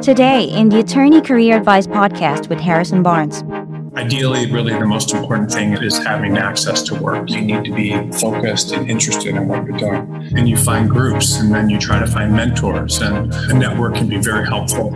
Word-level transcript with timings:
Today, 0.00 0.44
in 0.44 0.70
the 0.70 0.78
Attorney 0.78 1.20
Career 1.20 1.58
Advice 1.58 1.86
podcast 1.86 2.48
with 2.48 2.58
Harrison 2.58 3.02
Barnes. 3.02 3.44
Ideally, 3.94 4.50
really, 4.50 4.72
the 4.72 4.86
most 4.86 5.12
important 5.12 5.52
thing 5.52 5.74
is 5.74 5.98
having 5.98 6.38
access 6.38 6.82
to 6.84 6.94
work. 6.94 7.28
You 7.28 7.42
need 7.42 7.64
to 7.64 7.74
be 7.74 8.10
focused 8.12 8.72
and 8.72 8.88
interested 8.88 9.34
in 9.34 9.48
what 9.48 9.66
you're 9.66 9.76
doing. 9.76 10.30
And 10.34 10.48
you 10.48 10.56
find 10.56 10.88
groups, 10.88 11.40
and 11.40 11.52
then 11.52 11.68
you 11.68 11.78
try 11.78 11.98
to 11.98 12.06
find 12.06 12.32
mentors, 12.32 13.02
and 13.02 13.34
a 13.34 13.52
network 13.52 13.96
can 13.96 14.08
be 14.08 14.16
very 14.16 14.46
helpful. 14.46 14.90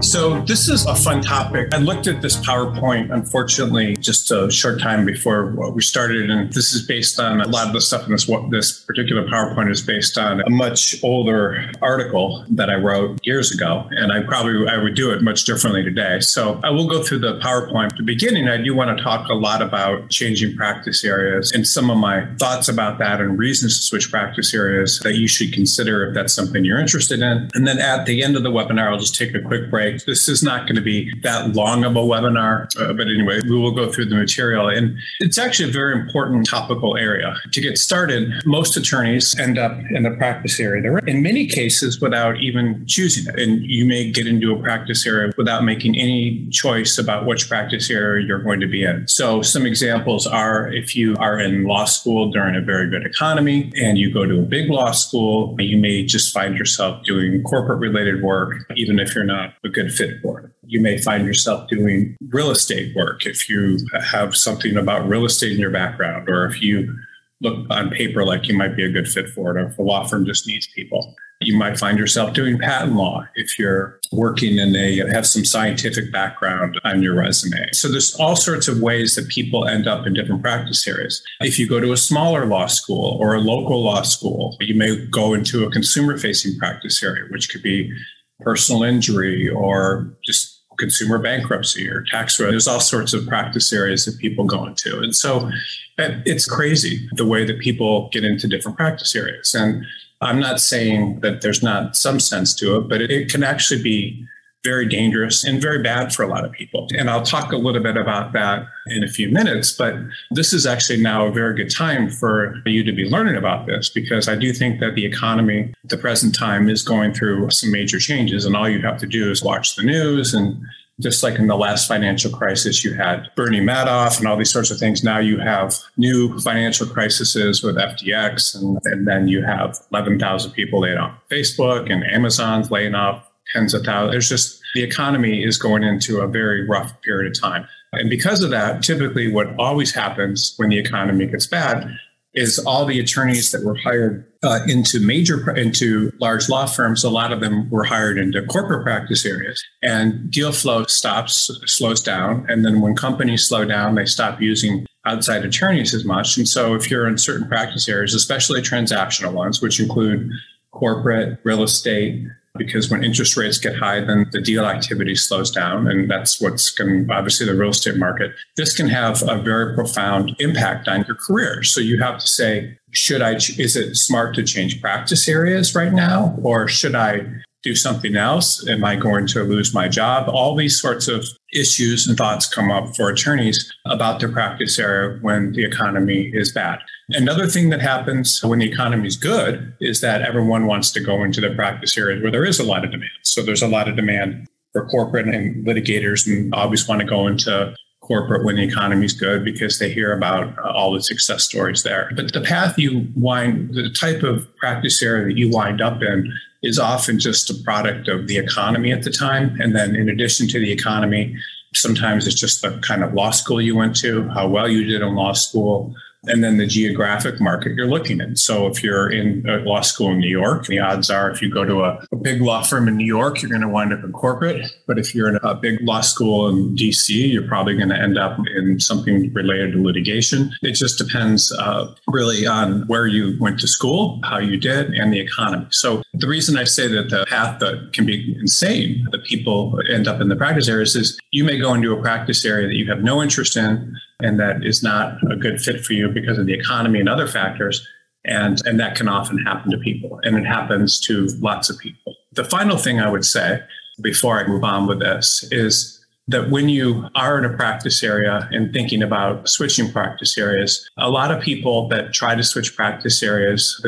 So, 0.00 0.40
this 0.42 0.68
is 0.68 0.86
a 0.86 0.94
fun 0.94 1.22
topic. 1.22 1.74
I 1.74 1.78
looked 1.78 2.06
at 2.06 2.22
this 2.22 2.36
PowerPoint, 2.36 3.12
unfortunately, 3.12 3.96
just 3.96 4.30
a 4.30 4.48
short 4.48 4.80
time 4.80 5.04
before 5.04 5.50
we 5.72 5.82
started. 5.82 6.30
And 6.30 6.52
this 6.52 6.72
is 6.72 6.82
based 6.82 7.18
on 7.18 7.40
a 7.40 7.48
lot 7.48 7.66
of 7.66 7.72
the 7.72 7.80
stuff 7.80 8.06
in 8.06 8.12
this, 8.12 8.30
this 8.50 8.80
particular 8.84 9.26
PowerPoint 9.26 9.70
is 9.70 9.82
based 9.82 10.16
on 10.16 10.40
a 10.40 10.50
much 10.50 11.02
older 11.02 11.70
article 11.82 12.44
that 12.50 12.70
I 12.70 12.76
wrote 12.76 13.18
years 13.26 13.52
ago. 13.52 13.88
And 13.90 14.12
I 14.12 14.22
probably 14.22 14.68
I 14.68 14.76
would 14.80 14.94
do 14.94 15.10
it 15.10 15.22
much 15.22 15.44
differently 15.44 15.82
today. 15.82 16.20
So, 16.20 16.60
I 16.62 16.70
will 16.70 16.88
go 16.88 17.02
through 17.02 17.18
the 17.18 17.40
PowerPoint. 17.40 17.92
At 17.92 17.96
the 17.96 18.04
beginning, 18.04 18.48
I 18.48 18.56
do 18.58 18.74
want 18.76 18.96
to 18.96 19.02
talk 19.02 19.28
a 19.28 19.34
lot 19.34 19.62
about 19.62 20.10
changing 20.10 20.56
practice 20.56 21.04
areas 21.04 21.50
and 21.52 21.66
some 21.66 21.90
of 21.90 21.98
my 21.98 22.24
thoughts 22.36 22.68
about 22.68 22.98
that 22.98 23.20
and 23.20 23.36
reasons 23.36 23.78
to 23.78 23.82
switch 23.82 24.10
practice 24.10 24.54
areas 24.54 25.00
that 25.00 25.16
you 25.16 25.26
should 25.26 25.52
consider 25.52 26.06
if 26.06 26.14
that's 26.14 26.32
something 26.32 26.64
you're 26.64 26.80
interested 26.80 27.20
in. 27.20 27.50
And 27.54 27.66
then 27.66 27.80
at 27.80 28.06
the 28.06 28.22
end 28.22 28.36
of 28.36 28.44
the 28.44 28.50
webinar, 28.50 28.92
I'll 28.92 28.98
just 28.98 29.16
take 29.16 29.34
a 29.34 29.40
quick 29.40 29.68
break 29.68 29.87
this 30.06 30.28
is 30.28 30.42
not 30.42 30.66
going 30.66 30.76
to 30.76 30.82
be 30.82 31.12
that 31.22 31.54
long 31.54 31.84
of 31.84 31.96
a 31.96 32.00
webinar, 32.00 32.68
uh, 32.80 32.92
but 32.92 33.08
anyway, 33.08 33.40
we 33.42 33.56
will 33.56 33.72
go 33.72 33.90
through 33.90 34.06
the 34.06 34.14
material. 34.14 34.68
And 34.68 34.96
it's 35.20 35.38
actually 35.38 35.70
a 35.70 35.72
very 35.72 35.98
important 35.98 36.46
topical 36.46 36.96
area. 36.96 37.36
To 37.52 37.60
get 37.60 37.78
started, 37.78 38.30
most 38.44 38.76
attorneys 38.76 39.38
end 39.38 39.58
up 39.58 39.72
in 39.90 40.02
the 40.02 40.10
practice 40.12 40.58
area. 40.60 40.82
They're 40.82 40.98
in 40.98 41.22
many 41.22 41.46
cases 41.46 42.00
without 42.00 42.40
even 42.40 42.84
choosing 42.86 43.32
it. 43.32 43.40
And 43.40 43.62
you 43.62 43.84
may 43.84 44.10
get 44.10 44.26
into 44.26 44.54
a 44.54 44.60
practice 44.60 45.06
area 45.06 45.32
without 45.36 45.64
making 45.64 45.96
any 45.96 46.46
choice 46.50 46.98
about 46.98 47.26
which 47.26 47.48
practice 47.48 47.90
area 47.90 48.26
you're 48.26 48.42
going 48.42 48.60
to 48.60 48.66
be 48.66 48.84
in. 48.84 49.06
So, 49.08 49.42
some 49.42 49.66
examples 49.66 50.26
are 50.26 50.68
if 50.72 50.96
you 50.96 51.16
are 51.18 51.38
in 51.38 51.64
law 51.64 51.84
school 51.84 52.30
during 52.30 52.56
a 52.56 52.60
very 52.60 52.88
good 52.88 53.04
economy 53.04 53.72
and 53.76 53.98
you 53.98 54.12
go 54.12 54.26
to 54.26 54.40
a 54.40 54.44
big 54.44 54.70
law 54.70 54.92
school, 54.92 55.56
you 55.58 55.76
may 55.76 56.04
just 56.04 56.32
find 56.32 56.56
yourself 56.56 57.04
doing 57.04 57.42
corporate 57.42 57.78
related 57.78 58.22
work, 58.22 58.54
even 58.76 58.98
if 58.98 59.14
you're 59.14 59.24
not 59.24 59.54
a 59.64 59.68
good 59.68 59.77
fit 59.86 60.20
for. 60.22 60.52
You 60.66 60.80
may 60.80 60.98
find 60.98 61.24
yourself 61.24 61.68
doing 61.68 62.16
real 62.30 62.50
estate 62.50 62.94
work 62.96 63.24
if 63.24 63.48
you 63.48 63.78
have 64.04 64.34
something 64.34 64.76
about 64.76 65.08
real 65.08 65.24
estate 65.24 65.52
in 65.52 65.58
your 65.58 65.70
background, 65.70 66.28
or 66.28 66.46
if 66.46 66.60
you 66.60 66.98
look 67.40 67.66
on 67.70 67.90
paper 67.90 68.24
like 68.24 68.48
you 68.48 68.56
might 68.56 68.74
be 68.76 68.84
a 68.84 68.90
good 68.90 69.06
fit 69.08 69.28
for 69.28 69.56
it, 69.56 69.62
or 69.62 69.68
if 69.68 69.78
a 69.78 69.82
law 69.82 70.04
firm 70.04 70.26
just 70.26 70.46
needs 70.46 70.66
people. 70.74 71.14
You 71.40 71.56
might 71.56 71.78
find 71.78 71.96
yourself 71.98 72.32
doing 72.34 72.58
patent 72.58 72.96
law 72.96 73.24
if 73.36 73.60
you're 73.60 74.00
working 74.10 74.58
in 74.58 74.74
a 74.74 75.08
have 75.12 75.24
some 75.24 75.44
scientific 75.44 76.10
background 76.10 76.80
on 76.82 77.00
your 77.00 77.14
resume. 77.14 77.64
So 77.72 77.88
there's 77.88 78.16
all 78.16 78.34
sorts 78.34 78.66
of 78.66 78.80
ways 78.80 79.14
that 79.14 79.28
people 79.28 79.64
end 79.64 79.86
up 79.86 80.04
in 80.04 80.14
different 80.14 80.42
practice 80.42 80.84
areas. 80.88 81.22
If 81.40 81.56
you 81.56 81.68
go 81.68 81.78
to 81.78 81.92
a 81.92 81.96
smaller 81.96 82.44
law 82.44 82.66
school 82.66 83.16
or 83.20 83.36
a 83.36 83.40
local 83.40 83.84
law 83.84 84.02
school, 84.02 84.56
you 84.58 84.74
may 84.74 84.96
go 85.06 85.32
into 85.32 85.64
a 85.64 85.70
consumer 85.70 86.18
facing 86.18 86.58
practice 86.58 87.00
area, 87.04 87.26
which 87.30 87.50
could 87.50 87.62
be 87.62 87.92
personal 88.40 88.82
injury 88.82 89.48
or 89.48 90.12
just 90.24 90.58
consumer 90.78 91.18
bankruptcy 91.18 91.88
or 91.88 92.04
tax 92.10 92.36
fraud. 92.36 92.52
There's 92.52 92.68
all 92.68 92.80
sorts 92.80 93.12
of 93.12 93.26
practice 93.26 93.72
areas 93.72 94.04
that 94.04 94.18
people 94.18 94.44
go 94.44 94.64
into. 94.64 95.00
And 95.00 95.14
so 95.14 95.50
it's 95.98 96.46
crazy 96.46 97.08
the 97.12 97.26
way 97.26 97.44
that 97.44 97.58
people 97.58 98.08
get 98.12 98.24
into 98.24 98.46
different 98.46 98.76
practice 98.76 99.14
areas. 99.14 99.54
And 99.54 99.84
I'm 100.20 100.40
not 100.40 100.60
saying 100.60 101.20
that 101.20 101.42
there's 101.42 101.62
not 101.62 101.96
some 101.96 102.20
sense 102.20 102.54
to 102.56 102.76
it, 102.76 102.88
but 102.88 103.02
it, 103.02 103.30
can 103.30 103.42
actually 103.42 103.82
be 103.82 104.24
very 104.64 104.86
dangerous 104.86 105.44
and 105.44 105.62
very 105.62 105.82
bad 105.82 106.12
for 106.12 106.22
a 106.22 106.26
lot 106.26 106.44
of 106.44 106.52
people. 106.52 106.88
And 106.96 107.08
I'll 107.08 107.22
talk 107.22 107.52
a 107.52 107.56
little 107.56 107.82
bit 107.82 107.96
about 107.96 108.32
that 108.32 108.66
in 108.88 109.04
a 109.04 109.08
few 109.08 109.30
minutes, 109.30 109.72
but 109.72 109.94
this 110.30 110.52
is 110.52 110.66
actually 110.66 111.00
now 111.00 111.26
a 111.26 111.32
very 111.32 111.54
good 111.54 111.70
time 111.70 112.10
for 112.10 112.60
you 112.66 112.82
to 112.82 112.92
be 112.92 113.04
learning 113.04 113.36
about 113.36 113.66
this 113.66 113.88
because 113.88 114.28
I 114.28 114.34
do 114.34 114.52
think 114.52 114.80
that 114.80 114.94
the 114.94 115.06
economy 115.06 115.74
at 115.84 115.90
the 115.90 115.96
present 115.96 116.34
time 116.34 116.68
is 116.68 116.82
going 116.82 117.14
through 117.14 117.50
some 117.50 117.70
major 117.70 117.98
changes. 117.98 118.44
And 118.44 118.56
all 118.56 118.68
you 118.68 118.82
have 118.82 118.98
to 118.98 119.06
do 119.06 119.30
is 119.30 119.42
watch 119.42 119.76
the 119.76 119.84
news 119.84 120.34
and 120.34 120.60
just 121.00 121.22
like 121.22 121.38
in 121.38 121.46
the 121.46 121.56
last 121.56 121.86
financial 121.86 122.30
crisis, 122.30 122.84
you 122.84 122.92
had 122.94 123.30
Bernie 123.36 123.60
Madoff 123.60 124.18
and 124.18 124.26
all 124.26 124.36
these 124.36 124.50
sorts 124.50 124.70
of 124.70 124.78
things. 124.78 125.04
Now 125.04 125.18
you 125.18 125.38
have 125.38 125.74
new 125.96 126.38
financial 126.40 126.86
crises 126.88 127.62
with 127.62 127.76
FTX, 127.76 128.56
and, 128.56 128.78
and 128.84 129.06
then 129.06 129.28
you 129.28 129.44
have 129.44 129.78
11,000 129.92 130.50
people 130.52 130.80
laid 130.80 130.96
off 130.96 131.16
Facebook, 131.30 131.88
and 131.92 132.02
Amazon's 132.02 132.70
laying 132.72 132.96
off 132.96 133.24
tens 133.52 133.74
of 133.74 133.84
thousands. 133.84 134.12
There's 134.12 134.28
just 134.28 134.57
the 134.74 134.82
economy 134.82 135.42
is 135.42 135.58
going 135.58 135.82
into 135.82 136.20
a 136.20 136.28
very 136.28 136.66
rough 136.66 137.00
period 137.02 137.30
of 137.30 137.40
time. 137.40 137.66
And 137.92 138.10
because 138.10 138.42
of 138.42 138.50
that, 138.50 138.82
typically 138.82 139.32
what 139.32 139.48
always 139.58 139.94
happens 139.94 140.54
when 140.56 140.68
the 140.68 140.78
economy 140.78 141.26
gets 141.26 141.46
bad 141.46 141.98
is 142.34 142.58
all 142.58 142.84
the 142.84 143.00
attorneys 143.00 143.50
that 143.52 143.64
were 143.64 143.76
hired 143.76 144.24
uh, 144.42 144.60
into 144.68 145.00
major 145.00 145.50
into 145.56 146.12
large 146.20 146.48
law 146.48 146.66
firms 146.66 147.02
a 147.02 147.10
lot 147.10 147.32
of 147.32 147.40
them 147.40 147.68
were 147.70 147.82
hired 147.82 148.18
into 148.18 148.42
corporate 148.46 148.84
practice 148.84 149.24
areas. 149.26 149.62
And 149.82 150.30
deal 150.30 150.52
flow 150.52 150.84
stops 150.84 151.50
slows 151.66 152.00
down. 152.00 152.46
And 152.48 152.64
then 152.64 152.80
when 152.80 152.94
companies 152.94 153.48
slow 153.48 153.64
down 153.64 153.94
they 153.94 154.04
stop 154.04 154.40
using 154.40 154.86
outside 155.06 155.44
attorneys 155.44 155.94
as 155.94 156.04
much. 156.04 156.36
And 156.36 156.46
so 156.46 156.74
if 156.74 156.90
you're 156.90 157.08
in 157.08 157.18
certain 157.18 157.48
practice 157.48 157.88
areas 157.88 158.14
especially 158.14 158.60
transactional 158.60 159.32
ones 159.32 159.60
which 159.62 159.80
include 159.80 160.30
corporate 160.70 161.40
real 161.44 161.62
estate 161.62 162.24
because 162.58 162.90
when 162.90 163.04
interest 163.04 163.36
rates 163.36 163.58
get 163.58 163.76
high, 163.76 164.00
then 164.00 164.26
the 164.32 164.40
deal 164.40 164.66
activity 164.66 165.14
slows 165.14 165.50
down. 165.50 165.88
And 165.88 166.10
that's 166.10 166.40
what's 166.40 166.70
going 166.70 167.08
obviously 167.10 167.46
the 167.46 167.54
real 167.54 167.70
estate 167.70 167.96
market. 167.96 168.32
This 168.56 168.76
can 168.76 168.88
have 168.88 169.22
a 169.28 169.40
very 169.40 169.74
profound 169.74 170.36
impact 170.38 170.88
on 170.88 171.04
your 171.06 171.16
career. 171.16 171.62
So 171.62 171.80
you 171.80 172.00
have 172.02 172.18
to 172.18 172.26
say, 172.26 172.78
should 172.90 173.22
I, 173.22 173.34
is 173.34 173.76
it 173.76 173.94
smart 173.96 174.34
to 174.34 174.42
change 174.42 174.80
practice 174.80 175.28
areas 175.28 175.74
right 175.74 175.92
now? 175.92 176.36
Or 176.42 176.68
should 176.68 176.94
I 176.94 177.26
do 177.68 177.74
something 177.74 178.16
else? 178.16 178.66
Am 178.66 178.84
I 178.84 178.96
going 178.96 179.26
to 179.28 179.42
lose 179.44 179.74
my 179.74 179.88
job? 179.88 180.28
All 180.28 180.56
these 180.56 180.80
sorts 180.80 181.06
of 181.06 181.26
issues 181.52 182.06
and 182.06 182.16
thoughts 182.16 182.46
come 182.46 182.70
up 182.70 182.96
for 182.96 183.10
attorneys 183.10 183.70
about 183.86 184.20
their 184.20 184.30
practice 184.30 184.78
area 184.78 185.18
when 185.20 185.52
the 185.52 185.64
economy 185.64 186.30
is 186.32 186.52
bad. 186.52 186.78
Another 187.10 187.46
thing 187.46 187.70
that 187.70 187.80
happens 187.80 188.42
when 188.42 188.58
the 188.58 188.70
economy 188.70 189.06
is 189.06 189.16
good 189.16 189.74
is 189.80 190.00
that 190.00 190.22
everyone 190.22 190.66
wants 190.66 190.90
to 190.92 191.00
go 191.00 191.22
into 191.24 191.40
the 191.40 191.54
practice 191.54 191.96
areas 191.96 192.22
where 192.22 192.32
there 192.32 192.44
is 192.44 192.58
a 192.58 192.64
lot 192.64 192.84
of 192.84 192.90
demand. 192.90 193.10
So 193.22 193.42
there's 193.42 193.62
a 193.62 193.68
lot 193.68 193.88
of 193.88 193.96
demand 193.96 194.46
for 194.72 194.86
corporate 194.86 195.28
and 195.28 195.66
litigators 195.66 196.26
and 196.26 196.54
always 196.54 196.86
want 196.88 197.00
to 197.00 197.06
go 197.06 197.26
into 197.26 197.74
corporate 198.08 198.44
when 198.44 198.56
the 198.56 198.64
economy 198.64 199.04
is 199.04 199.12
good 199.12 199.44
because 199.44 199.78
they 199.78 199.92
hear 199.92 200.12
about 200.12 200.58
uh, 200.58 200.72
all 200.72 200.92
the 200.92 201.02
success 201.02 201.44
stories 201.44 201.82
there. 201.82 202.10
But 202.16 202.32
the 202.32 202.40
path 202.40 202.78
you 202.78 203.06
wind, 203.14 203.74
the 203.74 203.90
type 203.90 204.22
of 204.22 204.48
practice 204.56 205.00
area 205.02 205.26
that 205.26 205.36
you 205.36 205.50
wind 205.50 205.80
up 205.80 206.02
in 206.02 206.32
is 206.62 206.78
often 206.78 207.20
just 207.20 207.50
a 207.50 207.54
product 207.62 208.08
of 208.08 208.26
the 208.26 208.38
economy 208.38 208.90
at 208.90 209.04
the 209.04 209.10
time. 209.10 209.60
And 209.60 209.76
then 209.76 209.94
in 209.94 210.08
addition 210.08 210.48
to 210.48 210.58
the 210.58 210.72
economy, 210.72 211.36
sometimes 211.74 212.26
it's 212.26 212.40
just 212.40 212.62
the 212.62 212.78
kind 212.78 213.04
of 213.04 213.12
law 213.12 213.30
school 213.30 213.60
you 213.60 213.76
went 213.76 213.94
to, 213.96 214.26
how 214.30 214.48
well 214.48 214.68
you 214.68 214.84
did 214.84 215.02
in 215.02 215.14
law 215.14 215.34
school, 215.34 215.94
and 216.24 216.42
then 216.42 216.56
the 216.56 216.66
geographic 216.66 217.40
market 217.40 217.74
you're 217.74 217.86
looking 217.86 218.20
in. 218.20 218.36
So 218.36 218.66
if 218.66 218.82
you're 218.82 219.10
in 219.10 219.42
law 219.64 219.80
school 219.82 220.10
in 220.12 220.18
New 220.18 220.28
York, 220.28 220.66
the 220.66 220.78
odds 220.78 221.10
are 221.10 221.30
if 221.30 221.40
you 221.40 221.50
go 221.50 221.64
to 221.64 221.84
a, 221.84 222.04
a 222.12 222.16
big 222.16 222.40
law 222.40 222.62
firm 222.62 222.88
in 222.88 222.96
New 222.96 223.06
York, 223.06 223.40
you're 223.40 223.50
going 223.50 223.62
to 223.62 223.68
wind 223.68 223.92
up 223.92 224.02
in 224.02 224.12
corporate. 224.12 224.70
But 224.86 224.98
if 224.98 225.14
you're 225.14 225.28
in 225.28 225.38
a 225.42 225.54
big 225.54 225.80
law 225.82 226.00
school 226.00 226.48
in 226.48 226.74
DC, 226.76 227.32
you're 227.32 227.46
probably 227.46 227.76
going 227.76 227.90
to 227.90 227.98
end 227.98 228.18
up 228.18 228.38
in 228.56 228.80
something 228.80 229.32
related 229.32 229.72
to 229.72 229.82
litigation. 229.82 230.52
It 230.62 230.72
just 230.72 230.98
depends 230.98 231.52
uh, 231.52 231.94
really 232.08 232.46
on 232.46 232.86
where 232.88 233.06
you 233.06 233.36
went 233.40 233.60
to 233.60 233.68
school, 233.68 234.20
how 234.24 234.38
you 234.38 234.56
did, 234.56 234.92
and 234.94 235.12
the 235.12 235.20
economy. 235.20 235.66
So 235.70 236.02
the 236.14 236.26
reason 236.26 236.56
I 236.56 236.64
say 236.64 236.88
that 236.88 237.10
the 237.10 237.26
path 237.26 237.60
that 237.60 237.92
can 237.92 238.06
be 238.06 238.36
insane 238.40 239.06
that 239.12 239.24
people 239.24 239.80
end 239.88 240.08
up 240.08 240.20
in 240.20 240.28
the 240.28 240.36
practice 240.36 240.68
areas 240.68 240.96
is 240.96 241.18
you 241.30 241.44
may 241.44 241.58
go 241.58 241.74
into 241.74 241.92
a 241.92 242.00
practice 242.00 242.44
area 242.44 242.66
that 242.66 242.74
you 242.74 242.88
have 242.88 243.02
no 243.02 243.22
interest 243.22 243.56
in 243.56 243.96
and 244.20 244.38
that 244.40 244.64
is 244.64 244.82
not 244.82 245.18
a 245.30 245.36
good 245.36 245.60
fit 245.60 245.84
for 245.84 245.92
you 245.92 246.08
because 246.08 246.38
of 246.38 246.46
the 246.46 246.54
economy 246.54 247.00
and 247.00 247.08
other 247.08 247.26
factors. 247.26 247.86
And, 248.24 248.60
and 248.66 248.78
that 248.80 248.96
can 248.96 249.08
often 249.08 249.38
happen 249.38 249.70
to 249.70 249.78
people, 249.78 250.20
and 250.22 250.36
it 250.36 250.44
happens 250.44 251.00
to 251.02 251.28
lots 251.38 251.70
of 251.70 251.78
people. 251.78 252.14
The 252.32 252.44
final 252.44 252.76
thing 252.76 253.00
I 253.00 253.08
would 253.08 253.24
say 253.24 253.62
before 254.02 254.38
I 254.38 254.46
move 254.46 254.64
on 254.64 254.86
with 254.86 254.98
this 254.98 255.48
is 255.50 256.04
that 256.26 256.50
when 256.50 256.68
you 256.68 257.08
are 257.14 257.38
in 257.38 257.44
a 257.46 257.56
practice 257.56 258.02
area 258.02 258.48
and 258.52 258.72
thinking 258.72 259.02
about 259.02 259.48
switching 259.48 259.90
practice 259.90 260.36
areas, 260.36 260.88
a 260.98 261.08
lot 261.08 261.30
of 261.30 261.42
people 261.42 261.88
that 261.88 262.12
try 262.12 262.34
to 262.34 262.42
switch 262.42 262.76
practice 262.76 263.22
areas, 263.22 263.84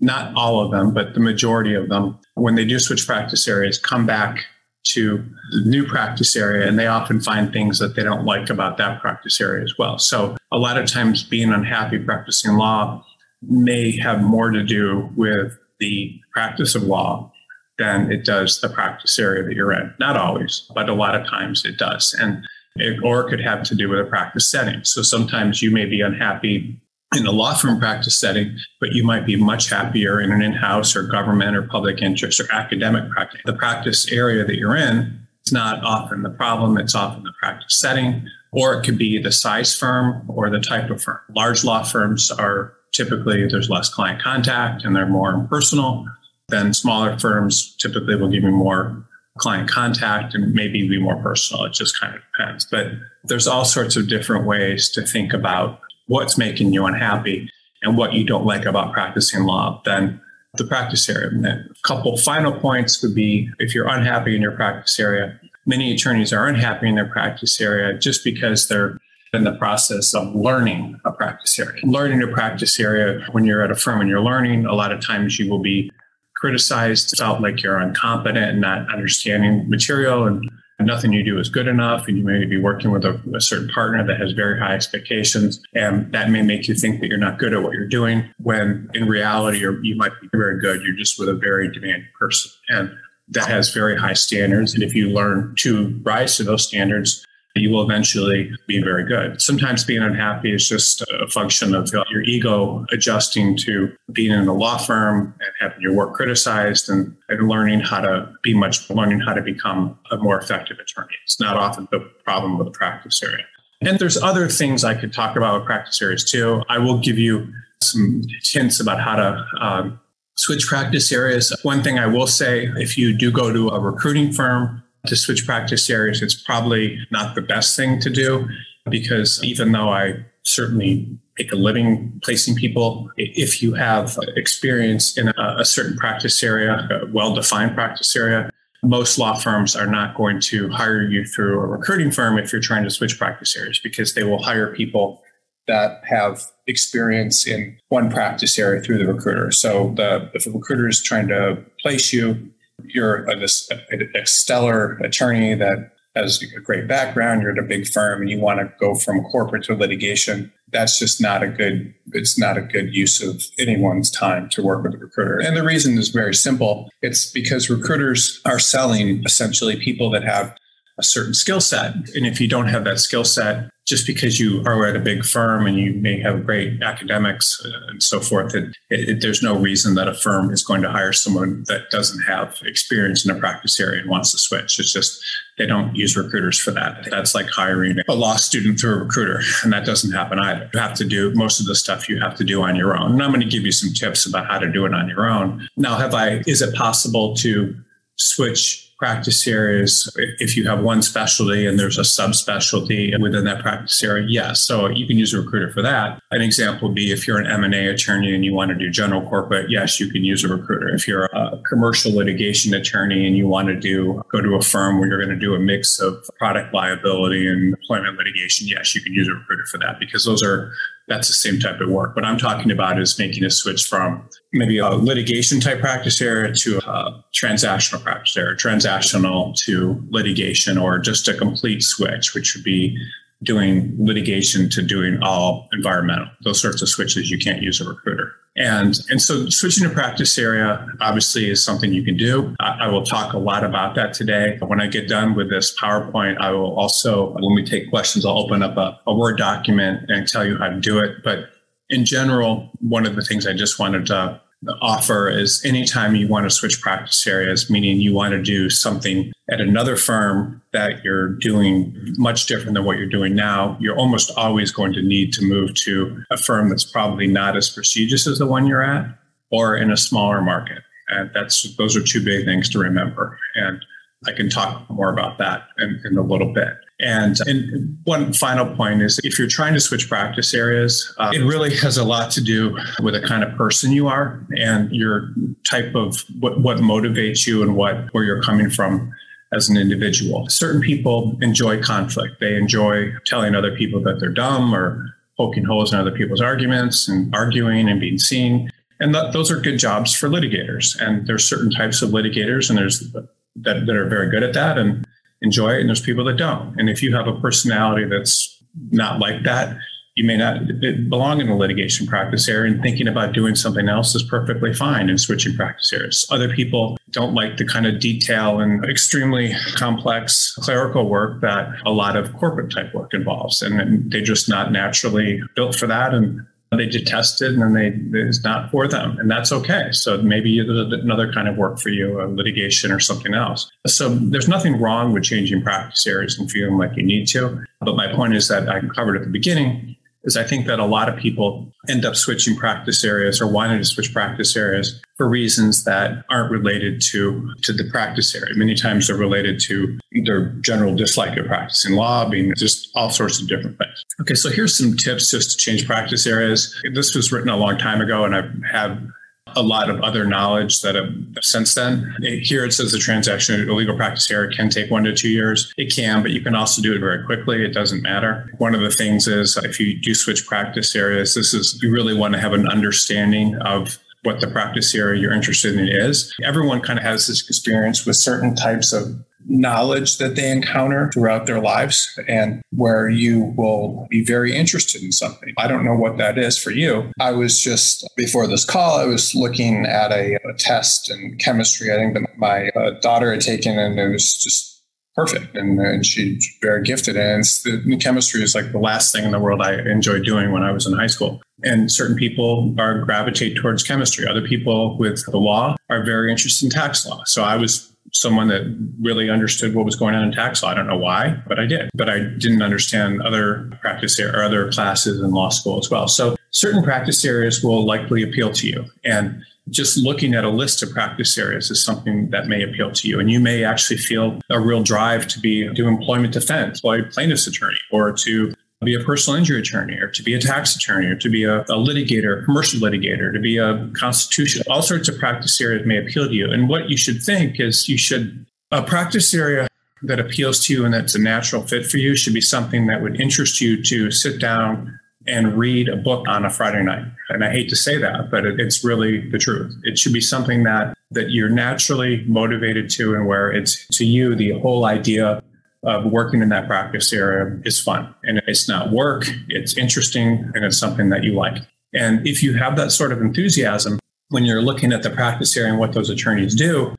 not 0.00 0.34
all 0.34 0.60
of 0.60 0.70
them, 0.70 0.92
but 0.92 1.14
the 1.14 1.20
majority 1.20 1.74
of 1.74 1.88
them, 1.88 2.18
when 2.34 2.56
they 2.56 2.64
do 2.64 2.78
switch 2.78 3.06
practice 3.06 3.48
areas, 3.48 3.78
come 3.78 4.04
back 4.04 4.44
to 4.84 5.24
the 5.50 5.62
new 5.66 5.86
practice 5.86 6.34
area 6.34 6.66
and 6.66 6.78
they 6.78 6.86
often 6.86 7.20
find 7.20 7.52
things 7.52 7.78
that 7.78 7.94
they 7.94 8.02
don't 8.02 8.24
like 8.24 8.48
about 8.48 8.78
that 8.78 9.00
practice 9.00 9.40
area 9.40 9.62
as 9.62 9.76
well. 9.78 9.98
So 9.98 10.36
a 10.50 10.58
lot 10.58 10.78
of 10.78 10.90
times 10.90 11.22
being 11.22 11.52
unhappy 11.52 11.98
practicing 11.98 12.56
law 12.56 13.04
may 13.42 13.96
have 13.98 14.22
more 14.22 14.50
to 14.50 14.62
do 14.62 15.10
with 15.14 15.58
the 15.78 16.18
practice 16.32 16.74
of 16.74 16.82
law 16.82 17.32
than 17.78 18.10
it 18.10 18.24
does 18.24 18.60
the 18.60 18.68
practice 18.68 19.18
area 19.18 19.44
that 19.44 19.54
you're 19.54 19.72
in. 19.72 19.94
Not 20.00 20.16
always, 20.16 20.68
but 20.74 20.88
a 20.88 20.94
lot 20.94 21.14
of 21.14 21.26
times 21.26 21.64
it 21.64 21.78
does. 21.78 22.14
And 22.18 22.44
it, 22.76 22.98
or 23.02 23.26
it 23.26 23.30
could 23.30 23.40
have 23.40 23.62
to 23.64 23.74
do 23.74 23.88
with 23.88 24.00
a 24.00 24.04
practice 24.04 24.48
setting. 24.48 24.84
So 24.84 25.02
sometimes 25.02 25.62
you 25.62 25.70
may 25.70 25.84
be 25.84 26.00
unhappy 26.00 26.80
in 27.16 27.26
a 27.26 27.32
law 27.32 27.54
firm 27.54 27.78
practice 27.78 28.18
setting, 28.18 28.58
but 28.80 28.92
you 28.92 29.02
might 29.02 29.24
be 29.24 29.36
much 29.36 29.70
happier 29.70 30.20
in 30.20 30.30
an 30.30 30.42
in-house 30.42 30.94
or 30.94 31.02
government 31.02 31.56
or 31.56 31.62
public 31.62 32.02
interest 32.02 32.40
or 32.40 32.52
academic 32.52 33.10
practice. 33.10 33.40
The 33.44 33.54
practice 33.54 34.10
area 34.12 34.44
that 34.44 34.56
you're 34.56 34.76
in 34.76 35.18
is 35.46 35.52
not 35.52 35.82
often 35.82 36.22
the 36.22 36.30
problem. 36.30 36.76
It's 36.76 36.94
often 36.94 37.22
the 37.22 37.32
practice 37.40 37.78
setting, 37.78 38.28
or 38.52 38.74
it 38.74 38.84
could 38.84 38.98
be 38.98 39.20
the 39.22 39.32
size 39.32 39.74
firm 39.74 40.22
or 40.28 40.50
the 40.50 40.60
type 40.60 40.90
of 40.90 41.02
firm. 41.02 41.20
Large 41.34 41.64
law 41.64 41.82
firms 41.82 42.30
are 42.30 42.74
typically 42.92 43.46
there's 43.46 43.70
less 43.70 43.88
client 43.88 44.20
contact 44.22 44.84
and 44.84 44.94
they're 44.94 45.06
more 45.06 45.30
impersonal. 45.30 46.06
Then 46.48 46.74
smaller 46.74 47.18
firms 47.18 47.74
typically 47.76 48.16
will 48.16 48.28
give 48.28 48.42
you 48.42 48.50
more 48.50 49.04
client 49.38 49.70
contact 49.70 50.34
and 50.34 50.52
maybe 50.52 50.86
be 50.86 51.00
more 51.00 51.16
personal. 51.22 51.64
It 51.64 51.72
just 51.72 51.98
kind 51.98 52.14
of 52.14 52.20
depends. 52.36 52.66
But 52.66 52.86
there's 53.24 53.46
all 53.46 53.64
sorts 53.64 53.96
of 53.96 54.08
different 54.08 54.46
ways 54.46 54.90
to 54.90 55.02
think 55.02 55.32
about 55.32 55.80
what's 56.08 56.36
making 56.36 56.72
you 56.72 56.84
unhappy 56.84 57.48
and 57.82 57.96
what 57.96 58.12
you 58.12 58.24
don't 58.24 58.44
like 58.44 58.64
about 58.64 58.92
practicing 58.92 59.44
law, 59.44 59.80
then 59.84 60.20
the 60.54 60.64
practice 60.64 61.08
area. 61.08 61.28
And 61.28 61.46
A 61.46 61.64
couple 61.82 62.16
final 62.16 62.52
points 62.52 63.00
would 63.02 63.14
be 63.14 63.48
if 63.58 63.74
you're 63.74 63.88
unhappy 63.88 64.34
in 64.34 64.42
your 64.42 64.52
practice 64.52 64.98
area, 64.98 65.38
many 65.66 65.94
attorneys 65.94 66.32
are 66.32 66.46
unhappy 66.46 66.88
in 66.88 66.96
their 66.96 67.08
practice 67.08 67.60
area 67.60 67.96
just 67.96 68.24
because 68.24 68.68
they're 68.68 68.98
in 69.32 69.44
the 69.44 69.52
process 69.52 70.14
of 70.14 70.34
learning 70.34 70.98
a 71.04 71.12
practice 71.12 71.58
area. 71.58 71.80
Learning 71.84 72.22
a 72.22 72.28
practice 72.28 72.80
area 72.80 73.24
when 73.32 73.44
you're 73.44 73.62
at 73.62 73.70
a 73.70 73.76
firm 73.76 74.00
and 74.00 74.08
you're 74.08 74.22
learning, 74.22 74.64
a 74.64 74.74
lot 74.74 74.90
of 74.90 75.00
times 75.00 75.38
you 75.38 75.50
will 75.50 75.60
be 75.60 75.90
criticized, 76.36 77.14
felt 77.18 77.40
like 77.40 77.62
you're 77.62 77.80
incompetent 77.80 78.46
and 78.50 78.60
not 78.60 78.92
understanding 78.92 79.68
material 79.68 80.26
and 80.26 80.48
nothing 80.86 81.12
you 81.12 81.24
do 81.24 81.38
is 81.38 81.48
good 81.48 81.66
enough 81.66 82.06
and 82.06 82.16
you 82.16 82.24
may 82.24 82.44
be 82.44 82.56
working 82.56 82.90
with 82.90 83.04
a, 83.04 83.20
a, 83.34 83.40
certain 83.40 83.68
partner 83.68 84.06
that 84.06 84.20
has 84.20 84.32
very 84.32 84.58
high 84.58 84.74
expectations 84.74 85.60
and 85.74 86.12
that 86.12 86.30
may 86.30 86.40
make 86.42 86.68
you 86.68 86.74
think 86.74 87.00
that 87.00 87.08
you're 87.08 87.18
not 87.18 87.38
good 87.38 87.52
at 87.52 87.62
what 87.62 87.72
you're 87.72 87.88
doing 87.88 88.28
when 88.38 88.88
in 88.94 89.08
reality 89.08 89.58
you 89.58 89.96
might 89.96 90.12
be 90.20 90.28
very 90.32 90.60
good. 90.60 90.80
You're 90.82 90.96
just 90.96 91.18
with 91.18 91.28
a 91.28 91.34
very 91.34 91.72
demanding 91.72 92.08
person 92.18 92.52
and 92.68 92.96
that 93.30 93.48
has 93.48 93.74
very 93.74 93.96
high 93.96 94.14
standards. 94.14 94.72
And 94.72 94.82
if 94.82 94.94
you 94.94 95.10
learn 95.10 95.54
to 95.58 96.00
rise 96.04 96.36
to 96.36 96.44
those 96.44 96.66
standards 96.66 97.26
you 97.54 97.70
will 97.70 97.82
eventually 97.82 98.50
be 98.66 98.82
very 98.82 99.04
good. 99.04 99.40
Sometimes 99.40 99.84
being 99.84 100.02
unhappy 100.02 100.54
is 100.54 100.68
just 100.68 101.02
a 101.02 101.26
function 101.28 101.74
of 101.74 101.90
your 101.92 102.22
ego 102.22 102.86
adjusting 102.92 103.56
to 103.58 103.92
being 104.12 104.32
in 104.32 104.46
a 104.46 104.52
law 104.52 104.78
firm 104.78 105.34
and 105.40 105.50
having 105.58 105.82
your 105.82 105.92
work 105.92 106.14
criticized 106.14 106.88
and, 106.88 107.16
and 107.28 107.48
learning 107.48 107.80
how 107.80 108.00
to 108.00 108.32
be 108.42 108.54
much, 108.54 108.88
learning 108.90 109.20
how 109.20 109.34
to 109.34 109.42
become 109.42 109.98
a 110.10 110.16
more 110.16 110.38
effective 110.38 110.78
attorney. 110.78 111.14
It's 111.24 111.40
not 111.40 111.56
often 111.56 111.88
the 111.90 112.00
problem 112.24 112.58
with 112.58 112.66
the 112.66 112.72
practice 112.72 113.22
area. 113.22 113.44
And 113.80 113.98
there's 113.98 114.20
other 114.20 114.48
things 114.48 114.84
I 114.84 114.94
could 114.94 115.12
talk 115.12 115.36
about 115.36 115.58
with 115.58 115.66
practice 115.66 116.00
areas 116.02 116.28
too. 116.28 116.62
I 116.68 116.78
will 116.78 116.98
give 116.98 117.18
you 117.18 117.52
some 117.80 118.22
hints 118.42 118.80
about 118.80 119.00
how 119.00 119.16
to 119.16 119.46
um, 119.60 120.00
switch 120.36 120.66
practice 120.66 121.12
areas. 121.12 121.54
One 121.62 121.82
thing 121.82 121.98
I 121.98 122.06
will 122.06 122.26
say 122.26 122.70
if 122.76 122.98
you 122.98 123.16
do 123.16 123.30
go 123.30 123.52
to 123.52 123.68
a 123.68 123.80
recruiting 123.80 124.32
firm, 124.32 124.82
to 125.08 125.16
switch 125.16 125.44
practice 125.46 125.90
areas, 125.90 126.22
it's 126.22 126.34
probably 126.34 126.98
not 127.10 127.34
the 127.34 127.42
best 127.42 127.76
thing 127.76 128.00
to 128.00 128.10
do 128.10 128.48
because 128.88 129.42
even 129.44 129.72
though 129.72 129.90
I 129.90 130.24
certainly 130.42 131.18
make 131.38 131.52
a 131.52 131.56
living 131.56 132.20
placing 132.22 132.54
people, 132.54 133.10
if 133.16 133.62
you 133.62 133.74
have 133.74 134.18
experience 134.36 135.16
in 135.16 135.28
a, 135.28 135.64
certain 135.64 135.96
practice 135.96 136.42
area, 136.42 136.88
a 136.90 137.06
well 137.12 137.34
defined 137.34 137.74
practice 137.74 138.14
area, 138.16 138.50
most 138.82 139.18
law 139.18 139.34
firms 139.34 139.76
are 139.76 139.86
not 139.86 140.16
going 140.16 140.40
to 140.40 140.68
hire 140.68 141.02
you 141.02 141.24
through 141.24 141.60
a 141.60 141.66
recruiting 141.66 142.10
firm 142.10 142.38
if 142.38 142.52
you're 142.52 142.60
trying 142.60 142.84
to 142.84 142.90
switch 142.90 143.18
practice 143.18 143.56
areas 143.56 143.78
because 143.78 144.14
they 144.14 144.22
will 144.22 144.42
hire 144.42 144.74
people 144.74 145.22
that 145.66 146.00
have 146.04 146.42
experience 146.66 147.46
in 147.46 147.76
one 147.88 148.10
practice 148.10 148.58
area 148.58 148.80
through 148.80 148.98
the 148.98 149.06
recruiter. 149.06 149.50
So 149.50 149.92
the, 149.96 150.30
if 150.32 150.46
a 150.46 150.50
recruiter 150.50 150.88
is 150.88 151.02
trying 151.02 151.28
to 151.28 151.62
place 151.82 152.12
you, 152.12 152.50
you're 152.94 153.24
a, 153.28 153.36
a, 153.40 154.20
a 154.22 154.26
stellar 154.26 154.94
attorney 154.98 155.54
that 155.54 155.92
has 156.16 156.42
a 156.42 156.60
great 156.60 156.88
background, 156.88 157.42
you're 157.42 157.52
at 157.52 157.58
a 157.58 157.62
big 157.62 157.86
firm 157.86 158.20
and 158.20 158.30
you 158.30 158.40
want 158.40 158.58
to 158.58 158.72
go 158.80 158.94
from 158.94 159.22
corporate 159.24 159.64
to 159.64 159.74
litigation, 159.74 160.52
that's 160.72 160.98
just 160.98 161.20
not 161.20 161.42
a 161.42 161.48
good 161.48 161.94
it's 162.12 162.38
not 162.38 162.58
a 162.58 162.62
good 162.62 162.94
use 162.94 163.22
of 163.22 163.42
anyone's 163.58 164.10
time 164.10 164.48
to 164.50 164.62
work 164.62 164.82
with 164.82 164.94
a 164.94 164.98
recruiter. 164.98 165.38
And 165.38 165.56
the 165.56 165.64
reason 165.64 165.96
is 165.98 166.08
very 166.08 166.34
simple. 166.34 166.90
It's 167.02 167.30
because 167.30 167.70
recruiters 167.70 168.40
are 168.44 168.58
selling 168.58 169.22
essentially 169.24 169.76
people 169.76 170.10
that 170.10 170.24
have 170.24 170.54
a 170.98 171.02
certain 171.02 171.34
skill 171.34 171.60
set. 171.60 171.94
And 172.14 172.26
if 172.26 172.40
you 172.40 172.48
don't 172.48 172.66
have 172.66 172.84
that 172.84 172.98
skill 172.98 173.24
set, 173.24 173.70
just 173.86 174.06
because 174.06 174.38
you 174.38 174.62
are 174.66 174.84
at 174.84 174.94
a 174.94 175.00
big 175.00 175.24
firm 175.24 175.66
and 175.66 175.78
you 175.78 175.94
may 175.94 176.20
have 176.20 176.44
great 176.44 176.82
academics 176.82 177.64
uh, 177.64 177.86
and 177.88 178.02
so 178.02 178.20
forth, 178.20 178.54
it, 178.54 178.76
it, 178.90 179.22
there's 179.22 179.42
no 179.42 179.56
reason 179.56 179.94
that 179.94 180.06
a 180.06 180.12
firm 180.12 180.52
is 180.52 180.62
going 180.62 180.82
to 180.82 180.90
hire 180.90 181.12
someone 181.12 181.64
that 181.68 181.88
doesn't 181.90 182.22
have 182.24 182.58
experience 182.66 183.24
in 183.24 183.34
a 183.34 183.40
practice 183.40 183.80
area 183.80 184.02
and 184.02 184.10
wants 184.10 184.32
to 184.32 184.38
switch. 184.38 184.78
It's 184.78 184.92
just 184.92 185.24
they 185.56 185.64
don't 185.64 185.96
use 185.96 186.18
recruiters 186.18 186.58
for 186.58 186.70
that. 186.72 187.08
That's 187.10 187.34
like 187.34 187.48
hiring 187.48 187.96
a 188.08 188.14
law 188.14 188.36
student 188.36 188.78
through 188.78 188.94
a 188.94 189.04
recruiter, 189.04 189.40
and 189.64 189.72
that 189.72 189.86
doesn't 189.86 190.12
happen 190.12 190.38
either. 190.38 190.68
You 190.74 190.80
have 190.80 190.94
to 190.94 191.04
do 191.04 191.32
most 191.34 191.58
of 191.58 191.66
the 191.66 191.74
stuff 191.74 192.10
you 192.10 192.20
have 192.20 192.36
to 192.36 192.44
do 192.44 192.62
on 192.62 192.76
your 192.76 192.96
own. 192.96 193.12
And 193.12 193.22
I'm 193.22 193.30
going 193.30 193.40
to 193.40 193.48
give 193.48 193.64
you 193.64 193.72
some 193.72 193.94
tips 193.94 194.26
about 194.26 194.46
how 194.46 194.58
to 194.58 194.70
do 194.70 194.84
it 194.84 194.92
on 194.92 195.08
your 195.08 195.28
own. 195.30 195.66
Now, 195.76 195.96
have 195.96 196.14
I? 196.14 196.42
Is 196.46 196.60
it 196.60 196.74
possible 196.74 197.34
to 197.36 197.74
switch 198.16 198.87
practice 198.98 199.46
areas 199.46 200.10
if 200.16 200.56
you 200.56 200.66
have 200.66 200.80
one 200.80 201.02
specialty 201.02 201.66
and 201.66 201.78
there's 201.78 201.98
a 201.98 202.02
subspecialty 202.02 203.18
within 203.20 203.44
that 203.44 203.60
practice 203.60 204.02
area 204.02 204.26
yes. 204.28 204.60
So 204.60 204.88
you 204.88 205.06
can 205.06 205.16
use 205.16 205.32
a 205.32 205.40
recruiter 205.40 205.72
for 205.72 205.82
that. 205.82 206.20
An 206.32 206.42
example 206.42 206.88
would 206.88 206.94
be 206.96 207.12
if 207.12 207.26
you're 207.26 207.38
an 207.38 207.46
m&a 207.46 207.86
attorney 207.86 208.34
and 208.34 208.44
you 208.44 208.52
want 208.52 208.70
to 208.70 208.74
do 208.74 208.90
general 208.90 209.22
corporate 209.28 209.70
yes 209.70 210.00
you 210.00 210.10
can 210.10 210.24
use 210.24 210.42
a 210.42 210.48
recruiter. 210.48 210.88
If 210.88 211.06
you're 211.06 211.26
a 211.26 211.60
commercial 211.68 212.12
litigation 212.12 212.74
attorney 212.74 213.26
and 213.26 213.36
you 213.36 213.46
want 213.46 213.68
to 213.68 213.76
do 213.78 214.20
go 214.32 214.40
to 214.40 214.56
a 214.56 214.62
firm 214.62 214.98
where 214.98 215.08
you're 215.08 215.24
going 215.24 215.30
to 215.30 215.36
do 215.36 215.54
a 215.54 215.60
mix 215.60 216.00
of 216.00 216.28
product 216.36 216.74
liability 216.74 217.46
and 217.46 217.74
employment 217.74 218.16
litigation 218.18 218.66
yes 218.66 218.94
you 218.94 219.00
can 219.00 219.12
use 219.14 219.28
a 219.28 219.32
recruiter 219.32 219.64
for 219.66 219.78
that 219.78 220.00
because 220.00 220.24
those 220.24 220.42
are 220.42 220.72
that's 221.08 221.28
the 221.28 221.34
same 221.34 221.58
type 221.58 221.80
of 221.80 221.88
work. 221.88 222.14
What 222.14 222.24
I'm 222.24 222.38
talking 222.38 222.70
about 222.70 223.00
is 223.00 223.18
making 223.18 223.44
a 223.44 223.50
switch 223.50 223.86
from 223.86 224.28
maybe 224.52 224.78
a 224.78 224.90
litigation 224.90 225.58
type 225.58 225.80
practice 225.80 226.20
area 226.20 226.54
to 226.54 226.78
a 226.78 227.24
transactional 227.34 228.02
practice 228.02 228.36
area, 228.36 228.54
transactional 228.56 229.56
to 229.64 230.02
litigation, 230.10 230.76
or 230.76 230.98
just 230.98 231.26
a 231.26 231.34
complete 231.34 231.82
switch, 231.82 232.34
which 232.34 232.54
would 232.54 232.64
be 232.64 232.96
doing 233.42 233.94
litigation 233.98 234.68
to 234.68 234.82
doing 234.82 235.18
all 235.22 235.68
environmental. 235.72 236.28
Those 236.44 236.60
sorts 236.60 236.82
of 236.82 236.88
switches 236.88 237.30
you 237.30 237.38
can't 237.38 237.62
use 237.62 237.80
a 237.80 237.88
recruiter. 237.88 238.34
And, 238.58 238.98
and 239.08 239.22
so 239.22 239.48
switching 239.48 239.88
to 239.88 239.94
practice 239.94 240.36
area 240.36 240.86
obviously 241.00 241.48
is 241.48 241.64
something 241.64 241.92
you 241.92 242.02
can 242.02 242.16
do. 242.16 242.54
I, 242.58 242.78
I, 242.82 242.88
will 242.88 243.04
talk 243.04 243.32
a 243.32 243.38
lot 243.38 243.62
about 243.62 243.94
that 243.94 244.12
today. 244.12 244.58
When 244.60 244.80
I 244.80 244.88
get 244.88 245.06
done 245.06 245.36
with 245.36 245.48
this 245.48 245.76
PowerPoint, 245.78 246.38
I 246.38 246.50
will 246.50 246.76
also, 246.76 247.34
when 247.38 247.54
we 247.54 247.64
take 247.64 247.88
questions, 247.88 248.26
I'll 248.26 248.38
open 248.38 248.62
up 248.62 248.76
a, 248.76 248.98
a 249.06 249.14
Word 249.14 249.38
document 249.38 250.10
and 250.10 250.26
tell 250.26 250.44
you 250.44 250.58
how 250.58 250.68
to 250.68 250.80
do 250.80 250.98
it. 250.98 251.22
But 251.22 251.50
in 251.88 252.04
general, 252.04 252.70
one 252.80 253.06
of 253.06 253.14
the 253.14 253.22
things 253.22 253.46
I 253.46 253.52
just 253.52 253.78
wanted 253.78 254.06
to 254.06 254.40
offer 254.80 255.28
is 255.28 255.64
anytime 255.64 256.16
you 256.16 256.26
want 256.26 256.44
to 256.44 256.50
switch 256.50 256.80
practice 256.80 257.26
areas, 257.26 257.70
meaning 257.70 258.00
you 258.00 258.12
want 258.12 258.32
to 258.32 258.42
do 258.42 258.68
something 258.68 259.32
at 259.50 259.60
another 259.60 259.96
firm 259.96 260.60
that 260.72 261.04
you're 261.04 261.28
doing 261.28 261.94
much 262.18 262.46
different 262.46 262.74
than 262.74 262.84
what 262.84 262.98
you're 262.98 263.08
doing 263.08 263.34
now, 263.34 263.76
you're 263.80 263.96
almost 263.96 264.30
always 264.36 264.72
going 264.72 264.92
to 264.92 265.02
need 265.02 265.32
to 265.32 265.44
move 265.44 265.74
to 265.74 266.22
a 266.30 266.36
firm 266.36 266.68
that's 266.68 266.84
probably 266.84 267.26
not 267.26 267.56
as 267.56 267.70
prestigious 267.70 268.26
as 268.26 268.38
the 268.38 268.46
one 268.46 268.66
you're 268.66 268.82
at 268.82 269.06
or 269.50 269.76
in 269.76 269.90
a 269.90 269.96
smaller 269.96 270.40
market. 270.40 270.82
And 271.08 271.30
that's 271.32 271.74
those 271.76 271.96
are 271.96 272.02
two 272.02 272.22
big 272.22 272.44
things 272.44 272.68
to 272.70 272.78
remember. 272.78 273.38
And 273.54 273.84
I 274.26 274.32
can 274.32 274.50
talk 274.50 274.88
more 274.90 275.10
about 275.10 275.38
that 275.38 275.68
in, 275.78 276.02
in 276.04 276.18
a 276.18 276.22
little 276.22 276.52
bit. 276.52 276.74
And, 277.00 277.36
and 277.46 277.96
one 278.04 278.32
final 278.32 278.74
point 278.74 279.02
is 279.02 279.20
if 279.22 279.38
you're 279.38 279.48
trying 279.48 279.74
to 279.74 279.80
switch 279.80 280.08
practice 280.08 280.52
areas, 280.52 281.14
uh, 281.18 281.30
it 281.32 281.44
really 281.44 281.74
has 281.76 281.96
a 281.96 282.04
lot 282.04 282.30
to 282.32 282.40
do 282.40 282.76
with 283.00 283.14
the 283.14 283.20
kind 283.26 283.44
of 283.44 283.56
person 283.56 283.92
you 283.92 284.08
are 284.08 284.44
and 284.56 284.90
your 284.90 285.32
type 285.70 285.94
of 285.94 286.24
what, 286.40 286.60
what 286.60 286.78
motivates 286.78 287.46
you 287.46 287.62
and 287.62 287.76
what 287.76 288.12
where 288.12 288.24
you're 288.24 288.42
coming 288.42 288.68
from 288.68 289.12
as 289.52 289.68
an 289.68 289.76
individual. 289.76 290.48
Certain 290.48 290.80
people 290.80 291.38
enjoy 291.40 291.80
conflict. 291.80 292.40
They 292.40 292.56
enjoy 292.56 293.12
telling 293.24 293.54
other 293.54 293.74
people 293.76 294.02
that 294.02 294.18
they're 294.18 294.32
dumb 294.32 294.74
or 294.74 295.14
poking 295.36 295.64
holes 295.64 295.92
in 295.92 296.00
other 296.00 296.10
people's 296.10 296.40
arguments 296.40 297.08
and 297.08 297.34
arguing 297.34 297.88
and 297.88 298.00
being 298.00 298.18
seen. 298.18 298.70
And 299.00 299.14
th- 299.14 299.32
those 299.32 299.50
are 299.50 299.60
good 299.60 299.78
jobs 299.78 300.12
for 300.14 300.28
litigators. 300.28 301.00
And 301.00 301.26
there's 301.26 301.44
certain 301.44 301.70
types 301.70 302.02
of 302.02 302.10
litigators, 302.10 302.68
and 302.68 302.76
there's 302.76 303.12
that, 303.54 303.86
that 303.86 303.96
are 303.96 304.08
very 304.08 304.30
good 304.30 304.42
at 304.42 304.52
that. 304.54 304.76
And 304.76 305.06
enjoy 305.42 305.74
it 305.74 305.80
and 305.80 305.88
there's 305.88 306.00
people 306.00 306.24
that 306.24 306.36
don't. 306.36 306.78
And 306.78 306.88
if 306.90 307.02
you 307.02 307.14
have 307.14 307.26
a 307.26 307.38
personality 307.40 308.04
that's 308.04 308.62
not 308.90 309.18
like 309.18 309.44
that, 309.44 309.76
you 310.18 310.24
may 310.24 310.36
not 310.36 310.60
belong 311.08 311.40
in 311.40 311.48
a 311.48 311.56
litigation 311.56 312.04
practice 312.04 312.48
area 312.48 312.72
and 312.72 312.82
thinking 312.82 313.06
about 313.06 313.32
doing 313.32 313.54
something 313.54 313.88
else 313.88 314.16
is 314.16 314.22
perfectly 314.24 314.74
fine 314.74 315.08
and 315.08 315.20
switching 315.20 315.54
practice 315.54 315.92
areas. 315.92 316.26
Other 316.28 316.48
people 316.52 316.98
don't 317.12 317.34
like 317.34 317.56
the 317.56 317.64
kind 317.64 317.86
of 317.86 318.00
detail 318.00 318.58
and 318.58 318.84
extremely 318.84 319.54
complex 319.76 320.56
clerical 320.56 321.08
work 321.08 321.40
that 321.42 321.68
a 321.86 321.92
lot 321.92 322.16
of 322.16 322.32
corporate 322.36 322.72
type 322.72 322.92
work 322.92 323.14
involves. 323.14 323.62
And 323.62 324.10
they're 324.10 324.20
just 324.20 324.48
not 324.48 324.72
naturally 324.72 325.40
built 325.54 325.76
for 325.76 325.86
that. 325.86 326.12
And 326.12 326.44
they 326.76 326.86
detest 326.86 327.40
it 327.40 327.52
and 327.52 327.62
then 327.62 327.72
they 327.72 328.18
it's 328.18 328.44
not 328.44 328.70
for 328.70 328.86
them. 328.86 329.18
And 329.18 329.30
that's 329.30 329.52
okay. 329.52 329.88
So 329.92 330.18
maybe 330.18 330.58
another 330.58 331.32
kind 331.32 331.48
of 331.48 331.56
work 331.56 331.78
for 331.78 331.88
you 331.88 332.20
a 332.20 332.26
litigation 332.26 332.92
or 332.92 333.00
something 333.00 333.34
else. 333.34 333.70
So 333.86 334.08
there's 334.08 334.48
nothing 334.48 334.78
wrong 334.78 335.12
with 335.12 335.22
changing 335.22 335.62
practice 335.62 336.06
areas 336.06 336.38
and 336.38 336.50
feeling 336.50 336.76
like 336.76 336.96
you 336.96 337.02
need 337.02 337.26
to. 337.28 337.64
But 337.80 337.96
my 337.96 338.12
point 338.12 338.34
is 338.34 338.48
that 338.48 338.68
i 338.68 338.80
covered 338.80 339.16
at 339.16 339.22
the 339.22 339.30
beginning 339.30 339.96
is 340.28 340.36
I 340.36 340.44
think 340.44 340.66
that 340.66 340.78
a 340.78 340.84
lot 340.84 341.08
of 341.08 341.18
people 341.18 341.72
end 341.88 342.04
up 342.04 342.14
switching 342.14 342.54
practice 342.54 343.02
areas 343.02 343.40
or 343.40 343.50
wanting 343.50 343.78
to 343.78 343.84
switch 343.84 344.12
practice 344.12 344.56
areas 344.56 345.00
for 345.16 345.28
reasons 345.28 345.84
that 345.84 346.22
aren't 346.30 346.52
related 346.52 347.00
to, 347.00 347.52
to 347.62 347.72
the 347.72 347.88
practice 347.90 348.34
area. 348.34 348.54
Many 348.54 348.74
times 348.74 349.08
they're 349.08 349.16
related 349.16 349.58
to 349.62 349.98
their 350.24 350.50
general 350.60 350.94
dislike 350.94 351.36
of 351.38 351.46
practicing 351.46 351.96
law, 351.96 352.28
being 352.28 352.52
just 352.56 352.90
all 352.94 353.10
sorts 353.10 353.40
of 353.40 353.48
different 353.48 353.78
things. 353.78 354.04
Okay, 354.20 354.34
so 354.34 354.50
here's 354.50 354.76
some 354.76 354.96
tips 354.96 355.30
just 355.30 355.52
to 355.52 355.56
change 355.56 355.86
practice 355.86 356.26
areas. 356.26 356.78
This 356.92 357.14
was 357.14 357.32
written 357.32 357.48
a 357.48 357.56
long 357.56 357.78
time 357.78 358.00
ago, 358.02 358.24
and 358.24 358.36
I've 358.36 358.52
had 358.70 359.08
a 359.56 359.62
lot 359.62 359.90
of 359.90 360.00
other 360.00 360.24
knowledge 360.24 360.82
that 360.82 360.94
have 360.94 361.12
since 361.42 361.74
then. 361.74 362.14
Here 362.20 362.64
it 362.64 362.72
says 362.72 362.92
the 362.92 362.98
transaction, 362.98 363.68
a 363.68 363.72
legal 363.72 363.96
practice 363.96 364.30
area 364.30 364.50
can 364.54 364.70
take 364.70 364.90
one 364.90 365.04
to 365.04 365.14
two 365.14 365.28
years. 365.28 365.72
It 365.76 365.94
can, 365.94 366.22
but 366.22 366.30
you 366.30 366.40
can 366.40 366.54
also 366.54 366.82
do 366.82 366.94
it 366.94 367.00
very 367.00 367.24
quickly. 367.24 367.64
It 367.64 367.72
doesn't 367.72 368.02
matter. 368.02 368.50
One 368.58 368.74
of 368.74 368.80
the 368.80 368.90
things 368.90 369.26
is 369.26 369.56
if 369.56 369.80
you 369.80 369.98
do 370.00 370.14
switch 370.14 370.46
practice 370.46 370.94
areas, 370.94 371.34
this 371.34 371.54
is 371.54 371.78
you 371.82 371.90
really 371.90 372.14
want 372.14 372.34
to 372.34 372.40
have 372.40 372.52
an 372.52 372.68
understanding 372.68 373.56
of 373.56 373.98
what 374.24 374.40
the 374.40 374.48
practice 374.48 374.94
area 374.94 375.20
you're 375.20 375.32
interested 375.32 375.76
in 375.76 375.88
is. 375.88 376.34
Everyone 376.42 376.80
kind 376.80 376.98
of 376.98 377.04
has 377.04 377.28
this 377.28 377.48
experience 377.48 378.04
with 378.04 378.16
certain 378.16 378.54
types 378.54 378.92
of 378.92 379.24
knowledge 379.48 380.18
that 380.18 380.36
they 380.36 380.50
encounter 380.50 381.10
throughout 381.12 381.46
their 381.46 381.60
lives 381.60 382.18
and 382.28 382.62
where 382.70 383.08
you 383.08 383.54
will 383.56 384.06
be 384.10 384.24
very 384.24 384.54
interested 384.54 385.02
in 385.02 385.10
something. 385.10 385.54
I 385.58 385.66
don't 385.66 385.84
know 385.84 385.96
what 385.96 386.18
that 386.18 386.38
is 386.38 386.58
for 386.58 386.70
you. 386.70 387.10
I 387.18 387.32
was 387.32 387.60
just, 387.60 388.08
before 388.16 388.46
this 388.46 388.64
call, 388.64 388.98
I 388.98 389.06
was 389.06 389.34
looking 389.34 389.86
at 389.86 390.12
a, 390.12 390.34
a 390.34 390.54
test 390.58 391.10
in 391.10 391.36
chemistry, 391.38 391.92
I 391.92 391.96
think 391.96 392.14
that 392.14 392.38
my 392.38 392.68
uh, 392.68 392.90
daughter 393.00 393.32
had 393.32 393.40
taken, 393.40 393.78
and 393.78 393.98
it 393.98 394.08
was 394.08 394.36
just 394.36 394.78
perfect 395.18 395.56
and, 395.56 395.80
and 395.80 396.06
she's 396.06 396.56
very 396.62 396.80
gifted. 396.82 397.16
And 397.16 397.42
the, 397.42 397.98
chemistry 398.00 398.40
is 398.40 398.54
like 398.54 398.70
the 398.70 398.78
last 398.78 399.12
thing 399.12 399.24
in 399.24 399.32
the 399.32 399.40
world 399.40 399.60
i 399.60 399.74
enjoyed 399.80 400.24
doing 400.24 400.52
when 400.52 400.62
i 400.62 400.70
was 400.70 400.86
in 400.86 400.92
high 400.92 401.08
school. 401.08 401.42
And 401.64 401.90
certain 401.90 402.14
people 402.14 402.72
are 402.78 403.00
gravitate 403.00 403.56
towards 403.56 403.82
chemistry. 403.82 404.28
Other 404.28 404.46
people 404.46 404.96
with 404.96 405.26
the 405.26 405.38
law 405.38 405.74
are 405.90 406.04
very 406.04 406.30
interested 406.30 406.66
in 406.66 406.70
tax 406.70 407.04
law. 407.04 407.24
So 407.26 407.42
i 407.42 407.56
was 407.56 407.92
someone 408.12 408.48
that 408.48 408.62
really 409.00 409.30
understood 409.30 409.74
what 409.74 409.84
was 409.84 409.96
going 409.96 410.14
on 410.14 410.22
in 410.24 410.32
tax 410.32 410.62
law. 410.62 410.70
I 410.70 410.74
don't 410.74 410.86
know 410.86 410.96
why, 410.96 411.42
but 411.46 411.58
I 411.58 411.66
did. 411.66 411.90
But 411.94 412.08
I 412.08 412.20
didn't 412.20 412.62
understand 412.62 413.22
other 413.22 413.70
practice 413.80 414.18
or 414.20 414.42
other 414.42 414.70
classes 414.70 415.20
in 415.20 415.30
law 415.30 415.50
school 415.50 415.78
as 415.78 415.90
well. 415.90 416.08
So 416.08 416.36
certain 416.50 416.82
practice 416.82 417.24
areas 417.24 417.62
will 417.62 417.84
likely 417.84 418.22
appeal 418.22 418.52
to 418.52 418.66
you. 418.66 418.84
And 419.04 419.42
just 419.70 419.98
looking 419.98 420.34
at 420.34 420.44
a 420.44 420.48
list 420.48 420.82
of 420.82 420.90
practice 420.90 421.36
areas 421.36 421.70
is 421.70 421.84
something 421.84 422.30
that 422.30 422.46
may 422.46 422.62
appeal 422.62 422.90
to 422.92 423.08
you. 423.08 423.20
And 423.20 423.30
you 423.30 423.40
may 423.40 423.64
actually 423.64 423.98
feel 423.98 424.40
a 424.50 424.58
real 424.58 424.82
drive 424.82 425.26
to 425.28 425.40
be 425.40 425.68
do 425.74 425.86
employment 425.86 426.32
defense, 426.32 426.78
employ 426.78 427.02
plaintiff's 427.10 427.46
attorney, 427.46 427.78
or 427.92 428.12
to 428.12 428.54
be 428.84 428.94
a 428.94 429.00
personal 429.00 429.36
injury 429.36 429.60
attorney 429.60 429.98
or 429.98 430.08
to 430.08 430.22
be 430.22 430.34
a 430.34 430.40
tax 430.40 430.76
attorney 430.76 431.06
or 431.06 431.16
to 431.16 431.28
be 431.28 431.44
a, 431.44 431.62
a 431.62 431.76
litigator, 431.76 432.40
a 432.40 432.44
commercial 432.44 432.80
litigator, 432.80 433.32
to 433.32 433.40
be 433.40 433.58
a 433.58 433.88
constitution. 433.94 434.62
All 434.70 434.82
sorts 434.82 435.08
of 435.08 435.18
practice 435.18 435.60
areas 435.60 435.86
may 435.86 435.98
appeal 435.98 436.28
to 436.28 436.34
you. 436.34 436.50
And 436.50 436.68
what 436.68 436.88
you 436.88 436.96
should 436.96 437.22
think 437.22 437.58
is 437.58 437.88
you 437.88 437.98
should, 437.98 438.46
a 438.70 438.82
practice 438.82 439.34
area 439.34 439.66
that 440.02 440.20
appeals 440.20 440.64
to 440.66 440.72
you 440.72 440.84
and 440.84 440.94
that's 440.94 441.16
a 441.16 441.20
natural 441.20 441.62
fit 441.62 441.86
for 441.86 441.96
you 441.96 442.14
should 442.14 442.34
be 442.34 442.40
something 442.40 442.86
that 442.86 443.02
would 443.02 443.20
interest 443.20 443.60
you 443.60 443.82
to 443.82 444.12
sit 444.12 444.40
down 444.40 444.98
and 445.26 445.58
read 445.58 445.88
a 445.88 445.96
book 445.96 446.26
on 446.28 446.44
a 446.44 446.50
Friday 446.50 446.82
night. 446.82 447.04
And 447.28 447.44
I 447.44 447.50
hate 447.50 447.68
to 447.70 447.76
say 447.76 447.98
that, 447.98 448.30
but 448.30 448.46
it, 448.46 448.60
it's 448.60 448.84
really 448.84 449.28
the 449.28 449.38
truth. 449.38 449.74
It 449.82 449.98
should 449.98 450.12
be 450.12 450.20
something 450.20 450.62
that 450.62 450.96
that 451.10 451.30
you're 451.30 451.48
naturally 451.48 452.22
motivated 452.26 452.90
to 452.90 453.14
and 453.14 453.26
where 453.26 453.50
it's 453.50 453.86
to 453.88 454.04
you 454.04 454.34
the 454.34 454.58
whole 454.60 454.84
idea 454.84 455.42
of 455.88 456.04
working 456.04 456.42
in 456.42 456.50
that 456.50 456.66
practice 456.66 457.12
area 457.12 457.60
is 457.64 457.80
fun 457.80 458.14
and 458.22 458.42
it's 458.46 458.68
not 458.68 458.92
work, 458.92 459.24
it's 459.48 459.76
interesting, 459.76 460.50
and 460.54 460.64
it's 460.64 460.78
something 460.78 461.08
that 461.08 461.24
you 461.24 461.32
like. 461.32 461.62
And 461.94 462.26
if 462.26 462.42
you 462.42 462.54
have 462.54 462.76
that 462.76 462.92
sort 462.92 463.12
of 463.12 463.20
enthusiasm 463.22 463.98
when 464.28 464.44
you're 464.44 464.62
looking 464.62 464.92
at 464.92 465.02
the 465.02 465.10
practice 465.10 465.56
area 465.56 465.70
and 465.70 465.78
what 465.78 465.94
those 465.94 466.10
attorneys 466.10 466.54
do, 466.54 466.94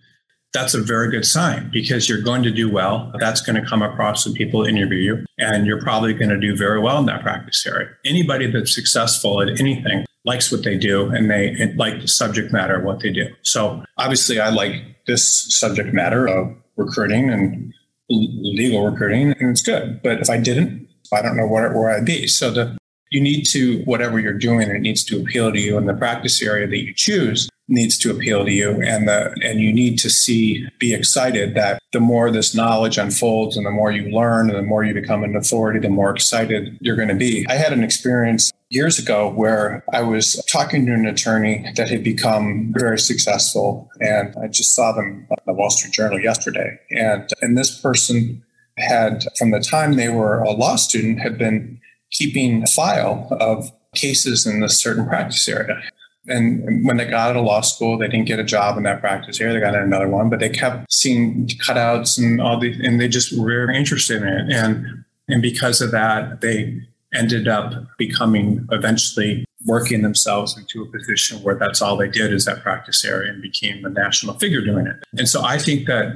that's 0.51 0.73
a 0.73 0.81
very 0.81 1.11
good 1.11 1.25
sign 1.25 1.69
because 1.71 2.09
you're 2.09 2.23
going 2.23 2.41
to 2.41 2.49
do 2.49 2.71
well. 2.71 3.13
That's 3.19 3.39
going 3.39 3.61
to 3.61 3.69
come 3.69 3.83
across 3.83 4.25
when 4.25 4.33
people 4.33 4.65
interview 4.65 4.97
you, 4.97 5.25
and 5.37 5.67
you're 5.67 5.81
probably 5.81 6.13
going 6.15 6.31
to 6.31 6.39
do 6.39 6.55
very 6.55 6.79
well 6.79 6.97
in 6.97 7.05
that 7.05 7.21
practice 7.21 7.63
area. 7.67 7.89
Anybody 8.03 8.49
that's 8.49 8.73
successful 8.73 9.41
at 9.43 9.59
anything 9.59 10.05
likes 10.25 10.51
what 10.51 10.63
they 10.63 10.77
do 10.77 11.09
and 11.09 11.29
they 11.29 11.73
like 11.75 12.01
the 12.01 12.07
subject 12.07 12.51
matter 12.51 12.77
of 12.77 12.83
what 12.83 12.99
they 12.99 13.11
do. 13.11 13.27
So 13.43 13.83
obviously, 13.97 14.39
I 14.39 14.49
like 14.49 14.73
this 15.05 15.23
subject 15.53 15.93
matter 15.93 16.27
of 16.27 16.55
recruiting 16.77 17.29
and 17.29 17.73
legal 18.09 18.89
recruiting, 18.89 19.33
and 19.39 19.51
it's 19.51 19.61
good. 19.61 20.01
But 20.03 20.21
if 20.21 20.29
I 20.29 20.37
didn't, 20.37 20.87
I 21.13 21.21
don't 21.21 21.37
know 21.37 21.47
where, 21.47 21.71
where 21.73 21.91
I'd 21.91 22.05
be. 22.05 22.27
So 22.27 22.51
the 22.51 22.78
you 23.11 23.21
need 23.21 23.43
to 23.43 23.81
whatever 23.83 24.19
you're 24.19 24.33
doing, 24.33 24.69
it 24.69 24.79
needs 24.79 25.03
to 25.05 25.19
appeal 25.19 25.51
to 25.51 25.59
you, 25.59 25.77
and 25.77 25.87
the 25.87 25.93
practice 25.93 26.41
area 26.41 26.67
that 26.67 26.77
you 26.77 26.93
choose 26.93 27.49
needs 27.67 27.97
to 27.99 28.11
appeal 28.11 28.45
to 28.45 28.51
you, 28.51 28.81
and 28.81 29.07
the 29.07 29.35
and 29.43 29.59
you 29.59 29.71
need 29.71 29.97
to 29.99 30.09
see 30.09 30.67
be 30.79 30.93
excited 30.93 31.55
that 31.55 31.81
the 31.91 31.99
more 31.99 32.31
this 32.31 32.55
knowledge 32.55 32.97
unfolds, 32.97 33.57
and 33.57 33.65
the 33.65 33.71
more 33.71 33.91
you 33.91 34.09
learn, 34.09 34.49
and 34.49 34.57
the 34.57 34.63
more 34.63 34.83
you 34.83 34.93
become 34.93 35.23
an 35.23 35.35
authority, 35.35 35.79
the 35.79 35.89
more 35.89 36.11
excited 36.11 36.77
you're 36.81 36.95
going 36.95 37.09
to 37.09 37.15
be. 37.15 37.45
I 37.49 37.55
had 37.55 37.73
an 37.73 37.83
experience 37.83 38.51
years 38.69 38.99
ago 38.99 39.29
where 39.29 39.83
I 39.93 40.01
was 40.01 40.43
talking 40.45 40.85
to 40.85 40.93
an 40.93 41.05
attorney 41.05 41.71
that 41.75 41.89
had 41.89 42.03
become 42.03 42.71
very 42.77 42.99
successful. 42.99 43.89
And 43.99 44.35
I 44.41 44.47
just 44.47 44.75
saw 44.75 44.91
them 44.91 45.27
on 45.31 45.37
the 45.45 45.53
Wall 45.53 45.71
Street 45.71 45.93
Journal 45.93 46.19
yesterday. 46.19 46.79
And, 46.91 47.29
and 47.41 47.57
this 47.57 47.79
person 47.79 48.43
had, 48.77 49.25
from 49.37 49.51
the 49.51 49.59
time 49.59 49.93
they 49.93 50.09
were 50.09 50.39
a 50.39 50.51
law 50.51 50.75
student, 50.75 51.19
had 51.19 51.37
been 51.37 51.81
keeping 52.11 52.63
a 52.63 52.67
file 52.67 53.27
of 53.39 53.71
cases 53.95 54.45
in 54.45 54.59
this 54.61 54.79
certain 54.79 55.07
practice 55.07 55.47
area. 55.47 55.81
And 56.27 56.85
when 56.85 56.97
they 56.97 57.05
got 57.05 57.31
out 57.31 57.37
of 57.37 57.45
law 57.45 57.61
school, 57.61 57.97
they 57.97 58.07
didn't 58.07 58.27
get 58.27 58.39
a 58.39 58.43
job 58.43 58.77
in 58.77 58.83
that 58.83 58.99
practice 58.99 59.41
area. 59.41 59.53
They 59.53 59.59
got 59.59 59.75
another 59.75 60.07
one, 60.07 60.29
but 60.29 60.39
they 60.39 60.49
kept 60.49 60.91
seeing 60.91 61.47
cutouts 61.47 62.19
and 62.19 62.39
all 62.39 62.59
the, 62.59 62.73
and 62.85 63.01
they 63.01 63.07
just 63.07 63.37
were 63.37 63.47
very 63.47 63.77
interested 63.77 64.21
in 64.21 64.27
it. 64.27 64.51
And 64.51 65.05
and 65.27 65.41
because 65.41 65.79
of 65.79 65.91
that, 65.91 66.41
they 66.41 66.81
ended 67.13 67.47
up 67.47 67.73
becoming 67.97 68.67
eventually 68.71 69.45
working 69.65 70.01
themselves 70.01 70.57
into 70.57 70.81
a 70.81 70.85
position 70.91 71.41
where 71.43 71.55
that's 71.55 71.81
all 71.81 71.97
they 71.97 72.07
did 72.07 72.33
is 72.33 72.45
that 72.45 72.61
practice 72.61 73.03
area 73.03 73.31
and 73.31 73.41
became 73.41 73.83
a 73.85 73.89
national 73.89 74.35
figure 74.35 74.61
doing 74.61 74.87
it. 74.87 74.95
And 75.17 75.27
so 75.27 75.43
I 75.43 75.57
think 75.57 75.87
that 75.87 76.13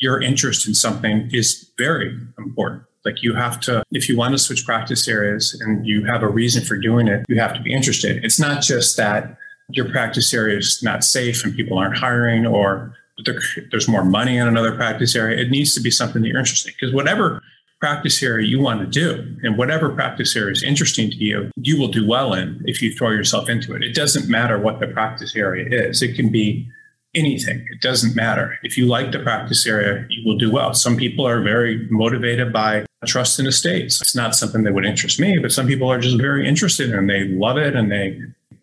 your 0.00 0.20
interest 0.20 0.66
in 0.66 0.74
something 0.74 1.28
is 1.32 1.70
very 1.78 2.16
important. 2.38 2.82
Like 3.06 3.22
you 3.22 3.34
have 3.34 3.60
to, 3.62 3.82
if 3.92 4.08
you 4.08 4.16
want 4.16 4.32
to 4.34 4.38
switch 4.38 4.66
practice 4.66 5.08
areas 5.08 5.58
and 5.62 5.86
you 5.86 6.04
have 6.04 6.22
a 6.22 6.28
reason 6.28 6.64
for 6.64 6.76
doing 6.76 7.08
it, 7.08 7.24
you 7.28 7.40
have 7.40 7.54
to 7.54 7.62
be 7.62 7.72
interested. 7.72 8.22
It's 8.24 8.40
not 8.40 8.62
just 8.62 8.96
that 8.98 9.38
your 9.70 9.88
practice 9.88 10.34
area 10.34 10.58
is 10.58 10.82
not 10.82 11.04
safe 11.04 11.44
and 11.44 11.54
people 11.54 11.78
aren't 11.78 11.96
hiring 11.96 12.46
or 12.46 12.94
there's 13.70 13.88
more 13.88 14.04
money 14.04 14.36
in 14.36 14.46
another 14.46 14.74
practice 14.74 15.16
area. 15.16 15.40
It 15.40 15.50
needs 15.50 15.74
to 15.74 15.80
be 15.80 15.90
something 15.90 16.20
that 16.22 16.28
you're 16.28 16.38
interested 16.38 16.70
in 16.70 16.74
because 16.78 16.94
whatever 16.94 17.40
practice 17.80 18.22
area 18.22 18.46
you 18.46 18.60
want 18.60 18.80
to 18.80 18.86
do 18.86 19.36
and 19.42 19.58
whatever 19.58 19.90
practice 19.90 20.34
area 20.34 20.52
is 20.52 20.62
interesting 20.62 21.10
to 21.10 21.16
you, 21.16 21.50
you 21.56 21.78
will 21.78 21.88
do 21.88 22.06
well 22.06 22.32
in 22.34 22.62
if 22.64 22.82
you 22.82 22.92
throw 22.92 23.10
yourself 23.10 23.48
into 23.48 23.74
it. 23.74 23.82
It 23.82 23.94
doesn't 23.94 24.28
matter 24.28 24.58
what 24.58 24.80
the 24.80 24.86
practice 24.88 25.36
area 25.36 25.88
is. 25.88 26.02
It 26.02 26.16
can 26.16 26.30
be 26.30 26.68
anything. 27.14 27.66
It 27.70 27.80
doesn't 27.80 28.14
matter. 28.14 28.58
If 28.62 28.76
you 28.76 28.86
like 28.86 29.12
the 29.12 29.18
practice 29.18 29.66
area, 29.66 30.06
you 30.08 30.22
will 30.24 30.38
do 30.38 30.50
well. 30.50 30.74
Some 30.74 30.96
people 30.96 31.26
are 31.26 31.40
very 31.42 31.86
motivated 31.90 32.52
by 32.52 32.85
trust 33.04 33.38
in 33.38 33.46
estates. 33.46 34.00
It's 34.00 34.16
not 34.16 34.34
something 34.34 34.62
that 34.62 34.72
would 34.72 34.86
interest 34.86 35.20
me, 35.20 35.38
but 35.38 35.52
some 35.52 35.66
people 35.66 35.90
are 35.90 35.98
just 35.98 36.16
very 36.16 36.48
interested 36.48 36.92
and 36.92 37.10
they 37.10 37.24
love 37.24 37.58
it 37.58 37.76
and 37.76 37.90
they 37.90 38.20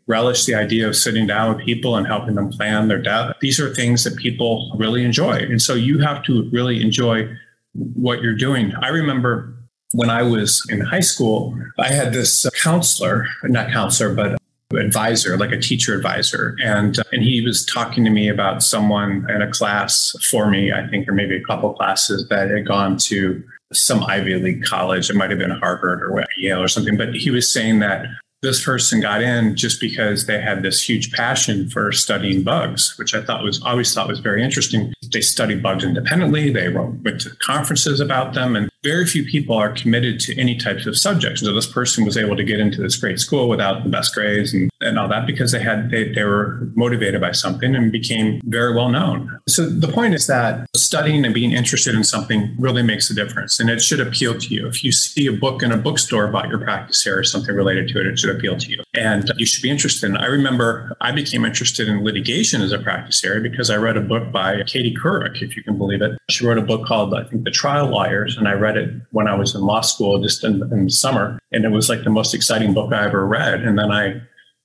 relish 0.07 0.45
the 0.45 0.55
idea 0.55 0.87
of 0.87 0.95
sitting 0.95 1.27
down 1.27 1.55
with 1.55 1.65
people 1.65 1.95
and 1.95 2.07
helping 2.07 2.35
them 2.35 2.49
plan 2.49 2.87
their 2.87 3.01
death. 3.01 3.35
These 3.41 3.59
are 3.59 3.73
things 3.73 4.03
that 4.03 4.17
people 4.17 4.71
really 4.77 5.05
enjoy. 5.05 5.37
And 5.37 5.61
so 5.61 5.75
you 5.75 5.99
have 5.99 6.23
to 6.23 6.49
really 6.51 6.81
enjoy 6.81 7.29
what 7.73 8.21
you're 8.21 8.35
doing. 8.35 8.73
I 8.81 8.89
remember 8.89 9.53
when 9.93 10.09
I 10.09 10.23
was 10.23 10.65
in 10.69 10.81
high 10.81 10.99
school, 10.99 11.57
I 11.79 11.91
had 11.91 12.13
this 12.13 12.45
counselor, 12.61 13.27
not 13.43 13.71
counselor, 13.71 14.13
but 14.13 14.39
advisor, 14.77 15.37
like 15.37 15.51
a 15.51 15.59
teacher 15.59 15.95
advisor. 15.95 16.55
And, 16.61 16.97
and 17.11 17.21
he 17.21 17.45
was 17.45 17.65
talking 17.65 18.03
to 18.05 18.09
me 18.09 18.27
about 18.27 18.63
someone 18.63 19.29
in 19.29 19.41
a 19.41 19.51
class 19.51 20.15
for 20.29 20.49
me, 20.49 20.71
I 20.71 20.87
think, 20.87 21.07
or 21.07 21.13
maybe 21.13 21.35
a 21.35 21.43
couple 21.43 21.71
classes 21.73 22.27
that 22.29 22.49
had 22.49 22.65
gone 22.65 22.97
to 22.97 23.43
some 23.75 24.03
Ivy 24.03 24.35
League 24.35 24.63
college. 24.63 25.09
It 25.09 25.15
might 25.15 25.29
have 25.29 25.39
been 25.39 25.51
Harvard 25.51 26.03
or 26.03 26.23
Yale 26.37 26.61
or 26.61 26.67
something. 26.67 26.97
But 26.97 27.15
he 27.15 27.29
was 27.29 27.51
saying 27.51 27.79
that 27.79 28.05
this 28.43 28.63
person 28.63 28.99
got 28.99 29.23
in 29.23 29.55
just 29.55 29.79
because 29.79 30.25
they 30.25 30.39
had 30.39 30.63
this 30.63 30.87
huge 30.87 31.13
passion 31.13 31.69
for 31.69 31.91
studying 31.93 32.43
bugs, 32.43 32.97
which 32.97 33.15
I 33.15 33.23
thought 33.23 33.43
was 33.43 33.61
always 33.63 33.93
thought 33.93 34.07
was 34.09 34.19
very 34.19 34.43
interesting. 34.43 34.93
They 35.13 35.21
study 35.21 35.55
bugs 35.55 35.83
independently. 35.83 36.51
They 36.51 36.69
went 36.69 37.21
to 37.21 37.35
conferences 37.37 37.99
about 37.99 38.33
them, 38.33 38.55
and 38.55 38.69
very 38.83 39.05
few 39.05 39.23
people 39.23 39.55
are 39.55 39.71
committed 39.71 40.19
to 40.19 40.37
any 40.37 40.57
types 40.57 40.85
of 40.85 40.97
subjects. 40.97 41.41
So 41.41 41.53
this 41.53 41.65
person 41.65 42.03
was 42.03 42.17
able 42.17 42.35
to 42.35 42.43
get 42.43 42.59
into 42.59 42.81
this 42.81 42.97
great 42.97 43.19
school 43.19 43.47
without 43.47 43.83
the 43.83 43.89
best 43.89 44.13
grades 44.13 44.53
and, 44.53 44.69
and 44.81 44.99
all 44.99 45.07
that 45.07 45.25
because 45.25 45.53
they 45.53 45.61
had 45.61 45.89
they, 45.89 46.11
they 46.11 46.23
were 46.23 46.67
motivated 46.75 47.21
by 47.21 47.31
something 47.31 47.75
and 47.75 47.91
became 47.91 48.41
very 48.43 48.75
well 48.75 48.89
known. 48.89 49.39
So 49.47 49.65
the 49.65 49.87
point 49.87 50.13
is 50.13 50.27
that 50.27 50.67
studying 50.75 51.23
and 51.23 51.33
being 51.33 51.51
interested 51.51 51.95
in 51.95 52.03
something 52.03 52.55
really 52.59 52.83
makes 52.83 53.09
a 53.09 53.15
difference 53.15 53.59
and 53.59 53.69
it 53.69 53.81
should 53.81 54.01
appeal 54.01 54.37
to 54.37 54.53
you. 54.53 54.67
If 54.67 54.83
you 54.83 54.91
see 54.91 55.27
a 55.27 55.31
book 55.31 55.63
in 55.63 55.71
a 55.71 55.77
bookstore 55.77 56.27
about 56.27 56.49
your 56.49 56.59
practice 56.59 57.05
area 57.07 57.21
or 57.21 57.23
something 57.23 57.55
related 57.55 57.87
to 57.89 58.01
it, 58.01 58.07
it 58.07 58.19
should 58.19 58.35
appeal 58.35 58.57
to 58.57 58.69
you. 58.69 58.83
And 58.93 59.31
you 59.37 59.45
should 59.45 59.63
be 59.63 59.69
interested 59.69 60.09
in. 60.09 60.17
I 60.17 60.25
remember 60.25 60.95
I 60.99 61.11
became 61.11 61.45
interested 61.45 61.87
in 61.87 62.03
litigation 62.03 62.61
as 62.61 62.71
a 62.71 62.79
practice 62.79 63.23
area 63.23 63.41
because 63.41 63.69
I 63.69 63.77
read 63.77 63.95
a 63.95 64.01
book 64.01 64.31
by 64.31 64.63
Katie 64.63 64.93
Couric, 65.03 65.41
if 65.41 65.55
you 65.57 65.63
can 65.63 65.77
believe 65.77 66.01
it. 66.01 66.17
She 66.29 66.45
wrote 66.45 66.57
a 66.57 66.61
book 66.61 66.85
called 66.85 67.13
I 67.13 67.23
think 67.25 67.43
The 67.43 67.51
Trial 67.51 67.87
Lawyers 67.87 68.37
and 68.37 68.47
I 68.47 68.53
read 68.53 68.77
it 68.77 68.89
when 69.11 69.27
I 69.27 69.35
was 69.35 69.53
in 69.53 69.61
law 69.61 69.81
school 69.81 70.21
just 70.21 70.43
in, 70.43 70.61
in 70.71 70.85
the 70.85 70.91
summer. 70.91 71.39
And 71.51 71.65
it 71.65 71.69
was 71.69 71.89
like 71.89 72.03
the 72.03 72.09
most 72.09 72.33
exciting 72.33 72.73
book 72.73 72.93
I 72.93 73.05
ever 73.05 73.25
read. 73.25 73.61
And 73.61 73.77
then 73.77 73.91
I 73.91 74.21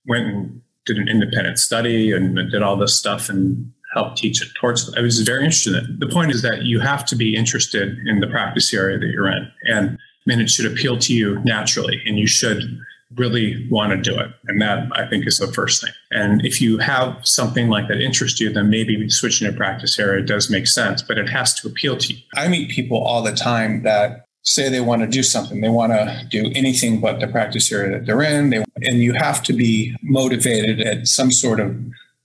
went 0.07 0.27
and 0.27 0.63
did 0.87 0.99
an 0.99 1.09
independent 1.09 1.59
study 1.59 2.13
and 2.13 2.37
did 2.51 2.63
all 2.63 2.77
this 2.77 2.97
stuff 2.97 3.29
and 3.29 3.73
helped 3.93 4.19
teach 4.19 4.43
it 4.43 4.49
towards 4.55 4.95
I 4.95 5.01
was 5.01 5.21
very 5.21 5.45
interested 5.45 5.75
in 5.75 5.85
it. 5.85 6.01
The 6.01 6.09
point 6.09 6.31
is 6.31 6.43
that 6.43 6.63
you 6.63 6.81
have 6.81 7.05
to 7.07 7.17
be 7.17 7.35
interested 7.35 7.99
in 8.07 8.21
the 8.21 8.27
practice 8.27 8.73
area 8.73 8.99
that 8.99 9.09
you're 9.09 9.31
in. 9.31 9.51
And 9.65 9.91
I 9.91 10.23
mean, 10.27 10.41
it 10.41 10.51
should 10.51 10.71
appeal 10.71 10.99
to 10.99 11.15
you 11.15 11.41
naturally 11.45 12.03
and 12.07 12.19
you 12.19 12.27
should 12.27 12.81
really 13.17 13.67
want 13.71 13.93
to 13.93 14.11
do 14.11 14.19
it. 14.19 14.31
And 14.47 14.61
that 14.61 14.89
I 14.93 15.09
think 15.09 15.27
is 15.27 15.39
the 15.39 15.53
first 15.53 15.83
thing. 15.83 15.93
And 16.11 16.45
if 16.45 16.61
you 16.61 16.79
have 16.79 17.17
something 17.27 17.69
like 17.69 17.89
that 17.89 18.01
interests 18.01 18.41
you, 18.41 18.53
then 18.53 18.71
maybe 18.71 19.09
switching 19.09 19.51
to 19.51 19.57
practice 19.57 19.99
area 19.99 20.25
does 20.25 20.51
make 20.51 20.67
sense, 20.67 21.03
but 21.03 21.19
it 21.19 21.29
has 21.29 21.55
to 21.55 21.69
appeal 21.69 21.97
to 21.97 22.13
you. 22.13 22.21
I 22.37 22.49
meet 22.49 22.71
people 22.71 22.99
all 22.99 23.23
the 23.23 23.33
time 23.33 23.83
that 23.85 24.27
say 24.43 24.69
they 24.69 24.81
want 24.81 25.03
to 25.03 25.09
do 25.09 25.23
something. 25.23 25.61
They 25.61 25.69
want 25.69 25.93
to 25.93 26.27
do 26.31 26.51
anything 26.55 27.01
but 27.01 27.21
the 27.21 27.29
practice 27.29 27.71
area 27.73 27.99
that 27.99 28.07
they're 28.07 28.23
in. 28.23 28.51
They, 28.51 28.65
and 28.83 28.99
you 28.99 29.15
have 29.15 29.43
to 29.45 29.53
be 29.53 29.95
motivated 30.03 30.81
at 30.81 31.07
some 31.07 31.31
sort 31.31 31.61
of 31.61 31.77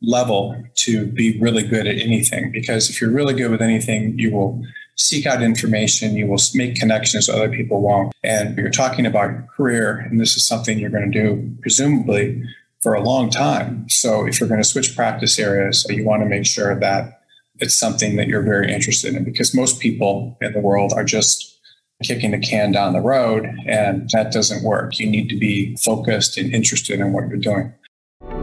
level 0.02 0.62
to 0.75 1.06
be 1.08 1.40
really 1.40 1.63
good 1.63 1.88
at 1.88 1.96
anything. 1.98 2.52
Because 2.52 2.90
if 2.90 3.00
you're 3.02 3.12
really 3.12 3.34
good 3.34 3.52
with 3.52 3.62
anything, 3.62 4.18
you 4.20 4.32
will 4.32 4.63
seek 4.96 5.26
out 5.26 5.42
information, 5.42 6.16
you 6.16 6.28
will 6.28 6.40
make 6.54 6.76
connections 6.76 7.30
other 7.30 7.50
people 7.50 7.82
won't. 7.82 8.14
And 8.24 8.58
you're 8.58 8.70
talking 8.70 9.06
about 9.06 9.32
your 9.32 9.48
career, 9.56 9.98
and 9.98 10.20
this 10.20 10.36
is 10.36 10.46
something 10.46 10.80
you're 10.80 10.90
going 10.90 11.12
to 11.12 11.24
do 11.24 11.56
presumably 11.62 12.44
for 12.82 12.94
a 12.94 13.02
long 13.02 13.30
time. 13.30 13.88
So 13.90 14.28
if 14.28 14.40
you're 14.40 14.50
going 14.50 14.62
to 14.62 14.68
switch 14.68 14.96
practice 14.96 15.40
areas, 15.40 15.86
you 15.90 16.06
want 16.06 16.22
to 16.22 16.30
make 16.30 16.46
sure 16.46 16.78
that 16.80 17.22
it's 17.60 17.74
something 17.74 18.18
that 18.18 18.28
you're 18.28 18.44
very 18.44 18.72
interested 18.72 19.16
in 19.16 19.24
because 19.24 19.56
most 19.56 19.80
people 19.80 20.38
in 20.42 20.54
the 20.54 20.60
world 20.60 20.92
are 20.94 21.04
just 21.04 21.58
kicking 22.04 22.32
the 22.32 22.40
can 22.40 22.72
down 22.72 22.92
the 22.92 23.00
road 23.00 23.46
and 23.66 24.10
that 24.12 24.34
doesn't 24.34 24.64
work. 24.64 25.00
You 25.00 25.10
need 25.10 25.30
to 25.30 25.38
be 25.38 25.76
focused 25.78 26.38
and 26.38 26.54
interested 26.54 27.00
in 27.00 27.14
what 27.14 27.30
you're 27.30 27.38
doing. 27.38 27.74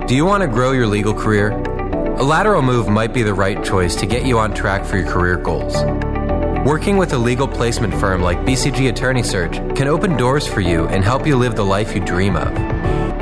Do 0.07 0.15
you 0.15 0.25
want 0.25 0.43
to 0.43 0.49
grow 0.49 0.73
your 0.73 0.87
legal 0.87 1.13
career? 1.13 1.51
A 1.51 2.23
lateral 2.23 2.63
move 2.63 2.89
might 2.89 3.13
be 3.13 3.23
the 3.23 3.35
right 3.35 3.63
choice 3.63 3.95
to 3.97 4.07
get 4.07 4.25
you 4.25 4.39
on 4.39 4.55
track 4.55 4.85
for 4.85 4.97
your 4.97 5.07
career 5.07 5.37
goals. 5.37 5.75
Working 6.65 6.97
with 6.99 7.13
a 7.15 7.19
legal 7.19 7.49
placement 7.49 7.95
firm 7.95 8.21
like 8.21 8.37
BCG 8.41 8.91
Attorney 8.91 9.23
Search 9.23 9.57
can 9.75 9.89
open 9.89 10.19
doors 10.19 10.47
for 10.47 10.61
you 10.61 10.87
and 10.89 11.03
help 11.03 11.27
you 11.27 11.35
live 11.35 11.57
the 11.57 11.65
life 11.65 11.95
you 11.95 12.05
dream 12.05 12.37
of. 12.37 12.53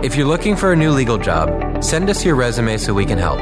If 0.05 0.17
you're 0.17 0.27
looking 0.27 0.57
for 0.57 0.73
a 0.73 0.77
new 0.77 0.91
legal 0.91 1.19
job, 1.19 1.85
send 1.85 2.11
us 2.11 2.25
your 2.25 2.35
resume 2.35 2.79
so 2.79 2.93
we 2.93 3.07
can 3.07 3.17
help. 3.17 3.39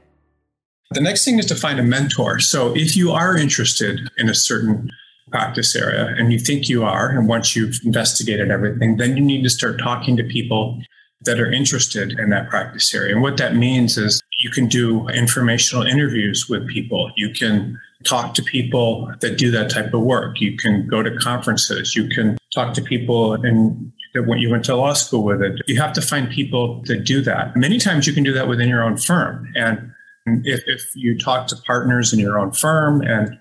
The 0.97 1.03
next 1.03 1.27
thing 1.27 1.39
is 1.39 1.45
to 1.47 1.55
find 1.55 1.79
a 1.79 1.83
mentor. 1.83 2.41
So 2.41 2.75
if 2.75 2.97
you 2.97 3.13
are 3.13 3.37
interested 3.37 4.09
in 4.17 4.31
a 4.31 4.35
certain 4.35 4.91
practice 5.31 5.77
area 5.77 6.15
and 6.17 6.33
you 6.33 6.39
think 6.39 6.71
you 6.71 6.85
are, 6.85 7.11
and 7.11 7.29
once 7.29 7.55
you've 7.55 7.79
investigated 7.85 8.51
everything, 8.51 8.97
then 8.97 9.15
you 9.15 9.23
need 9.23 9.43
to 9.43 9.51
start 9.51 9.79
talking 9.79 10.17
to 10.17 10.25
people 10.25 10.81
that 11.27 11.39
are 11.39 11.53
interested 11.53 12.19
in 12.19 12.31
that 12.31 12.49
practice 12.49 12.95
area. 12.95 13.13
And 13.13 13.21
what 13.21 13.37
that 13.37 13.57
means 13.57 13.99
is 13.99 14.23
you 14.39 14.49
can 14.49 14.69
do 14.69 15.07
informational 15.09 15.85
interviews 15.85 16.49
with 16.49 16.67
people. 16.67 17.13
You 17.15 17.29
can 17.29 17.79
talk 18.05 18.33
to 18.33 18.43
people 18.43 19.13
that 19.21 19.37
do 19.37 19.51
that 19.51 19.69
type 19.71 19.93
of 19.93 20.01
work. 20.01 20.41
You 20.41 20.57
can 20.57 20.89
go 20.89 21.03
to 21.03 21.15
conferences. 21.19 21.95
You 21.95 22.09
can 22.09 22.39
talk 22.55 22.73
to 22.73 22.81
people 22.81 23.35
and 23.35 23.93
that 24.15 24.39
you 24.39 24.49
went 24.49 24.65
to 24.65 24.75
law 24.75 24.95
school 24.95 25.25
with 25.25 25.43
it. 25.43 25.61
You 25.67 25.79
have 25.79 25.93
to 25.93 26.01
find 26.01 26.31
people 26.31 26.81
that 26.87 27.05
do 27.05 27.21
that. 27.21 27.55
Many 27.55 27.77
times 27.77 28.07
you 28.07 28.15
can 28.15 28.25
do 28.25 28.33
that 28.33 28.49
within 28.49 28.67
your 28.67 28.83
own 28.83 28.97
firm. 28.97 29.53
And 29.55 29.93
if, 30.27 30.61
if 30.67 30.95
you 30.95 31.19
talk 31.19 31.47
to 31.49 31.57
partners 31.57 32.13
in 32.13 32.19
your 32.19 32.39
own 32.39 32.53
firm 32.53 33.01
and 33.03 33.39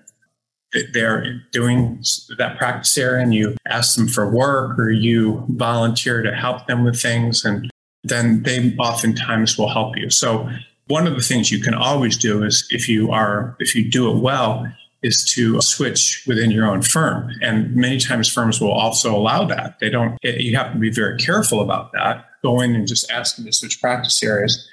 they're 0.92 1.40
doing 1.52 2.02
that 2.38 2.58
practice 2.58 2.96
area 2.98 3.22
and 3.22 3.34
you 3.34 3.56
ask 3.66 3.96
them 3.96 4.08
for 4.08 4.30
work 4.30 4.78
or 4.78 4.90
you 4.90 5.44
volunteer 5.50 6.22
to 6.22 6.32
help 6.32 6.66
them 6.66 6.84
with 6.84 7.00
things 7.00 7.44
and 7.44 7.70
then 8.04 8.42
they 8.42 8.74
oftentimes 8.78 9.58
will 9.58 9.68
help 9.68 9.96
you. 9.96 10.10
So 10.10 10.48
one 10.88 11.06
of 11.06 11.16
the 11.16 11.22
things 11.22 11.50
you 11.50 11.60
can 11.60 11.74
always 11.74 12.16
do 12.16 12.44
is 12.44 12.66
if 12.70 12.88
you 12.88 13.10
are 13.10 13.56
if 13.58 13.74
you 13.74 13.90
do 13.90 14.10
it 14.10 14.20
well 14.20 14.70
is 15.02 15.24
to 15.32 15.60
switch 15.60 16.24
within 16.26 16.50
your 16.50 16.66
own 16.66 16.82
firm. 16.82 17.30
And 17.42 17.74
many 17.74 17.98
times 17.98 18.32
firms 18.32 18.60
will 18.60 18.72
also 18.72 19.14
allow 19.14 19.44
that. 19.46 19.78
They 19.80 19.90
don't 19.90 20.16
you 20.22 20.56
have 20.56 20.72
to 20.72 20.78
be 20.78 20.90
very 20.90 21.16
careful 21.16 21.60
about 21.60 21.92
that 21.92 22.26
going 22.42 22.76
and 22.76 22.86
just 22.86 23.10
asking 23.10 23.46
to 23.46 23.52
switch 23.52 23.80
practice 23.80 24.22
areas 24.22 24.68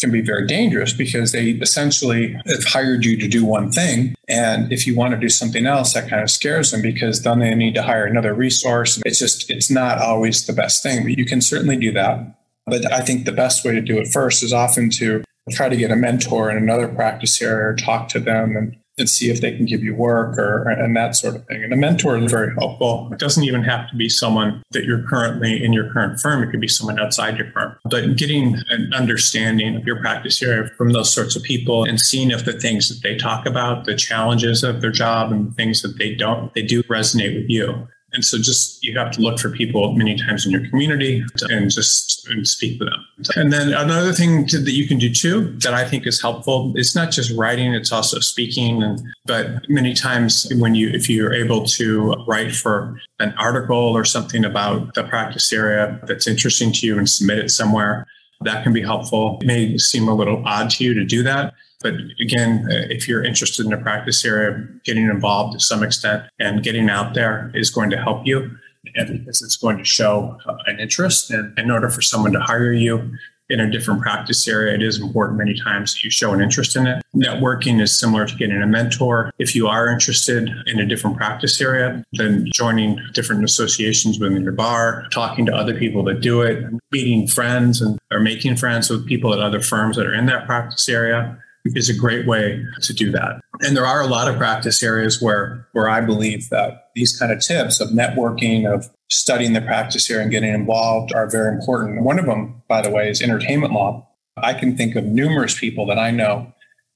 can 0.00 0.10
be 0.10 0.20
very 0.20 0.46
dangerous 0.46 0.92
because 0.92 1.32
they 1.32 1.50
essentially 1.50 2.32
have 2.46 2.64
hired 2.64 3.04
you 3.04 3.16
to 3.16 3.28
do 3.28 3.44
one 3.44 3.70
thing. 3.70 4.14
And 4.28 4.72
if 4.72 4.86
you 4.86 4.94
want 4.94 5.14
to 5.14 5.20
do 5.20 5.28
something 5.28 5.66
else, 5.66 5.94
that 5.94 6.08
kind 6.08 6.22
of 6.22 6.30
scares 6.30 6.70
them 6.70 6.82
because 6.82 7.22
then 7.22 7.38
they 7.38 7.54
need 7.54 7.74
to 7.74 7.82
hire 7.82 8.04
another 8.04 8.34
resource. 8.34 9.00
It's 9.06 9.18
just, 9.18 9.50
it's 9.50 9.70
not 9.70 9.98
always 9.98 10.46
the 10.46 10.52
best 10.52 10.82
thing, 10.82 11.04
but 11.04 11.16
you 11.16 11.24
can 11.24 11.40
certainly 11.40 11.76
do 11.76 11.92
that. 11.92 12.38
But 12.66 12.92
I 12.92 13.00
think 13.00 13.24
the 13.24 13.32
best 13.32 13.64
way 13.64 13.72
to 13.72 13.80
do 13.80 13.98
it 13.98 14.08
first 14.08 14.42
is 14.42 14.52
often 14.52 14.90
to 14.90 15.24
try 15.50 15.68
to 15.68 15.76
get 15.76 15.92
a 15.92 15.96
mentor 15.96 16.50
in 16.50 16.56
another 16.56 16.88
practice 16.88 17.40
area 17.40 17.68
or 17.68 17.76
talk 17.76 18.08
to 18.08 18.20
them 18.20 18.56
and 18.56 18.76
and 18.98 19.08
see 19.08 19.30
if 19.30 19.40
they 19.40 19.54
can 19.54 19.66
give 19.66 19.82
you 19.82 19.94
work 19.94 20.38
or 20.38 20.68
and 20.68 20.96
that 20.96 21.16
sort 21.16 21.36
of 21.36 21.46
thing. 21.46 21.62
And 21.62 21.72
a 21.72 21.76
mentor 21.76 22.16
is 22.16 22.30
very 22.30 22.54
helpful. 22.54 23.08
It 23.12 23.18
doesn't 23.18 23.44
even 23.44 23.62
have 23.62 23.90
to 23.90 23.96
be 23.96 24.08
someone 24.08 24.62
that 24.70 24.84
you're 24.84 25.02
currently 25.02 25.62
in 25.62 25.72
your 25.72 25.92
current 25.92 26.18
firm. 26.20 26.42
It 26.42 26.50
could 26.50 26.60
be 26.60 26.68
someone 26.68 26.98
outside 26.98 27.36
your 27.36 27.50
firm. 27.50 27.76
But 27.84 28.16
getting 28.16 28.56
an 28.70 28.92
understanding 28.94 29.76
of 29.76 29.84
your 29.84 30.00
practice 30.00 30.42
area 30.42 30.70
from 30.76 30.92
those 30.92 31.12
sorts 31.12 31.36
of 31.36 31.42
people 31.42 31.84
and 31.84 32.00
seeing 32.00 32.30
if 32.30 32.44
the 32.44 32.58
things 32.58 32.88
that 32.88 33.02
they 33.02 33.16
talk 33.16 33.46
about, 33.46 33.84
the 33.84 33.94
challenges 33.94 34.62
of 34.62 34.80
their 34.80 34.92
job 34.92 35.30
and 35.30 35.48
the 35.50 35.54
things 35.54 35.82
that 35.82 35.98
they 35.98 36.14
don't, 36.14 36.54
they 36.54 36.62
do 36.62 36.82
resonate 36.84 37.34
with 37.34 37.50
you. 37.50 37.88
And 38.16 38.24
so 38.24 38.38
just 38.38 38.82
you 38.82 38.98
have 38.98 39.10
to 39.12 39.20
look 39.20 39.38
for 39.38 39.50
people 39.50 39.92
many 39.92 40.16
times 40.16 40.46
in 40.46 40.50
your 40.50 40.66
community 40.70 41.22
and 41.50 41.70
just 41.70 42.26
and 42.28 42.48
speak 42.48 42.80
with 42.80 42.88
them. 42.88 43.06
And 43.36 43.52
then 43.52 43.74
another 43.74 44.14
thing 44.14 44.46
to, 44.46 44.58
that 44.58 44.72
you 44.72 44.88
can 44.88 44.98
do 44.98 45.12
too 45.12 45.52
that 45.58 45.74
I 45.74 45.84
think 45.84 46.06
is 46.06 46.22
helpful, 46.22 46.72
it's 46.76 46.96
not 46.96 47.10
just 47.10 47.30
writing, 47.36 47.74
it's 47.74 47.92
also 47.92 48.18
speaking. 48.20 48.82
And 48.82 49.02
but 49.26 49.68
many 49.68 49.92
times 49.92 50.50
when 50.56 50.74
you 50.74 50.88
if 50.88 51.10
you're 51.10 51.34
able 51.34 51.66
to 51.66 52.14
write 52.26 52.52
for 52.52 52.98
an 53.20 53.34
article 53.36 53.76
or 53.76 54.06
something 54.06 54.46
about 54.46 54.94
the 54.94 55.04
practice 55.04 55.52
area 55.52 56.00
that's 56.04 56.26
interesting 56.26 56.72
to 56.72 56.86
you 56.86 56.96
and 56.96 57.10
submit 57.10 57.38
it 57.38 57.50
somewhere, 57.50 58.06
that 58.40 58.64
can 58.64 58.72
be 58.72 58.80
helpful. 58.80 59.38
It 59.42 59.46
may 59.46 59.76
seem 59.76 60.08
a 60.08 60.14
little 60.14 60.42
odd 60.46 60.70
to 60.70 60.84
you 60.84 60.94
to 60.94 61.04
do 61.04 61.22
that, 61.24 61.52
but 61.82 61.94
again, 62.20 62.66
uh, 62.70 62.86
if 62.90 63.08
you're 63.08 63.24
interested 63.24 63.66
in 63.66 63.72
a 63.72 63.78
practice 63.78 64.24
area, 64.24 64.66
getting 64.84 65.04
involved 65.04 65.52
to 65.54 65.60
some 65.60 65.82
extent 65.82 66.24
and 66.38 66.62
getting 66.62 66.88
out 66.88 67.14
there 67.14 67.50
is 67.54 67.70
going 67.70 67.90
to 67.90 67.96
help 67.96 68.26
you 68.26 68.50
because 68.84 69.42
it's 69.42 69.56
going 69.56 69.78
to 69.78 69.84
show 69.84 70.38
uh, 70.46 70.56
an 70.66 70.78
interest. 70.80 71.30
And 71.30 71.58
in 71.58 71.70
order 71.70 71.88
for 71.88 72.02
someone 72.02 72.32
to 72.32 72.40
hire 72.40 72.72
you 72.72 73.12
in 73.48 73.60
a 73.60 73.70
different 73.70 74.00
practice 74.00 74.48
area, 74.48 74.74
it 74.74 74.82
is 74.82 75.00
important 75.00 75.38
many 75.38 75.54
times 75.54 75.94
that 75.94 76.02
you 76.02 76.10
show 76.10 76.32
an 76.32 76.40
interest 76.40 76.76
in 76.76 76.86
it. 76.86 77.02
Networking 77.14 77.80
is 77.80 77.96
similar 77.96 78.26
to 78.26 78.34
getting 78.36 78.60
a 78.60 78.66
mentor. 78.66 79.32
If 79.38 79.54
you 79.54 79.68
are 79.68 79.88
interested 79.88 80.50
in 80.66 80.80
a 80.80 80.86
different 80.86 81.16
practice 81.16 81.60
area, 81.60 82.02
then 82.12 82.46
joining 82.52 82.98
different 83.12 83.44
associations 83.44 84.18
within 84.18 84.42
your 84.42 84.52
bar, 84.52 85.06
talking 85.12 85.46
to 85.46 85.54
other 85.54 85.78
people 85.78 86.02
that 86.04 86.20
do 86.20 86.42
it, 86.42 86.64
meeting 86.90 87.28
friends 87.28 87.80
and 87.80 87.98
or 88.10 88.18
making 88.18 88.56
friends 88.56 88.90
with 88.90 89.06
people 89.06 89.32
at 89.32 89.40
other 89.40 89.60
firms 89.60 89.96
that 89.96 90.06
are 90.06 90.14
in 90.14 90.26
that 90.26 90.46
practice 90.46 90.88
area 90.88 91.40
is 91.74 91.88
a 91.88 91.94
great 91.94 92.26
way 92.26 92.64
to 92.82 92.92
do 92.92 93.10
that. 93.12 93.40
And 93.60 93.76
there 93.76 93.86
are 93.86 94.00
a 94.00 94.06
lot 94.06 94.28
of 94.28 94.36
practice 94.36 94.82
areas 94.82 95.20
where, 95.20 95.66
where 95.72 95.88
I 95.88 96.00
believe 96.00 96.48
that 96.50 96.90
these 96.94 97.18
kind 97.18 97.32
of 97.32 97.40
tips 97.40 97.80
of 97.80 97.88
networking, 97.90 98.72
of 98.72 98.88
studying 99.08 99.52
the 99.52 99.60
practice 99.60 100.10
area 100.10 100.22
and 100.22 100.30
getting 100.30 100.52
involved 100.52 101.12
are 101.12 101.28
very 101.28 101.54
important. 101.54 102.02
One 102.02 102.18
of 102.18 102.26
them, 102.26 102.62
by 102.68 102.82
the 102.82 102.90
way, 102.90 103.08
is 103.08 103.22
entertainment 103.22 103.72
law. 103.72 104.08
I 104.36 104.52
can 104.52 104.76
think 104.76 104.96
of 104.96 105.04
numerous 105.04 105.58
people 105.58 105.86
that 105.86 105.98
I 105.98 106.10
know 106.10 106.52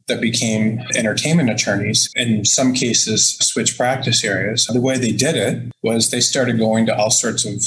that 0.09 0.21
became 0.21 0.81
entertainment 0.97 1.51
attorneys. 1.51 2.11
In 2.17 2.45
some 2.45 2.75
cases, 2.75 3.39
switch 3.39 3.77
practice 3.77 4.25
areas. 4.25 4.67
The 4.67 4.81
way 4.81 4.99
they 4.99 5.13
did 5.13 5.37
it 5.37 5.73
was 5.83 6.11
they 6.11 6.21
started 6.21 6.59
going 6.59 6.87
to 6.87 6.97
all 6.97 7.11
sorts 7.11 7.47
of 7.47 7.63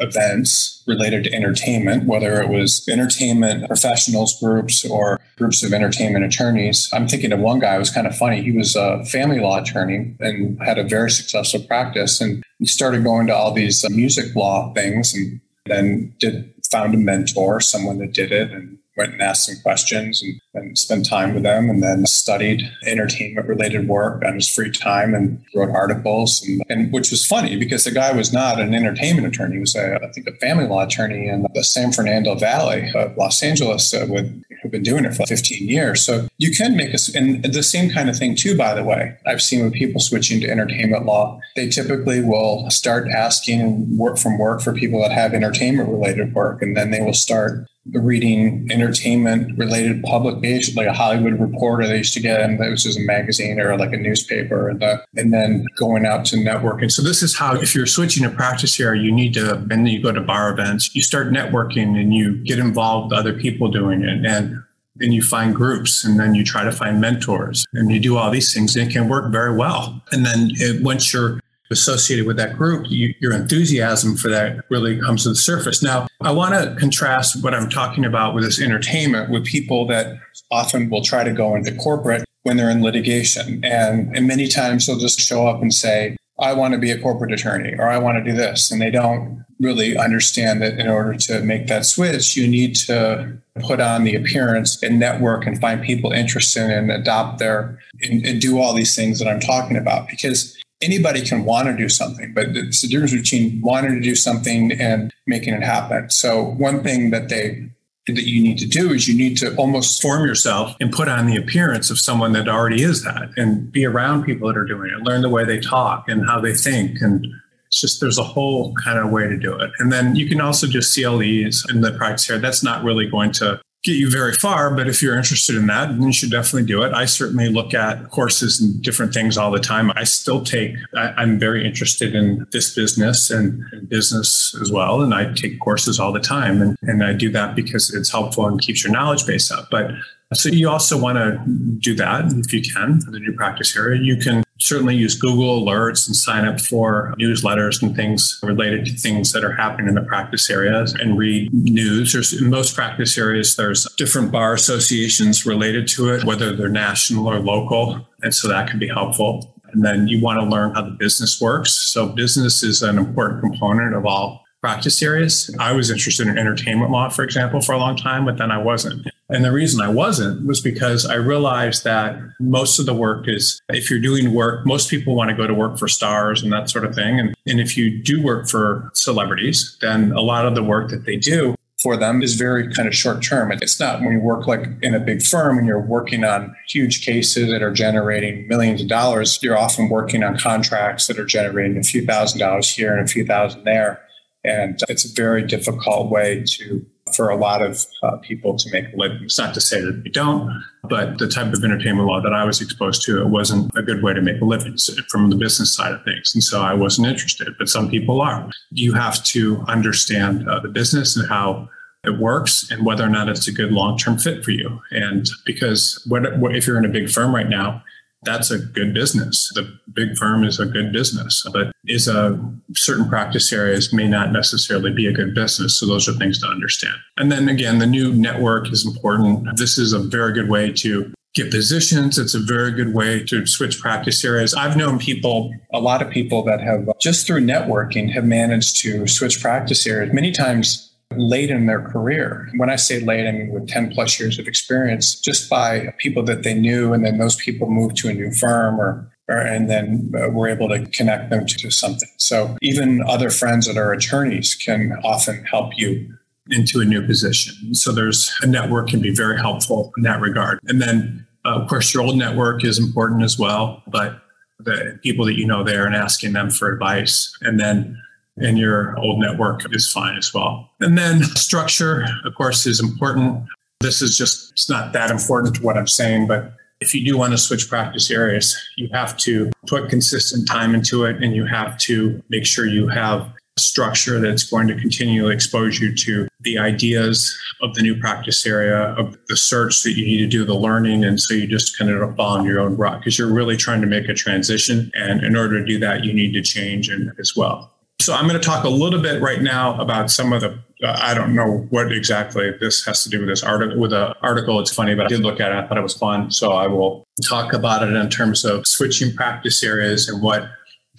events 0.00 0.82
related 0.86 1.24
to 1.24 1.34
entertainment, 1.34 2.04
whether 2.04 2.40
it 2.40 2.48
was 2.48 2.86
entertainment 2.88 3.66
professionals 3.66 4.38
groups 4.40 4.84
or 4.84 5.20
groups 5.36 5.62
of 5.62 5.72
entertainment 5.72 6.24
attorneys. 6.24 6.88
I'm 6.92 7.08
thinking 7.08 7.32
of 7.32 7.40
one 7.40 7.58
guy 7.58 7.74
who 7.74 7.80
was 7.80 7.90
kind 7.90 8.06
of 8.06 8.16
funny. 8.16 8.42
He 8.42 8.52
was 8.52 8.76
a 8.76 9.04
family 9.04 9.40
law 9.40 9.60
attorney 9.60 10.14
and 10.20 10.60
had 10.62 10.78
a 10.78 10.84
very 10.84 11.10
successful 11.10 11.60
practice 11.60 12.20
and 12.20 12.44
he 12.58 12.66
started 12.66 13.04
going 13.04 13.26
to 13.28 13.34
all 13.34 13.52
these 13.52 13.84
uh, 13.84 13.88
music 13.90 14.34
law 14.34 14.72
things 14.74 15.14
and 15.14 15.40
then 15.66 16.14
did 16.18 16.52
found 16.70 16.94
a 16.94 16.98
mentor, 16.98 17.60
someone 17.60 17.98
that 17.98 18.12
did 18.12 18.32
it 18.32 18.50
and 18.52 18.78
went 18.98 19.12
and 19.12 19.22
asked 19.22 19.46
some 19.46 19.56
questions 19.62 20.22
and, 20.22 20.40
and 20.54 20.76
spent 20.76 21.08
time 21.08 21.32
with 21.32 21.44
them 21.44 21.70
and 21.70 21.82
then 21.82 22.04
studied 22.04 22.68
entertainment 22.84 23.46
related 23.46 23.88
work 23.88 24.22
on 24.24 24.34
his 24.34 24.48
free 24.48 24.70
time 24.70 25.14
and 25.14 25.42
wrote 25.54 25.70
articles 25.70 26.42
and, 26.42 26.62
and 26.68 26.92
which 26.92 27.10
was 27.10 27.24
funny 27.24 27.56
because 27.56 27.84
the 27.84 27.90
guy 27.90 28.12
was 28.12 28.32
not 28.32 28.60
an 28.60 28.74
entertainment 28.74 29.26
attorney. 29.26 29.54
He 29.54 29.60
was 29.60 29.76
a, 29.76 29.94
I 30.02 30.10
think 30.12 30.26
a 30.26 30.32
family 30.32 30.66
law 30.66 30.84
attorney 30.84 31.28
in 31.28 31.46
the 31.54 31.64
San 31.64 31.92
Fernando 31.92 32.34
Valley 32.34 32.90
of 32.94 33.16
Los 33.16 33.42
Angeles 33.42 33.94
uh, 33.94 34.06
with 34.08 34.42
who've 34.60 34.72
been 34.72 34.82
doing 34.82 35.04
it 35.04 35.14
for 35.14 35.24
15 35.24 35.68
years. 35.68 36.02
So 36.02 36.26
you 36.38 36.50
can 36.50 36.76
make 36.76 36.92
a 36.92 36.98
and 37.14 37.44
the 37.44 37.62
same 37.62 37.90
kind 37.90 38.10
of 38.10 38.16
thing 38.16 38.34
too 38.34 38.56
by 38.56 38.74
the 38.74 38.82
way. 38.82 39.16
I've 39.24 39.40
seen 39.40 39.62
with 39.64 39.72
people 39.72 40.00
switching 40.00 40.40
to 40.40 40.50
entertainment 40.50 41.06
law 41.06 41.40
they 41.54 41.68
typically 41.68 42.22
will 42.22 42.70
start 42.70 43.08
asking 43.08 43.96
work 43.96 44.18
from 44.18 44.38
work 44.38 44.60
for 44.60 44.72
people 44.72 45.00
that 45.02 45.12
have 45.12 45.34
entertainment 45.34 45.88
related 45.88 46.34
work 46.34 46.62
and 46.62 46.76
then 46.76 46.90
they 46.90 47.00
will 47.00 47.12
start 47.12 47.66
reading 47.92 48.68
entertainment 48.70 49.56
related 49.58 50.02
publication, 50.02 50.74
like 50.74 50.86
a 50.86 50.92
Hollywood 50.92 51.40
Reporter 51.40 51.86
they 51.86 51.98
used 51.98 52.14
to 52.14 52.20
get, 52.20 52.40
and 52.40 52.60
that 52.60 52.70
was 52.70 52.82
just 52.82 52.98
a 52.98 53.02
magazine 53.02 53.60
or 53.60 53.76
like 53.76 53.92
a 53.92 53.96
newspaper, 53.96 54.68
and, 54.68 54.80
the, 54.80 55.04
and 55.16 55.32
then 55.32 55.66
going 55.76 56.06
out 56.06 56.24
to 56.26 56.36
networking. 56.36 56.90
So 56.90 57.02
this 57.02 57.22
is 57.22 57.36
how, 57.36 57.54
if 57.54 57.74
you're 57.74 57.86
switching 57.86 58.22
to 58.24 58.30
practice 58.30 58.74
here, 58.74 58.94
you 58.94 59.12
need 59.12 59.34
to, 59.34 59.54
and 59.54 59.70
then 59.70 59.86
you 59.86 60.02
go 60.02 60.12
to 60.12 60.20
bar 60.20 60.50
events, 60.50 60.94
you 60.94 61.02
start 61.02 61.28
networking 61.28 61.98
and 61.98 62.14
you 62.14 62.42
get 62.44 62.58
involved 62.58 63.10
with 63.10 63.18
other 63.18 63.32
people 63.32 63.70
doing 63.70 64.02
it, 64.02 64.24
and 64.24 64.62
and 65.00 65.14
you 65.14 65.22
find 65.22 65.54
groups 65.54 66.04
and 66.04 66.18
then 66.18 66.34
you 66.34 66.44
try 66.44 66.64
to 66.64 66.72
find 66.72 67.00
mentors 67.00 67.64
and 67.72 67.92
you 67.92 68.00
do 68.00 68.16
all 68.16 68.32
these 68.32 68.52
things 68.52 68.74
and 68.74 68.90
it 68.90 68.92
can 68.92 69.08
work 69.08 69.30
very 69.30 69.54
well 69.54 70.02
and 70.10 70.26
then 70.26 70.50
it, 70.54 70.82
once 70.82 71.12
you're 71.12 71.38
associated 71.70 72.26
with 72.26 72.36
that 72.36 72.56
group, 72.56 72.86
you, 72.88 73.14
your 73.20 73.32
enthusiasm 73.32 74.16
for 74.16 74.28
that 74.28 74.64
really 74.70 75.00
comes 75.00 75.24
to 75.24 75.30
the 75.30 75.36
surface. 75.36 75.82
Now, 75.82 76.06
I 76.20 76.32
want 76.32 76.54
to 76.54 76.74
contrast 76.78 77.42
what 77.42 77.54
I'm 77.54 77.68
talking 77.68 78.04
about 78.04 78.34
with 78.34 78.44
this 78.44 78.60
entertainment 78.60 79.30
with 79.30 79.44
people 79.44 79.86
that 79.88 80.18
often 80.50 80.90
will 80.90 81.02
try 81.02 81.24
to 81.24 81.32
go 81.32 81.54
into 81.54 81.74
corporate 81.76 82.24
when 82.42 82.56
they're 82.56 82.70
in 82.70 82.82
litigation. 82.82 83.64
And, 83.64 84.16
and 84.16 84.26
many 84.26 84.48
times 84.48 84.86
they'll 84.86 84.98
just 84.98 85.20
show 85.20 85.46
up 85.46 85.60
and 85.60 85.72
say, 85.72 86.16
I 86.40 86.52
want 86.52 86.72
to 86.72 86.78
be 86.78 86.90
a 86.90 87.00
corporate 87.00 87.32
attorney 87.32 87.74
or 87.78 87.88
I 87.88 87.98
want 87.98 88.18
to 88.18 88.30
do 88.30 88.36
this. 88.36 88.70
And 88.70 88.80
they 88.80 88.90
don't 88.90 89.44
really 89.60 89.96
understand 89.96 90.62
that 90.62 90.78
in 90.78 90.88
order 90.88 91.14
to 91.14 91.40
make 91.42 91.66
that 91.66 91.84
switch, 91.84 92.36
you 92.36 92.46
need 92.46 92.76
to 92.76 93.36
put 93.60 93.80
on 93.80 94.04
the 94.04 94.14
appearance 94.14 94.80
and 94.82 95.00
network 95.00 95.46
and 95.46 95.60
find 95.60 95.82
people 95.82 96.12
interested 96.12 96.70
and 96.70 96.92
adopt 96.92 97.40
their 97.40 97.78
and, 98.02 98.24
and 98.24 98.40
do 98.40 98.60
all 98.60 98.72
these 98.72 98.94
things 98.94 99.18
that 99.18 99.28
I'm 99.28 99.40
talking 99.40 99.76
about. 99.76 100.08
Because 100.08 100.56
anybody 100.80 101.22
can 101.22 101.44
want 101.44 101.68
to 101.68 101.76
do 101.76 101.88
something, 101.88 102.32
but 102.34 102.48
it's 102.56 102.82
the 102.82 102.88
difference 102.88 103.12
between 103.12 103.60
wanting 103.60 103.94
to 103.94 104.00
do 104.00 104.14
something 104.14 104.72
and 104.72 105.12
making 105.26 105.54
it 105.54 105.62
happen. 105.62 106.10
So 106.10 106.42
one 106.42 106.82
thing 106.82 107.10
that 107.10 107.28
they 107.28 107.70
that 108.14 108.24
you 108.24 108.42
need 108.42 108.58
to 108.58 108.66
do 108.66 108.92
is 108.92 109.06
you 109.06 109.16
need 109.16 109.36
to 109.36 109.54
almost 109.56 110.00
form 110.00 110.26
yourself 110.26 110.74
and 110.80 110.90
put 110.90 111.08
on 111.08 111.26
the 111.26 111.36
appearance 111.36 111.90
of 111.90 111.98
someone 111.98 112.32
that 112.32 112.48
already 112.48 112.82
is 112.82 113.04
that 113.04 113.30
and 113.36 113.70
be 113.70 113.84
around 113.84 114.24
people 114.24 114.48
that 114.48 114.56
are 114.56 114.64
doing 114.64 114.90
it, 114.90 115.02
learn 115.02 115.20
the 115.20 115.28
way 115.28 115.44
they 115.44 115.60
talk 115.60 116.08
and 116.08 116.24
how 116.26 116.40
they 116.40 116.54
think. 116.54 117.02
And 117.02 117.26
it's 117.66 117.80
just 117.80 118.00
there's 118.00 118.18
a 118.18 118.24
whole 118.24 118.74
kind 118.82 118.98
of 118.98 119.10
way 119.10 119.28
to 119.28 119.36
do 119.36 119.54
it. 119.54 119.70
And 119.78 119.92
then 119.92 120.16
you 120.16 120.26
can 120.26 120.40
also 120.40 120.66
just 120.66 120.94
CLEs 120.94 121.66
in 121.68 121.82
the 121.82 121.94
practice 121.98 122.26
here. 122.26 122.38
That's 122.38 122.62
not 122.62 122.82
really 122.82 123.06
going 123.06 123.32
to 123.32 123.60
get 123.88 123.98
you 123.98 124.10
very 124.10 124.34
far, 124.34 124.74
but 124.74 124.86
if 124.86 125.02
you're 125.02 125.16
interested 125.16 125.56
in 125.56 125.66
that, 125.66 125.88
then 125.88 126.02
you 126.02 126.12
should 126.12 126.30
definitely 126.30 126.66
do 126.66 126.82
it. 126.82 126.92
I 126.92 127.06
certainly 127.06 127.48
look 127.48 127.72
at 127.72 128.10
courses 128.10 128.60
and 128.60 128.82
different 128.82 129.14
things 129.14 129.38
all 129.38 129.50
the 129.50 129.58
time. 129.58 129.90
I 129.96 130.04
still 130.04 130.44
take, 130.44 130.74
I, 130.94 131.22
am 131.22 131.38
very 131.38 131.66
interested 131.66 132.14
in 132.14 132.46
this 132.52 132.74
business 132.74 133.30
and, 133.30 133.64
business 133.88 134.54
as 134.60 134.70
well. 134.70 135.00
And 135.00 135.14
I 135.14 135.32
take 135.32 135.58
courses 135.60 135.98
all 135.98 136.12
the 136.12 136.20
time. 136.20 136.60
And, 136.60 136.76
and 136.82 137.02
I 137.02 137.14
do 137.14 137.30
that 137.30 137.56
because 137.56 137.94
it's 137.94 138.10
helpful 138.10 138.46
and 138.46 138.60
keeps 138.60 138.84
your 138.84 138.92
knowledge 138.92 139.26
base 139.26 139.50
up. 139.50 139.70
But 139.70 139.92
so 140.34 140.50
you 140.50 140.68
also 140.68 141.00
want 141.00 141.16
to 141.16 141.42
do 141.78 141.94
that 141.94 142.30
if 142.32 142.52
you 142.52 142.60
can 142.60 143.00
for 143.00 143.10
the 143.10 143.18
new 143.18 143.32
practice 143.32 143.74
area. 143.76 144.00
You 144.02 144.18
can 144.18 144.44
certainly 144.68 144.94
use 144.94 145.14
Google 145.14 145.64
alerts 145.64 146.06
and 146.06 146.14
sign 146.14 146.44
up 146.44 146.60
for 146.60 147.14
newsletters 147.18 147.82
and 147.82 147.96
things 147.96 148.38
related 148.42 148.86
to 148.86 148.92
things 148.92 149.32
that 149.32 149.44
are 149.44 149.54
happening 149.54 149.88
in 149.88 149.94
the 149.94 150.02
practice 150.02 150.50
areas 150.50 150.94
and 150.94 151.18
read 151.18 151.52
news. 151.52 152.12
There's 152.12 152.40
in 152.40 152.50
most 152.50 152.74
practice 152.74 153.16
areas, 153.16 153.56
there's 153.56 153.84
different 153.96 154.30
bar 154.30 154.54
associations 154.54 155.46
related 155.46 155.88
to 155.88 156.10
it, 156.10 156.24
whether 156.24 156.54
they're 156.54 156.68
national 156.68 157.26
or 157.26 157.40
local. 157.40 158.06
And 158.22 158.34
so 158.34 158.48
that 158.48 158.68
can 158.68 158.78
be 158.78 158.88
helpful. 158.88 159.54
And 159.72 159.84
then 159.84 160.08
you 160.08 160.22
want 160.22 160.40
to 160.40 160.46
learn 160.46 160.74
how 160.74 160.82
the 160.82 160.90
business 160.90 161.40
works. 161.40 161.72
So 161.72 162.08
business 162.08 162.62
is 162.62 162.82
an 162.82 162.98
important 162.98 163.40
component 163.40 163.94
of 163.94 164.06
all 164.06 164.44
practice 164.60 165.02
areas. 165.02 165.54
I 165.58 165.72
was 165.72 165.90
interested 165.90 166.26
in 166.26 166.38
entertainment 166.38 166.90
law, 166.90 167.08
for 167.08 167.22
example, 167.22 167.60
for 167.60 167.72
a 167.72 167.78
long 167.78 167.96
time, 167.96 168.24
but 168.24 168.38
then 168.38 168.50
I 168.50 168.58
wasn't. 168.58 169.06
And 169.30 169.44
the 169.44 169.52
reason 169.52 169.80
I 169.82 169.88
wasn't 169.88 170.46
was 170.46 170.60
because 170.60 171.04
I 171.04 171.14
realized 171.14 171.84
that 171.84 172.18
most 172.40 172.78
of 172.78 172.86
the 172.86 172.94
work 172.94 173.28
is 173.28 173.60
if 173.68 173.90
you're 173.90 174.00
doing 174.00 174.32
work, 174.32 174.64
most 174.64 174.88
people 174.88 175.14
want 175.14 175.28
to 175.28 175.36
go 175.36 175.46
to 175.46 175.52
work 175.52 175.78
for 175.78 175.86
stars 175.86 176.42
and 176.42 176.50
that 176.52 176.70
sort 176.70 176.86
of 176.86 176.94
thing. 176.94 177.20
And, 177.20 177.34
and 177.46 177.60
if 177.60 177.76
you 177.76 178.02
do 178.02 178.22
work 178.22 178.48
for 178.48 178.90
celebrities, 178.94 179.76
then 179.82 180.12
a 180.12 180.22
lot 180.22 180.46
of 180.46 180.54
the 180.54 180.62
work 180.62 180.90
that 180.90 181.04
they 181.04 181.16
do 181.16 181.54
for 181.82 181.96
them 181.96 182.22
is 182.22 182.34
very 182.34 182.72
kind 182.72 182.88
of 182.88 182.94
short 182.94 183.22
term. 183.22 183.52
It's 183.52 183.78
not 183.78 184.00
when 184.00 184.12
you 184.12 184.20
work 184.20 184.46
like 184.46 184.66
in 184.82 184.94
a 184.94 185.00
big 185.00 185.22
firm 185.22 185.58
and 185.58 185.66
you're 185.66 185.80
working 185.80 186.24
on 186.24 186.56
huge 186.66 187.04
cases 187.04 187.50
that 187.50 187.62
are 187.62 187.70
generating 187.70 188.48
millions 188.48 188.80
of 188.80 188.88
dollars, 188.88 189.38
you're 189.42 189.58
often 189.58 189.88
working 189.88 190.24
on 190.24 190.38
contracts 190.38 191.06
that 191.06 191.18
are 191.18 191.26
generating 191.26 191.76
a 191.76 191.82
few 191.82 192.04
thousand 192.04 192.40
dollars 192.40 192.70
here 192.70 192.96
and 192.96 193.04
a 193.04 193.06
few 193.06 193.24
thousand 193.24 193.64
there. 193.64 194.00
And 194.42 194.80
it's 194.88 195.04
a 195.04 195.12
very 195.14 195.46
difficult 195.46 196.10
way 196.10 196.42
to 196.46 196.84
for 197.14 197.28
a 197.28 197.36
lot 197.36 197.62
of 197.62 197.84
uh, 198.02 198.16
people 198.18 198.56
to 198.56 198.70
make 198.70 198.92
a 198.92 198.96
living. 198.96 199.22
It's 199.22 199.38
not 199.38 199.54
to 199.54 199.60
say 199.60 199.80
that 199.80 200.04
they 200.04 200.10
don't, 200.10 200.62
but 200.84 201.18
the 201.18 201.28
type 201.28 201.52
of 201.52 201.62
entertainment 201.62 202.06
law 202.06 202.20
that 202.20 202.32
I 202.32 202.44
was 202.44 202.60
exposed 202.60 203.02
to, 203.02 203.20
it 203.20 203.28
wasn't 203.28 203.70
a 203.76 203.82
good 203.82 204.02
way 204.02 204.14
to 204.14 204.20
make 204.20 204.40
a 204.40 204.44
living 204.44 204.76
from 205.08 205.30
the 205.30 205.36
business 205.36 205.74
side 205.74 205.92
of 205.92 206.04
things. 206.04 206.34
And 206.34 206.42
so 206.42 206.62
I 206.62 206.74
wasn't 206.74 207.08
interested, 207.08 207.54
but 207.58 207.68
some 207.68 207.90
people 207.90 208.20
are. 208.20 208.48
You 208.70 208.92
have 208.94 209.22
to 209.24 209.64
understand 209.68 210.48
uh, 210.48 210.60
the 210.60 210.68
business 210.68 211.16
and 211.16 211.28
how 211.28 211.68
it 212.04 212.18
works 212.18 212.70
and 212.70 212.86
whether 212.86 213.04
or 213.04 213.08
not 213.08 213.28
it's 213.28 213.48
a 213.48 213.52
good 213.52 213.72
long-term 213.72 214.18
fit 214.18 214.44
for 214.44 214.52
you. 214.52 214.80
And 214.90 215.28
because 215.44 216.02
what, 216.06 216.38
what 216.38 216.54
if 216.54 216.66
you're 216.66 216.78
in 216.78 216.84
a 216.84 216.88
big 216.88 217.10
firm 217.10 217.34
right 217.34 217.48
now, 217.48 217.82
that's 218.22 218.50
a 218.50 218.58
good 218.58 218.94
business. 218.94 219.50
The 219.54 219.78
big 219.92 220.16
firm 220.16 220.44
is 220.44 220.58
a 220.58 220.66
good 220.66 220.92
business, 220.92 221.44
but 221.52 221.72
is 221.86 222.08
a 222.08 222.38
certain 222.74 223.08
practice 223.08 223.52
areas 223.52 223.92
may 223.92 224.08
not 224.08 224.32
necessarily 224.32 224.92
be 224.92 225.06
a 225.06 225.12
good 225.12 225.34
business. 225.34 225.78
So 225.78 225.86
those 225.86 226.08
are 226.08 226.12
things 226.14 226.38
to 226.40 226.46
understand. 226.46 226.94
And 227.16 227.30
then 227.30 227.48
again, 227.48 227.78
the 227.78 227.86
new 227.86 228.12
network 228.12 228.70
is 228.72 228.86
important. 228.86 229.56
This 229.56 229.78
is 229.78 229.92
a 229.92 229.98
very 229.98 230.32
good 230.32 230.48
way 230.48 230.72
to 230.72 231.12
get 231.34 231.50
positions. 231.50 232.18
It's 232.18 232.34
a 232.34 232.40
very 232.40 232.72
good 232.72 232.94
way 232.94 233.22
to 233.24 233.46
switch 233.46 233.80
practice 233.80 234.24
areas. 234.24 234.54
I've 234.54 234.76
known 234.76 234.98
people, 234.98 235.54
a 235.72 235.80
lot 235.80 236.02
of 236.02 236.10
people 236.10 236.42
that 236.44 236.60
have 236.60 236.88
just 237.00 237.26
through 237.26 237.42
networking 237.42 238.12
have 238.12 238.24
managed 238.24 238.80
to 238.82 239.06
switch 239.06 239.40
practice 239.40 239.86
areas 239.86 240.12
many 240.12 240.32
times 240.32 240.87
late 241.16 241.50
in 241.50 241.66
their 241.66 241.80
career. 241.80 242.48
When 242.56 242.70
I 242.70 242.76
say 242.76 243.00
late, 243.00 243.26
I 243.26 243.32
mean 243.32 243.48
with 243.48 243.68
10 243.68 243.92
plus 243.92 244.18
years 244.20 244.38
of 244.38 244.46
experience, 244.46 245.18
just 245.18 245.48
by 245.48 245.94
people 245.98 246.22
that 246.24 246.42
they 246.42 246.54
knew. 246.54 246.92
And 246.92 247.04
then 247.04 247.18
those 247.18 247.36
people 247.36 247.70
moved 247.70 247.96
to 247.98 248.08
a 248.08 248.14
new 248.14 248.32
firm 248.32 248.80
or, 248.80 249.10
or 249.28 249.38
and 249.38 249.70
then 249.70 250.12
uh, 250.14 250.28
we're 250.30 250.48
able 250.48 250.68
to 250.68 250.86
connect 250.86 251.30
them 251.30 251.46
to, 251.46 251.70
something. 251.70 252.08
So 252.18 252.56
even 252.62 253.02
other 253.06 253.30
friends 253.30 253.66
that 253.66 253.76
are 253.76 253.92
attorneys 253.92 254.54
can 254.54 254.92
often 255.02 255.44
help 255.44 255.72
you 255.76 256.14
into 256.50 256.80
a 256.80 256.84
new 256.84 257.02
position. 257.02 257.74
So 257.74 257.92
there's 257.92 258.34
a 258.42 258.46
network 258.46 258.88
can 258.88 259.00
be 259.00 259.14
very 259.14 259.38
helpful 259.38 259.92
in 259.96 260.02
that 260.04 260.20
regard. 260.20 260.60
And 260.66 260.80
then, 260.80 261.26
uh, 261.44 261.60
of 261.60 261.68
course, 261.68 261.92
your 261.92 262.02
old 262.02 262.16
network 262.16 262.64
is 262.64 262.78
important 262.78 263.22
as 263.22 263.38
well, 263.38 263.82
but 263.86 264.22
the 264.58 264.98
people 265.02 265.24
that 265.26 265.38
you 265.38 265.46
know 265.46 265.62
there 265.62 265.86
and 265.86 265.94
asking 265.94 266.32
them 266.32 266.50
for 266.50 266.72
advice. 266.72 267.36
And 267.42 267.60
then 267.60 268.00
and 268.40 268.58
your 268.58 268.98
old 268.98 269.20
network 269.20 269.62
is 269.74 269.90
fine 269.90 270.16
as 270.16 270.32
well. 270.32 270.70
And 270.80 270.96
then 270.96 271.22
structure, 271.22 272.06
of 272.24 272.34
course, 272.34 272.66
is 272.66 272.80
important. 272.80 273.44
This 273.80 274.02
is 274.02 274.16
just, 274.16 274.52
it's 274.52 274.68
not 274.68 274.92
that 274.92 275.10
important 275.10 275.56
to 275.56 275.62
what 275.62 275.76
I'm 275.76 275.86
saying, 275.86 276.26
but 276.26 276.52
if 276.80 276.94
you 276.94 277.04
do 277.04 277.18
want 277.18 277.32
to 277.32 277.38
switch 277.38 277.68
practice 277.68 278.10
areas, 278.10 278.56
you 278.76 278.88
have 278.92 279.16
to 279.18 279.50
put 279.66 279.88
consistent 279.88 280.48
time 280.48 280.74
into 280.74 281.04
it 281.04 281.22
and 281.22 281.34
you 281.34 281.44
have 281.44 281.76
to 281.78 282.22
make 282.28 282.46
sure 282.46 282.66
you 282.66 282.88
have 282.88 283.32
structure 283.58 284.20
that's 284.20 284.44
going 284.44 284.68
to 284.68 284.74
continually 284.76 285.34
expose 285.34 285.80
you 285.80 285.94
to 285.94 286.28
the 286.40 286.58
ideas 286.58 287.36
of 287.60 287.74
the 287.74 287.82
new 287.82 287.98
practice 287.98 288.46
area, 288.46 288.94
of 288.94 289.18
the 289.28 289.36
search 289.36 289.82
that 289.82 289.92
you 289.92 290.06
need 290.06 290.18
to 290.18 290.26
do, 290.28 290.44
the 290.44 290.54
learning. 290.54 291.04
And 291.04 291.20
so 291.20 291.34
you 291.34 291.46
just 291.46 291.76
kind 291.76 291.90
of 291.90 292.16
fall 292.16 292.38
on 292.38 292.44
your 292.44 292.60
own 292.60 292.76
rock 292.76 293.00
because 293.00 293.18
you're 293.18 293.32
really 293.32 293.56
trying 293.56 293.80
to 293.80 293.86
make 293.86 294.08
a 294.08 294.14
transition. 294.14 294.90
And 294.94 295.24
in 295.24 295.36
order 295.36 295.58
to 295.58 295.66
do 295.66 295.78
that, 295.80 296.04
you 296.04 296.12
need 296.12 296.32
to 296.34 296.42
change 296.42 296.88
and 296.88 297.12
as 297.18 297.34
well. 297.36 297.74
So 298.00 298.14
I'm 298.14 298.26
going 298.26 298.40
to 298.40 298.46
talk 298.46 298.64
a 298.64 298.68
little 298.68 299.02
bit 299.02 299.20
right 299.20 299.42
now 299.42 299.78
about 299.80 300.10
some 300.10 300.32
of 300.32 300.40
the. 300.40 300.58
Uh, 300.82 300.96
I 301.00 301.14
don't 301.14 301.34
know 301.34 301.66
what 301.70 301.90
exactly 301.92 302.52
this 302.60 302.84
has 302.86 303.02
to 303.02 303.10
do 303.10 303.18
with 303.18 303.28
this 303.28 303.42
article. 303.42 303.78
With 303.78 303.90
the 303.90 304.14
article, 304.22 304.60
it's 304.60 304.72
funny, 304.72 304.94
but 304.94 305.06
I 305.06 305.08
did 305.08 305.20
look 305.20 305.40
at 305.40 305.50
it. 305.50 305.56
I 305.56 305.66
thought 305.66 305.76
it 305.76 305.82
was 305.82 305.94
fun, 305.94 306.30
so 306.30 306.52
I 306.52 306.68
will 306.68 307.04
talk 307.26 307.52
about 307.52 307.82
it 307.82 307.92
in 307.92 308.08
terms 308.08 308.44
of 308.44 308.66
switching 308.66 309.14
practice 309.14 309.62
areas 309.64 310.08
and 310.08 310.22
what 310.22 310.48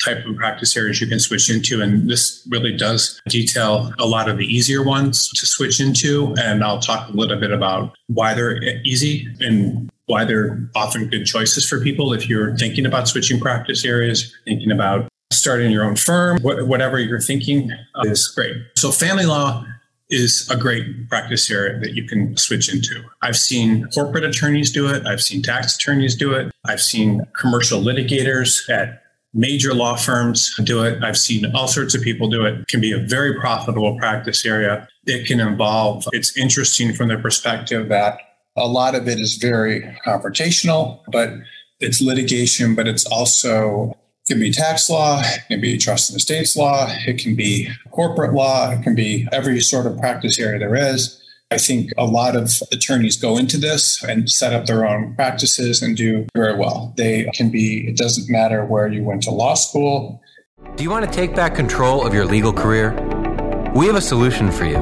type 0.03 0.25
of 0.25 0.35
practice 0.35 0.75
areas 0.75 1.01
you 1.01 1.07
can 1.07 1.19
switch 1.19 1.49
into. 1.49 1.81
And 1.81 2.09
this 2.09 2.45
really 2.49 2.75
does 2.75 3.21
detail 3.27 3.93
a 3.97 4.05
lot 4.05 4.29
of 4.29 4.37
the 4.37 4.45
easier 4.45 4.83
ones 4.83 5.29
to 5.29 5.45
switch 5.45 5.79
into. 5.79 6.33
And 6.39 6.63
I'll 6.63 6.79
talk 6.79 7.09
a 7.09 7.11
little 7.11 7.39
bit 7.39 7.51
about 7.51 7.95
why 8.07 8.33
they're 8.33 8.61
easy 8.83 9.27
and 9.39 9.89
why 10.05 10.25
they're 10.25 10.69
often 10.75 11.07
good 11.07 11.25
choices 11.25 11.67
for 11.67 11.79
people 11.81 12.13
if 12.13 12.27
you're 12.27 12.55
thinking 12.57 12.85
about 12.85 13.07
switching 13.07 13.39
practice 13.39 13.85
areas, 13.85 14.35
thinking 14.45 14.71
about 14.71 15.07
starting 15.31 15.71
your 15.71 15.83
own 15.83 15.95
firm, 15.95 16.39
whatever 16.41 16.99
you're 16.99 17.19
thinking 17.19 17.71
uh, 17.71 18.01
is 18.05 18.27
great. 18.27 18.55
So, 18.77 18.91
family 18.91 19.25
law 19.25 19.65
is 20.09 20.49
a 20.49 20.57
great 20.57 21.07
practice 21.07 21.51
area 21.51 21.79
that 21.79 21.93
you 21.93 22.03
can 22.03 22.35
switch 22.35 22.73
into. 22.73 23.03
I've 23.21 23.37
seen 23.37 23.87
corporate 23.93 24.23
attorneys 24.23 24.71
do 24.71 24.87
it, 24.89 25.05
I've 25.05 25.21
seen 25.21 25.43
tax 25.43 25.75
attorneys 25.75 26.15
do 26.15 26.33
it, 26.33 26.51
I've 26.65 26.81
seen 26.81 27.25
commercial 27.39 27.79
litigators 27.79 28.67
at 28.69 29.03
major 29.33 29.73
law 29.73 29.95
firms 29.95 30.55
do 30.63 30.83
it. 30.83 31.03
I've 31.03 31.17
seen 31.17 31.45
all 31.55 31.67
sorts 31.67 31.93
of 31.93 32.01
people 32.01 32.29
do 32.29 32.45
it. 32.45 32.61
it. 32.61 32.67
can 32.67 32.81
be 32.81 32.91
a 32.91 32.97
very 32.97 33.39
profitable 33.39 33.97
practice 33.97 34.45
area. 34.45 34.87
It 35.05 35.27
can 35.27 35.39
involve, 35.39 36.05
it's 36.13 36.35
interesting 36.35 36.93
from 36.93 37.09
the 37.09 37.17
perspective 37.17 37.89
that 37.89 38.17
a 38.57 38.67
lot 38.67 38.95
of 38.95 39.07
it 39.07 39.19
is 39.19 39.35
very 39.35 39.81
confrontational, 40.05 41.01
but 41.11 41.29
it's 41.79 42.01
litigation, 42.01 42.75
but 42.75 42.87
it's 42.87 43.05
also 43.05 43.95
it 44.29 44.33
can 44.33 44.39
be 44.39 44.51
tax 44.51 44.91
law, 44.91 45.21
it 45.23 45.41
can 45.47 45.59
be 45.59 45.75
trust 45.75 46.11
and 46.11 46.17
estates 46.17 46.55
law, 46.55 46.87
it 47.07 47.17
can 47.17 47.33
be 47.33 47.67
corporate 47.89 48.31
law, 48.31 48.69
it 48.69 48.83
can 48.83 48.93
be 48.93 49.27
every 49.31 49.59
sort 49.59 49.87
of 49.87 49.97
practice 49.97 50.37
area 50.37 50.59
there 50.59 50.75
is. 50.75 51.19
I 51.49 51.57
think 51.57 51.91
a 51.97 52.05
lot 52.05 52.35
of 52.35 52.51
attorneys 52.71 53.17
go 53.17 53.39
into 53.39 53.57
this 53.57 54.03
and 54.03 54.29
set 54.29 54.53
up 54.53 54.67
their 54.67 54.87
own 54.87 55.15
practices 55.15 55.81
and 55.81 55.97
do 55.97 56.27
very 56.35 56.55
well. 56.55 56.93
They 56.95 57.27
can 57.33 57.49
be, 57.49 57.87
it 57.87 57.97
doesn't 57.97 58.29
matter 58.29 58.63
where 58.65 58.87
you 58.87 59.03
went 59.03 59.23
to 59.23 59.31
law 59.31 59.55
school. 59.55 60.21
Do 60.75 60.83
you 60.83 60.91
want 60.91 61.05
to 61.05 61.11
take 61.11 61.35
back 61.35 61.55
control 61.55 62.05
of 62.05 62.13
your 62.13 62.25
legal 62.25 62.53
career? 62.53 62.91
We 63.73 63.87
have 63.87 63.95
a 63.95 64.01
solution 64.01 64.51
for 64.51 64.65
you. 64.65 64.77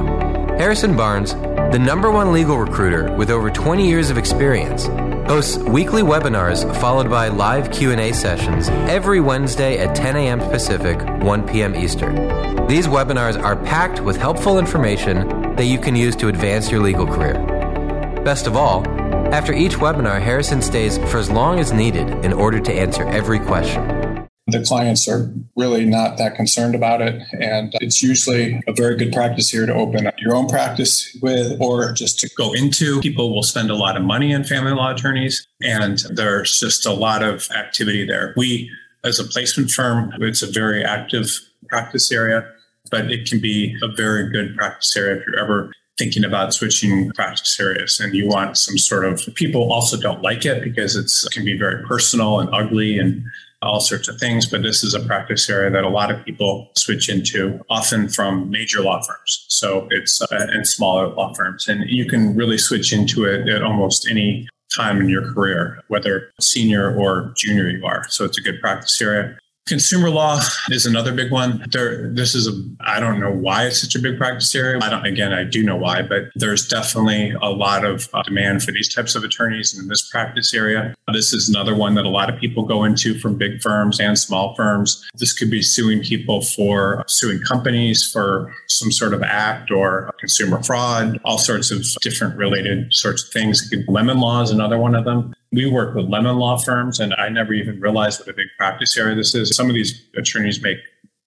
Harrison 0.58 0.94
Barnes, 0.94 1.32
the 1.72 1.78
number 1.78 2.10
one 2.10 2.34
legal 2.34 2.58
recruiter 2.58 3.14
with 3.16 3.30
over 3.30 3.50
20 3.50 3.88
years 3.88 4.10
of 4.10 4.18
experience, 4.18 4.88
hosts 5.28 5.58
weekly 5.58 6.00
webinars 6.00 6.64
followed 6.80 7.10
by 7.10 7.28
live 7.28 7.70
Q&A 7.70 8.12
sessions 8.12 8.70
every 8.88 9.20
Wednesday 9.20 9.76
at 9.78 9.94
10 9.94 10.16
a.m. 10.16 10.40
Pacific, 10.40 10.98
1 11.22 11.46
p.m. 11.46 11.76
Eastern. 11.76 12.66
These 12.66 12.86
webinars 12.86 13.38
are 13.38 13.54
packed 13.54 14.00
with 14.00 14.16
helpful 14.16 14.58
information 14.58 15.54
that 15.56 15.66
you 15.66 15.78
can 15.78 15.94
use 15.94 16.16
to 16.16 16.28
advance 16.28 16.70
your 16.70 16.80
legal 16.80 17.06
career. 17.06 17.34
Best 18.24 18.46
of 18.46 18.56
all, 18.56 18.88
after 19.34 19.52
each 19.52 19.74
webinar, 19.74 20.18
Harrison 20.18 20.62
stays 20.62 20.96
for 20.96 21.18
as 21.18 21.30
long 21.30 21.60
as 21.60 21.74
needed 21.74 22.08
in 22.24 22.32
order 22.32 22.58
to 22.60 22.72
answer 22.72 23.04
every 23.08 23.38
question. 23.38 23.97
The 24.48 24.64
clients 24.64 25.06
are 25.08 25.30
really 25.56 25.84
not 25.84 26.18
that 26.18 26.34
concerned 26.34 26.74
about 26.74 27.02
it. 27.02 27.20
And 27.40 27.74
it's 27.80 28.02
usually 28.02 28.62
a 28.66 28.72
very 28.72 28.96
good 28.96 29.12
practice 29.12 29.50
here 29.50 29.66
to 29.66 29.74
open 29.74 30.06
up 30.06 30.14
your 30.18 30.34
own 30.34 30.48
practice 30.48 31.16
with 31.22 31.60
or 31.60 31.92
just 31.92 32.18
to 32.20 32.30
go 32.36 32.52
into. 32.52 33.00
People 33.00 33.34
will 33.34 33.42
spend 33.42 33.70
a 33.70 33.76
lot 33.76 33.96
of 33.96 34.02
money 34.02 34.34
on 34.34 34.44
family 34.44 34.72
law 34.72 34.92
attorneys, 34.92 35.46
and 35.62 35.98
there's 36.10 36.58
just 36.58 36.86
a 36.86 36.92
lot 36.92 37.22
of 37.22 37.48
activity 37.50 38.06
there. 38.06 38.32
We, 38.36 38.70
as 39.04 39.20
a 39.20 39.24
placement 39.24 39.70
firm, 39.70 40.12
it's 40.20 40.42
a 40.42 40.50
very 40.50 40.84
active 40.84 41.30
practice 41.68 42.10
area 42.10 42.50
but 42.90 43.10
it 43.10 43.28
can 43.28 43.40
be 43.40 43.76
a 43.82 43.88
very 43.88 44.30
good 44.30 44.56
practice 44.56 44.96
area 44.96 45.16
if 45.16 45.26
you're 45.26 45.38
ever 45.38 45.72
thinking 45.98 46.24
about 46.24 46.54
switching 46.54 47.10
practice 47.10 47.58
areas 47.58 47.98
and 47.98 48.14
you 48.14 48.28
want 48.28 48.56
some 48.56 48.78
sort 48.78 49.04
of 49.04 49.28
people 49.34 49.72
also 49.72 49.96
don't 49.96 50.22
like 50.22 50.46
it 50.46 50.62
because 50.62 50.94
it's 50.94 51.26
it 51.26 51.32
can 51.32 51.44
be 51.44 51.58
very 51.58 51.84
personal 51.84 52.38
and 52.38 52.48
ugly 52.52 52.98
and 52.98 53.24
all 53.62 53.80
sorts 53.80 54.08
of 54.08 54.18
things 54.18 54.46
but 54.46 54.62
this 54.62 54.84
is 54.84 54.94
a 54.94 55.00
practice 55.00 55.50
area 55.50 55.70
that 55.70 55.84
a 55.84 55.88
lot 55.88 56.10
of 56.10 56.24
people 56.24 56.70
switch 56.76 57.08
into 57.08 57.60
often 57.68 58.08
from 58.08 58.50
major 58.50 58.80
law 58.80 59.00
firms. 59.02 59.44
So 59.48 59.88
it's 59.90 60.22
uh, 60.22 60.26
and 60.30 60.66
smaller 60.66 61.08
law 61.08 61.32
firms. 61.34 61.66
And 61.68 61.88
you 61.88 62.06
can 62.06 62.36
really 62.36 62.58
switch 62.58 62.92
into 62.92 63.24
it 63.24 63.48
at 63.48 63.62
almost 63.62 64.08
any 64.08 64.48
time 64.74 65.00
in 65.00 65.08
your 65.08 65.32
career 65.32 65.82
whether 65.88 66.30
senior 66.40 66.94
or 66.94 67.32
junior 67.36 67.68
you 67.68 67.84
are. 67.86 68.06
So 68.08 68.24
it's 68.24 68.38
a 68.38 68.42
good 68.42 68.60
practice 68.60 69.00
area 69.00 69.38
Consumer 69.68 70.08
law 70.08 70.40
is 70.70 70.86
another 70.86 71.12
big 71.12 71.30
one. 71.30 71.62
There, 71.70 72.10
this 72.10 72.34
is 72.34 72.46
a, 72.46 72.52
I 72.80 73.00
don't 73.00 73.20
know 73.20 73.30
why 73.30 73.66
it's 73.66 73.82
such 73.82 73.94
a 73.94 73.98
big 73.98 74.16
practice 74.16 74.54
area. 74.54 74.80
I 74.82 74.88
don't, 74.88 75.04
again, 75.04 75.34
I 75.34 75.44
do 75.44 75.62
know 75.62 75.76
why, 75.76 76.00
but 76.00 76.30
there's 76.34 76.66
definitely 76.66 77.32
a 77.42 77.50
lot 77.50 77.84
of 77.84 78.08
uh, 78.14 78.22
demand 78.22 78.62
for 78.62 78.72
these 78.72 78.92
types 78.92 79.14
of 79.14 79.24
attorneys 79.24 79.78
in 79.78 79.88
this 79.88 80.08
practice 80.08 80.54
area. 80.54 80.94
This 81.12 81.34
is 81.34 81.50
another 81.50 81.74
one 81.74 81.96
that 81.96 82.06
a 82.06 82.08
lot 82.08 82.32
of 82.32 82.40
people 82.40 82.64
go 82.64 82.82
into 82.82 83.18
from 83.18 83.36
big 83.36 83.60
firms 83.60 84.00
and 84.00 84.18
small 84.18 84.54
firms. 84.54 85.06
This 85.16 85.34
could 85.34 85.50
be 85.50 85.60
suing 85.60 86.02
people 86.02 86.40
for 86.40 87.04
suing 87.06 87.40
companies 87.40 88.10
for 88.10 88.54
some 88.68 88.90
sort 88.90 89.12
of 89.12 89.22
act 89.22 89.70
or 89.70 90.14
consumer 90.18 90.62
fraud, 90.62 91.20
all 91.26 91.36
sorts 91.36 91.70
of 91.70 91.84
different 92.00 92.36
related 92.36 92.94
sorts 92.94 93.22
of 93.22 93.30
things. 93.30 93.70
Lemon 93.86 94.18
law 94.18 94.40
is 94.40 94.50
another 94.50 94.78
one 94.78 94.94
of 94.94 95.04
them. 95.04 95.34
We 95.52 95.70
work 95.70 95.94
with 95.94 96.08
lemon 96.08 96.36
law 96.36 96.58
firms, 96.58 97.00
and 97.00 97.14
I 97.14 97.28
never 97.28 97.52
even 97.54 97.80
realized 97.80 98.20
what 98.20 98.28
a 98.28 98.34
big 98.34 98.48
practice 98.58 98.96
area 98.96 99.14
this 99.14 99.34
is. 99.34 99.54
Some 99.54 99.68
of 99.68 99.74
these 99.74 100.02
attorneys 100.16 100.62
make 100.62 100.78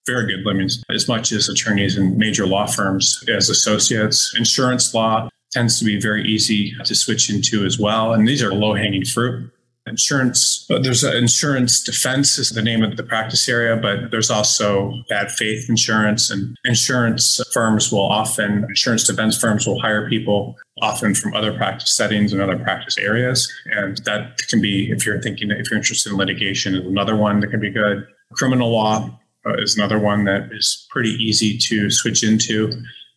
very 0.06 0.26
good 0.26 0.44
livings, 0.44 0.82
as 0.90 1.08
much 1.08 1.32
as 1.32 1.48
attorneys 1.48 1.96
in 1.96 2.18
major 2.18 2.46
law 2.46 2.66
firms 2.66 3.22
as 3.28 3.48
associates. 3.48 4.34
Insurance 4.36 4.94
law 4.94 5.28
tends 5.52 5.78
to 5.78 5.84
be 5.84 6.00
very 6.00 6.24
easy 6.24 6.72
to 6.84 6.94
switch 6.94 7.30
into 7.30 7.64
as 7.64 7.78
well. 7.78 8.12
And 8.12 8.26
these 8.26 8.42
are 8.42 8.52
low 8.52 8.74
hanging 8.74 9.04
fruit 9.04 9.52
insurance 9.86 10.64
uh, 10.70 10.78
there's 10.78 11.02
an 11.02 11.16
insurance 11.16 11.82
defense 11.82 12.38
is 12.38 12.50
the 12.50 12.62
name 12.62 12.84
of 12.84 12.96
the 12.96 13.02
practice 13.02 13.48
area 13.48 13.76
but 13.76 14.12
there's 14.12 14.30
also 14.30 14.94
bad 15.08 15.30
faith 15.30 15.68
insurance 15.68 16.30
and 16.30 16.56
insurance 16.64 17.40
firms 17.52 17.90
will 17.90 18.04
often 18.04 18.64
insurance 18.68 19.04
defense 19.04 19.36
firms 19.36 19.66
will 19.66 19.80
hire 19.80 20.08
people 20.08 20.56
often 20.82 21.14
from 21.14 21.34
other 21.34 21.56
practice 21.56 21.96
settings 21.96 22.32
and 22.32 22.42
other 22.42 22.58
practice 22.58 22.98
areas. 22.98 23.50
And 23.66 23.96
that 23.98 24.36
can 24.48 24.60
be 24.60 24.90
if 24.90 25.06
you're 25.06 25.22
thinking 25.22 25.50
if 25.50 25.70
you're 25.70 25.78
interested 25.78 26.10
in 26.10 26.18
litigation 26.18 26.74
is 26.74 26.84
another 26.84 27.16
one 27.16 27.40
that 27.40 27.50
can 27.50 27.60
be 27.60 27.70
good. 27.70 28.06
Criminal 28.32 28.70
law 28.70 29.18
uh, 29.46 29.54
is 29.54 29.76
another 29.76 29.98
one 29.98 30.24
that 30.24 30.50
is 30.52 30.86
pretty 30.90 31.10
easy 31.10 31.56
to 31.56 31.88
switch 31.90 32.22
into. 32.24 32.72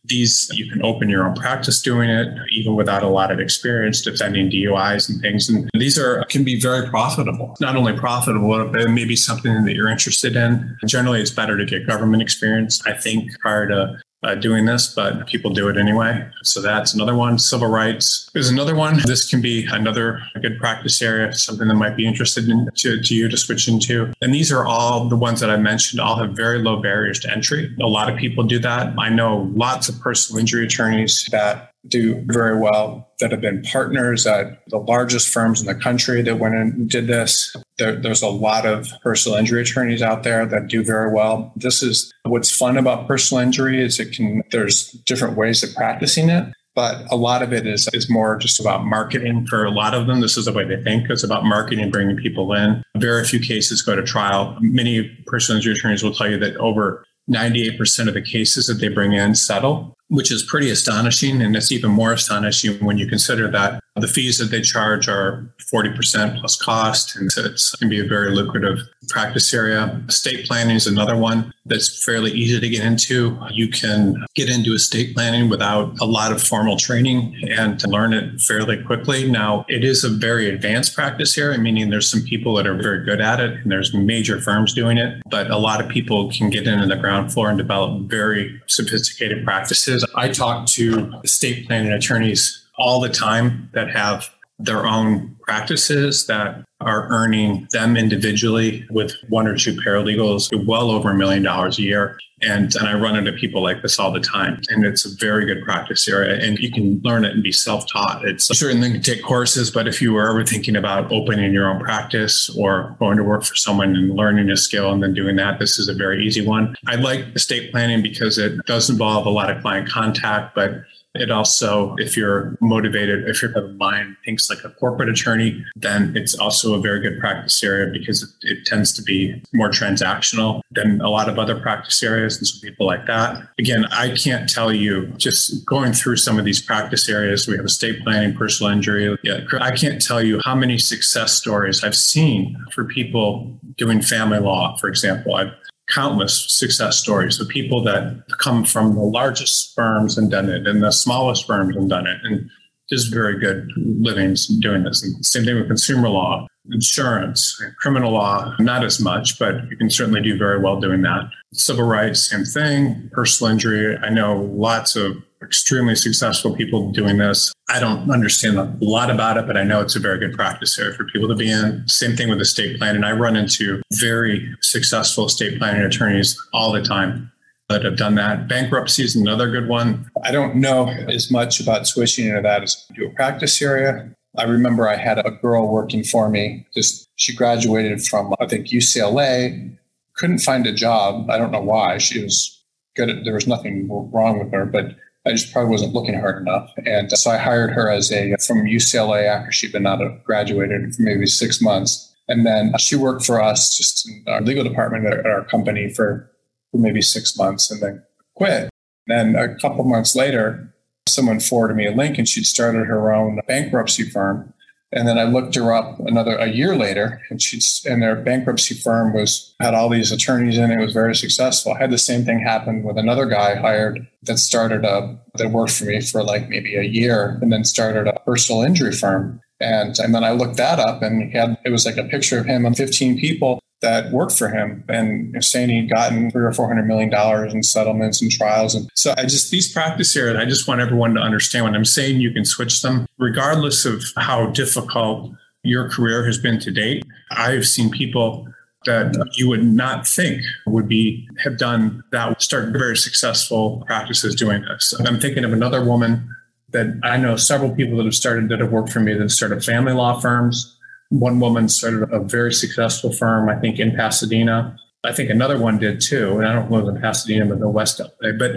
These 0.08 0.52
you 0.54 0.70
can 0.70 0.86
open 0.86 1.10
your 1.10 1.28
own 1.28 1.34
practice 1.34 1.82
doing 1.82 2.12
it 2.12 2.28
even 2.52 2.76
without 2.76 3.02
a 3.02 3.08
lot 3.08 3.32
of 3.32 3.40
experience 3.40 4.04
defending 4.04 4.50
duis 4.50 5.10
and 5.10 5.20
things. 5.20 5.50
And 5.50 5.68
these 5.74 5.98
are 5.98 6.24
can 6.26 6.44
be 6.44 6.62
very 6.62 6.88
profitable. 6.88 7.56
Not 7.60 7.76
only 7.76 7.98
profitable 7.98 8.70
but 8.72 8.92
maybe 8.92 9.16
something 9.16 9.66
that 9.66 9.74
you're 9.74 9.90
interested 9.90 10.36
in. 10.36 10.78
Generally 10.86 11.22
it's 11.22 11.32
better 11.32 11.58
to 11.58 11.66
get 11.66 11.88
government 11.88 12.22
experience. 12.22 12.86
I 12.86 12.94
think 12.94 13.32
prior 13.40 13.68
to 13.68 14.00
uh, 14.26 14.36
doing 14.36 14.66
this, 14.66 14.88
but 14.94 15.28
people 15.28 15.52
do 15.52 15.70
it 15.70 15.78
anyway. 15.78 16.28
So 16.44 16.62
that's 16.62 16.94
another 16.94 17.16
one. 17.16 17.38
Civil 17.38 17.68
rights 17.68 18.30
is 18.34 18.50
another 18.50 18.76
one. 18.76 19.00
This 19.06 19.30
can 19.30 19.42
be 19.42 19.68
another 19.72 20.22
good 20.42 20.58
practice 20.58 21.02
area, 21.02 21.32
something 21.34 21.68
that 21.68 21.76
might 21.76 21.96
be 21.96 22.08
interested 22.08 22.50
in 22.50 22.68
to, 22.78 23.02
to 23.02 23.16
you 23.16 23.30
to 23.30 23.38
switch 23.38 23.68
into. 23.68 24.12
And 24.22 24.34
these 24.34 24.52
are 24.52 24.66
all 24.66 25.08
the 25.08 25.16
ones 25.16 25.40
that 25.42 25.50
I 25.50 25.58
mentioned, 25.58 26.02
all 26.02 26.18
have 26.18 26.32
very 26.32 26.60
low 26.60 26.82
barriers 26.82 27.20
to 27.20 27.32
entry. 27.32 27.76
A 27.82 27.88
lot 27.88 28.12
of 28.12 28.18
people 28.18 28.44
do 28.44 28.60
that. 28.60 28.94
I 28.98 29.10
know 29.10 29.52
lots 29.54 29.90
of 29.90 30.00
personal 30.00 30.40
injury 30.40 30.66
attorneys 30.66 31.28
that 31.32 31.72
do 31.88 32.24
very 32.28 32.60
well 32.60 33.10
that 33.20 33.32
have 33.32 33.42
been 33.42 33.62
partners 33.64 34.26
at 34.28 34.68
the 34.68 34.78
largest 34.78 35.30
firms 35.30 35.62
in 35.62 35.68
the 35.68 35.76
country 35.76 36.22
that 36.22 36.40
went 36.40 36.56
and 36.56 36.90
did 36.90 37.08
this. 37.08 37.56
There, 37.78 37.96
there's 37.96 38.22
a 38.22 38.28
lot 38.28 38.66
of 38.66 38.90
personal 39.02 39.38
injury 39.38 39.62
attorneys 39.62 40.02
out 40.02 40.24
there 40.24 40.46
that 40.46 40.68
do 40.68 40.84
very 40.84 41.12
well. 41.12 41.54
This 41.56 41.82
is 41.82 42.12
what's 42.24 42.56
fun 42.56 42.78
about 42.78 43.08
personal 43.08 43.44
injury 43.44 43.82
is 43.82 44.00
it 44.00 44.14
can 44.14 44.44
there's 44.52 44.92
different 45.06 45.38
ways 45.38 45.64
of 45.64 45.74
practicing 45.76 46.30
it. 46.30 46.54
But 46.76 47.10
a 47.10 47.16
lot 47.16 47.42
of 47.42 47.54
it 47.54 47.66
is, 47.66 47.88
is 47.94 48.10
more 48.10 48.36
just 48.36 48.60
about 48.60 48.84
marketing 48.84 49.48
for 49.48 49.64
a 49.64 49.72
lot 49.72 49.94
of 49.94 50.08
them. 50.08 50.20
This 50.20 50.36
is 50.36 50.44
the 50.44 50.52
way 50.52 50.66
they 50.66 50.84
think. 50.84 51.10
It's 51.10 51.24
about 51.24 51.46
marketing, 51.46 51.90
bringing 51.90 52.18
people 52.18 52.52
in. 52.52 52.84
Very 52.98 53.24
few 53.24 53.40
cases 53.40 53.82
go 53.82 53.96
to 53.96 54.04
trial. 54.04 54.58
Many 54.60 55.08
personal 55.26 55.58
injury 55.58 55.76
attorneys 55.76 56.04
will 56.04 56.14
tell 56.14 56.30
you 56.30 56.38
that 56.40 56.58
over 56.58 57.06
98% 57.30 58.10
of 58.10 58.14
the 58.14 58.22
cases 58.22 58.68
that 58.68 58.76
they 58.76 58.90
bring 58.90 59.14
in 59.14 59.36
settle, 59.36 59.95
which 60.08 60.32
is 60.32 60.44
pretty 60.44 60.70
astonishing. 60.70 61.42
And 61.42 61.56
it's 61.56 61.72
even 61.72 61.92
more 61.92 62.14
astonishing 62.14 62.84
when 62.84 62.98
you 62.98 63.08
consider 63.08 63.50
that 63.52 63.80
The 63.96 64.08
fees 64.08 64.38
that 64.40 64.52
they 64.52 64.62
charge 64.62 65.08
are 65.08 65.50
40% 65.72 66.40
plus 66.40 66.58
cost, 66.58 67.16
and 67.16 67.32
so 67.32 67.46
it 67.46 67.62
can 67.80 67.88
be 67.88 68.00
a 68.00 68.08
very 68.08 68.32
lucrative 68.32 68.80
practice 69.08 69.54
area. 69.54 70.02
Estate 70.10 70.46
planning 70.48 70.76
is 70.76 70.86
another 70.86 71.16
one 71.16 71.54
that's 71.66 72.04
fairly 72.04 72.32
easy 72.32 72.60
to 72.60 72.70
get 72.70 72.84
into. 72.84 73.40
You 73.52 73.70
can 73.70 74.26
get 74.36 74.50
into 74.50 74.74
estate 74.74 75.16
planning 75.16 75.50
without 75.50 75.98
a 76.02 76.06
lot 76.06 76.32
of 76.32 76.44
formal 76.44 76.78
training 76.78 77.36
and 77.50 77.82
learn 77.88 78.14
it 78.14 78.42
fairly 78.42 78.84
quickly. 78.84 79.30
Now, 79.32 79.66
it 79.70 79.84
is 79.84 80.04
a 80.04 80.10
very 80.10 80.50
advanced 80.50 80.94
practice 80.94 81.38
area, 81.38 81.58
meaning 81.58 81.90
there's 81.90 82.10
some 82.10 82.22
people 82.24 82.56
that 82.56 82.68
are 82.68 82.76
very 82.76 83.04
good 83.06 83.22
at 83.22 83.40
it, 83.40 83.54
and 83.62 83.72
there's 83.72 83.94
major 83.94 84.42
firms 84.42 84.74
doing 84.74 84.98
it, 84.98 85.22
but 85.30 85.50
a 85.50 85.58
lot 85.58 85.82
of 85.82 85.90
people 85.90 86.30
can 86.32 86.50
get 86.50 86.68
into 86.68 86.86
the 86.86 86.98
ground 86.98 87.32
floor 87.32 87.50
and 87.50 87.58
develop 87.58 88.10
very 88.10 88.62
sophisticated 88.68 89.46
practices. 89.46 90.06
I 90.16 90.30
talk 90.30 90.68
to 90.68 91.14
estate 91.24 91.68
planning 91.68 91.92
attorneys 91.92 92.65
all 92.78 93.00
the 93.00 93.10
time 93.10 93.70
that 93.74 93.90
have 93.90 94.30
their 94.60 94.86
own 94.86 95.36
practices 95.42 96.28
that 96.28 96.64
are 96.82 97.08
earning 97.10 97.68
them 97.72 97.98
individually 97.98 98.86
with 98.90 99.14
one 99.30 99.48
or 99.48 99.58
two 99.58 99.74
paralegals 99.74 100.50
well 100.66 100.92
over 100.92 101.12
a 101.12 101.16
million 101.16 101.44
dollars 101.44 101.78
a 101.80 101.82
year. 101.82 102.18
And, 102.42 102.74
and 102.76 102.88
I 102.88 102.94
run 103.00 103.16
into 103.16 103.32
people 103.32 103.64
like 103.64 103.82
this 103.82 103.98
all 103.98 104.12
the 104.12 104.20
time. 104.20 104.62
And 104.70 104.86
it's 104.86 105.06
a 105.06 105.16
very 105.18 105.46
good 105.46 105.64
practice 105.64 106.08
area. 106.08 106.38
And 106.38 106.60
you 106.60 106.70
can 106.70 107.00
learn 107.04 107.24
it 107.24 107.32
and 107.32 107.42
be 107.42 107.52
self 107.52 107.90
taught. 107.90 108.26
It's 108.26 108.46
certainly 108.58 108.92
can 108.92 109.02
take 109.02 109.24
courses, 109.24 109.72
but 109.72 109.88
if 109.88 110.02
you 110.02 110.14
were 110.14 110.30
ever 110.30 110.44
thinking 110.44 110.76
about 110.76 111.12
opening 111.12 111.54
your 111.54 111.70
own 111.70 111.80
practice 111.80 112.50
or 112.58 112.96
going 113.00 113.18
to 113.18 113.24
work 113.24 113.46
for 113.46 113.56
someone 113.56 113.96
and 113.96 114.14
learning 114.14 114.50
a 114.50 114.58
skill 114.58 114.92
and 114.92 115.02
then 115.02 115.14
doing 115.14 115.38
that, 115.38 115.60
this 115.60 115.80
is 115.80 115.88
a 115.88 115.94
very 115.94 116.26
easy 116.26 116.46
one. 116.46 116.76
I 116.88 116.96
like 116.96 117.26
estate 117.36 117.72
planning 117.72 118.02
because 118.02 118.38
it 118.38 118.66
does 118.66 118.90
involve 118.90 119.26
a 119.26 119.30
lot 119.30 119.50
of 119.50 119.62
client 119.62 119.90
contact, 119.90 120.56
but 120.56 120.84
it 121.16 121.32
also, 121.32 121.96
if 121.98 122.16
you're 122.18 122.58
motivated, 122.62 123.28
if 123.28 123.42
your 123.42 123.68
mind 123.74 124.18
thinks 124.24 124.50
like 124.50 124.64
a 124.64 124.70
corporate 124.70 125.10
attorney, 125.10 125.64
then 125.76 126.16
it's 126.16 126.38
also 126.38 126.74
a 126.74 126.82
very 126.82 127.00
good 127.00 127.20
practice 127.20 127.64
area 127.64 127.92
because 127.92 128.24
it, 128.24 128.30
it, 128.42 128.66
tends 128.66 128.92
to 128.94 129.04
be 129.04 129.42
more 129.54 129.70
transactional 129.70 130.62
than 130.72 131.00
a 131.02 131.10
lot 131.10 131.30
of 131.30 131.38
other 131.38 131.60
practice 131.60 132.02
areas 132.02 132.38
and 132.38 132.48
some 132.48 132.60
people 132.62 132.86
like 132.86 133.06
that. 133.06 133.48
Again, 133.60 133.86
I 133.92 134.16
can't 134.16 134.50
tell 134.50 134.74
you 134.74 135.08
just 135.18 135.64
going 135.66 135.94
through 135.94 136.18
some 136.18 136.40
of 136.40 136.46
these 136.46 136.62
practice 136.62 137.08
areas. 137.08 137.48
We 137.48 137.56
have 137.58 137.66
estate 137.66 138.04
planning, 138.04 138.36
personal 138.36 138.72
injury. 138.72 139.16
I 139.60 139.72
can't 139.76 140.02
tell 140.02 140.22
you 140.22 140.42
how 140.44 140.56
many 140.56 140.80
success 140.80 141.34
stories 141.34 141.84
I've 141.84 141.96
seen 141.96 142.58
for 142.72 142.86
people 142.86 143.56
doing 143.78 144.02
family 144.02 144.40
law, 144.40 144.78
for 144.78 144.88
example. 144.88 145.36
I've 145.36 145.54
countless 145.90 146.52
success 146.52 146.98
stories 146.98 147.40
of 147.40 147.48
people 147.48 147.84
that 147.84 148.24
come 148.40 148.66
from 148.66 148.96
the 148.96 149.02
largest 149.02 149.74
firms 149.76 150.18
and 150.18 150.32
done 150.32 150.50
it 150.50 150.68
and 150.68 150.82
the 150.82 150.92
smallest 150.92 151.46
firms 151.46 151.76
and 151.76 151.90
done 151.90 152.08
it 152.08 152.18
and 152.24 152.50
just 152.90 153.14
very 153.14 153.40
good 153.40 153.70
livings 153.76 154.48
doing 154.60 154.84
this. 154.84 155.04
And 155.04 155.26
same 155.26 155.46
thing 155.46 155.56
with 155.56 155.68
consumer 155.68 156.10
law, 156.10 156.48
insurance, 156.72 157.62
criminal 157.80 158.12
law, 158.12 158.56
not 158.60 158.84
as 158.84 159.00
much, 159.00 159.40
but 159.40 159.70
you 159.70 159.78
can 159.78 159.90
certainly 159.90 160.22
do 160.22 160.38
very 160.38 160.60
well 160.60 160.80
doing 160.80 161.02
that. 161.02 161.30
Civil 161.54 161.86
rights, 161.86 162.30
same 162.30 162.46
thing. 162.46 163.10
Personal 163.14 163.52
injury, 163.52 163.98
I 163.98 164.10
know 164.10 164.42
lots 164.42 164.96
of 164.96 165.18
extremely 165.46 165.96
successful 165.96 166.56
people 166.56 166.92
doing 166.92 167.18
this. 167.18 167.54
I 167.70 167.80
don't 167.80 168.10
understand 168.12 168.58
a 168.58 168.76
lot 168.82 169.10
about 169.10 169.38
it, 169.38 169.48
but 169.48 169.58
I 169.58 169.64
know 169.64 169.82
it's 169.82 169.96
a 169.96 170.00
very 170.00 170.20
good 170.20 170.34
practice 170.34 170.78
area 170.78 170.94
for 170.94 171.06
people 171.06 171.28
to 171.28 171.36
be 171.36 171.52
in. 171.52 171.88
Same 171.88 172.16
thing 172.16 172.30
with 172.30 172.42
estate 172.42 172.78
planning. 172.78 173.04
I 173.04 173.12
run 173.12 173.36
into 173.36 173.82
very 173.94 174.56
successful 174.62 175.26
estate 175.26 175.58
planning 175.58 175.82
attorneys 175.82 176.40
all 176.54 176.72
the 176.72 176.82
time 176.82 177.32
that 177.70 177.84
have 177.84 177.98
done 177.98 178.16
that. 178.16 178.48
Bankruptcy 178.48 179.04
is 179.04 179.16
another 179.16 179.50
good 179.50 179.68
one. 179.68 180.10
I 180.24 180.32
don't 180.32 180.56
know 180.56 180.88
as 180.88 181.32
much 181.32 181.60
about 181.60 181.88
switching 181.88 182.28
into 182.28 182.42
that 182.42 182.64
as 182.64 182.86
do 182.94 183.08
a 183.08 183.10
practice 183.12 183.62
area. 183.62 184.10
I 184.38 184.44
remember 184.44 184.88
I 184.88 184.98
had 184.98 185.18
a 185.18 185.32
girl 185.32 185.68
working 185.68 186.04
for 186.04 186.30
me. 186.30 186.68
Just 186.74 187.10
she 187.16 187.36
graduated 187.36 188.04
from 188.04 188.34
I 188.40 188.48
think 188.48 188.68
UCLA, 188.68 189.76
couldn't 190.16 190.40
find 190.40 190.66
a 190.68 190.74
job. 190.74 191.30
I 191.30 191.38
don't 191.38 191.52
know 191.52 191.62
why. 191.62 191.98
She 191.98 192.22
was 192.24 192.62
good. 192.96 193.10
At, 193.10 193.24
there 193.24 193.34
was 193.34 193.48
nothing 193.48 193.88
wrong 194.12 194.40
with 194.40 194.52
her, 194.52 194.66
but 194.66 194.96
I 195.26 195.32
just 195.32 195.52
probably 195.52 195.72
wasn't 195.72 195.94
looking 195.94 196.20
hard 196.20 196.42
enough. 196.42 196.72
And 196.86 197.12
so 197.12 197.32
I 197.32 197.38
hired 197.38 197.72
her 197.72 197.90
as 197.90 198.12
a 198.12 198.36
from 198.46 198.66
UCLA 198.66 199.28
after 199.28 199.52
she'd 199.52 199.72
been 199.72 199.88
out 199.88 200.02
of 200.02 200.24
graduated 200.24 200.96
for 200.96 201.02
maybe 201.02 201.26
six 201.26 201.62
months. 201.62 202.14
And 202.28 202.46
then 202.46 202.74
she 202.78 202.96
worked 202.96 203.26
for 203.26 203.42
us 203.42 203.76
just 203.78 204.08
in 204.08 204.24
our 204.28 204.42
legal 204.42 204.64
department 204.64 205.06
at 205.06 205.26
our 205.26 205.44
company 205.46 205.92
for, 205.92 206.32
for 206.72 206.78
maybe 206.78 207.02
six 207.02 207.38
months 207.38 207.72
and 207.72 207.82
then 207.82 208.04
quit. 208.36 208.70
And 209.08 209.36
then 209.36 209.36
a 209.36 209.56
couple 209.60 209.84
months 209.84 210.16
later, 210.16 210.74
someone 211.08 211.40
forwarded 211.40 211.78
me 211.78 211.88
a 211.88 211.92
link 211.92 212.18
and 212.18 212.28
she'd 212.28 212.46
started 212.46 212.86
her 212.88 213.14
own 213.14 213.40
bankruptcy 213.48 214.10
firm. 214.10 214.54
And 214.96 215.06
then 215.08 215.20
I 215.20 215.24
looked 215.24 215.56
her 215.56 215.74
up 215.74 216.00
another 216.00 216.38
a 216.38 216.48
year 216.48 216.76
later, 216.76 217.22
and 217.30 217.42
she's 217.42 217.86
and 217.86 218.02
their 218.02 218.16
bankruptcy 218.16 218.76
firm 218.76 219.14
was 219.14 219.54
had 219.60 219.74
all 219.74 219.90
these 219.90 220.12
attorneys 220.12 220.58
in 220.58 220.72
it. 220.72 220.80
was 220.80 220.94
very 220.94 221.16
successful. 221.16 221.74
I 221.74 221.80
had 221.80 221.92
the 221.92 221.98
same 221.98 222.24
thing 222.24 222.40
happen 222.40 222.82
with 222.82 222.98
another 222.98 223.26
guy 223.26 223.56
hired 223.56 224.08
that 224.24 224.40
started 224.40 224.86
a 224.86 225.20
that 225.36 225.52
worked 225.52 225.74
for 225.74 225.84
me 225.84 226.00
for 226.00 226.24
like 226.24 226.48
maybe 226.48 226.78
a 226.78 226.84
year, 226.84 227.38
and 227.42 227.52
then 227.52 227.66
started 227.66 228.08
a 228.08 228.20
personal 228.22 228.64
injury 228.64 228.94
firm. 228.94 229.42
And 229.60 230.00
and 230.00 230.16
then 230.16 230.24
I 230.24 230.32
looked 230.32 230.56
that 230.58 230.80
up, 230.80 231.02
and 231.02 231.24
he 231.24 231.38
had 231.38 231.58
it 231.66 231.72
was 231.72 231.86
like 231.86 231.98
a 231.98 232.06
picture 232.06 232.40
of 232.40 232.46
him 232.46 232.66
and 232.66 232.76
15 232.78 233.20
people 233.20 233.60
that 233.82 234.12
worked 234.12 234.38
for 234.38 234.50
him 234.50 234.84
and 234.88 235.44
saying 235.44 235.70
he'd 235.70 235.90
gotten 235.90 236.32
three 236.32 236.44
or 236.44 236.54
four 236.54 236.68
hundred 236.68 236.88
million 236.88 237.10
dollars 237.10 237.54
in 237.54 237.62
settlements 237.62 238.22
and 238.22 238.32
trials. 238.32 238.74
And 238.74 238.90
so 238.96 239.14
I 239.18 239.24
just 239.24 239.52
these 239.52 239.72
practice 239.72 240.14
here, 240.14 240.30
and 240.30 240.38
I 240.38 240.46
just 240.46 240.68
want 240.68 240.82
everyone 240.82 241.14
to 241.16 241.22
understand 241.22 241.66
when 241.66 241.76
I'm 241.76 241.86
saying 241.86 242.22
you 242.22 242.32
can 242.32 242.46
switch 242.46 242.82
them, 242.82 243.06
regardless 243.18 243.86
of 243.86 244.04
how 244.18 244.48
difficult 244.48 245.32
your 245.64 245.90
career 245.90 246.26
has 246.26 246.38
been 246.38 246.60
to 246.60 246.72
date. 246.72 247.04
I've 247.32 247.66
seen 247.66 247.90
people 247.90 248.48
that 248.86 249.32
you 249.34 249.50
would 249.50 249.64
not 249.64 250.08
think 250.08 250.44
would 250.68 250.88
be 250.88 251.28
have 251.44 251.58
done 251.58 252.04
that 252.12 252.42
start 252.42 252.70
very 252.70 252.96
successful 252.96 253.84
practices 253.88 254.36
doing 254.36 254.62
this. 254.62 254.94
I'm 255.06 255.20
thinking 255.20 255.44
of 255.44 255.54
another 255.54 255.84
woman 255.84 256.30
that 256.70 257.00
I 257.04 257.18
know 257.18 257.36
several 257.36 257.74
people 257.74 257.98
that 257.98 258.06
have 258.06 258.16
started 258.16 258.50
that 258.50 258.60
have 258.60 258.72
worked 258.72 258.92
for 258.92 259.00
me 259.00 259.14
that 259.16 259.30
started 259.30 259.64
family 259.64 259.94
law 259.94 260.20
firms 260.20 260.75
one 261.10 261.40
woman 261.40 261.70
started 261.70 262.12
a 262.12 262.20
very 262.20 262.54
successful 262.54 263.12
firm, 263.12 263.50
I 263.50 263.56
think, 263.56 263.80
in 263.80 263.96
Pasadena. 263.96 264.78
I 265.04 265.14
think 265.14 265.30
another 265.30 265.60
one 265.60 265.78
did 265.78 266.02
too. 266.02 266.38
And 266.38 266.48
I 266.48 266.54
don't 266.54 266.72
live 266.72 266.88
in 266.88 267.00
Pasadena, 267.02 267.46
but 267.46 267.60
the 267.60 267.70
West. 267.70 268.02
But 268.22 268.52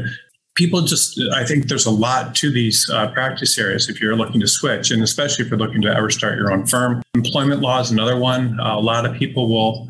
people 0.54 0.80
just, 0.82 1.20
I 1.34 1.44
think 1.44 1.68
there's 1.68 1.86
a 1.86 1.90
lot 1.90 2.34
to 2.36 2.50
these 2.50 2.88
uh, 2.90 3.12
practice 3.12 3.58
areas 3.58 3.88
if 3.88 4.00
you're 4.00 4.16
looking 4.16 4.40
to 4.40 4.48
switch, 4.48 4.90
and 4.90 5.02
especially 5.02 5.44
if 5.44 5.50
you're 5.50 5.58
looking 5.58 5.82
to 5.82 5.94
ever 5.94 6.10
start 6.10 6.36
your 6.36 6.50
own 6.50 6.66
firm. 6.66 7.02
Employment 7.14 7.60
law 7.60 7.80
is 7.80 7.90
another 7.90 8.18
one. 8.18 8.58
Uh, 8.58 8.76
a 8.76 8.80
lot 8.80 9.06
of 9.06 9.14
people 9.14 9.48
will 9.48 9.88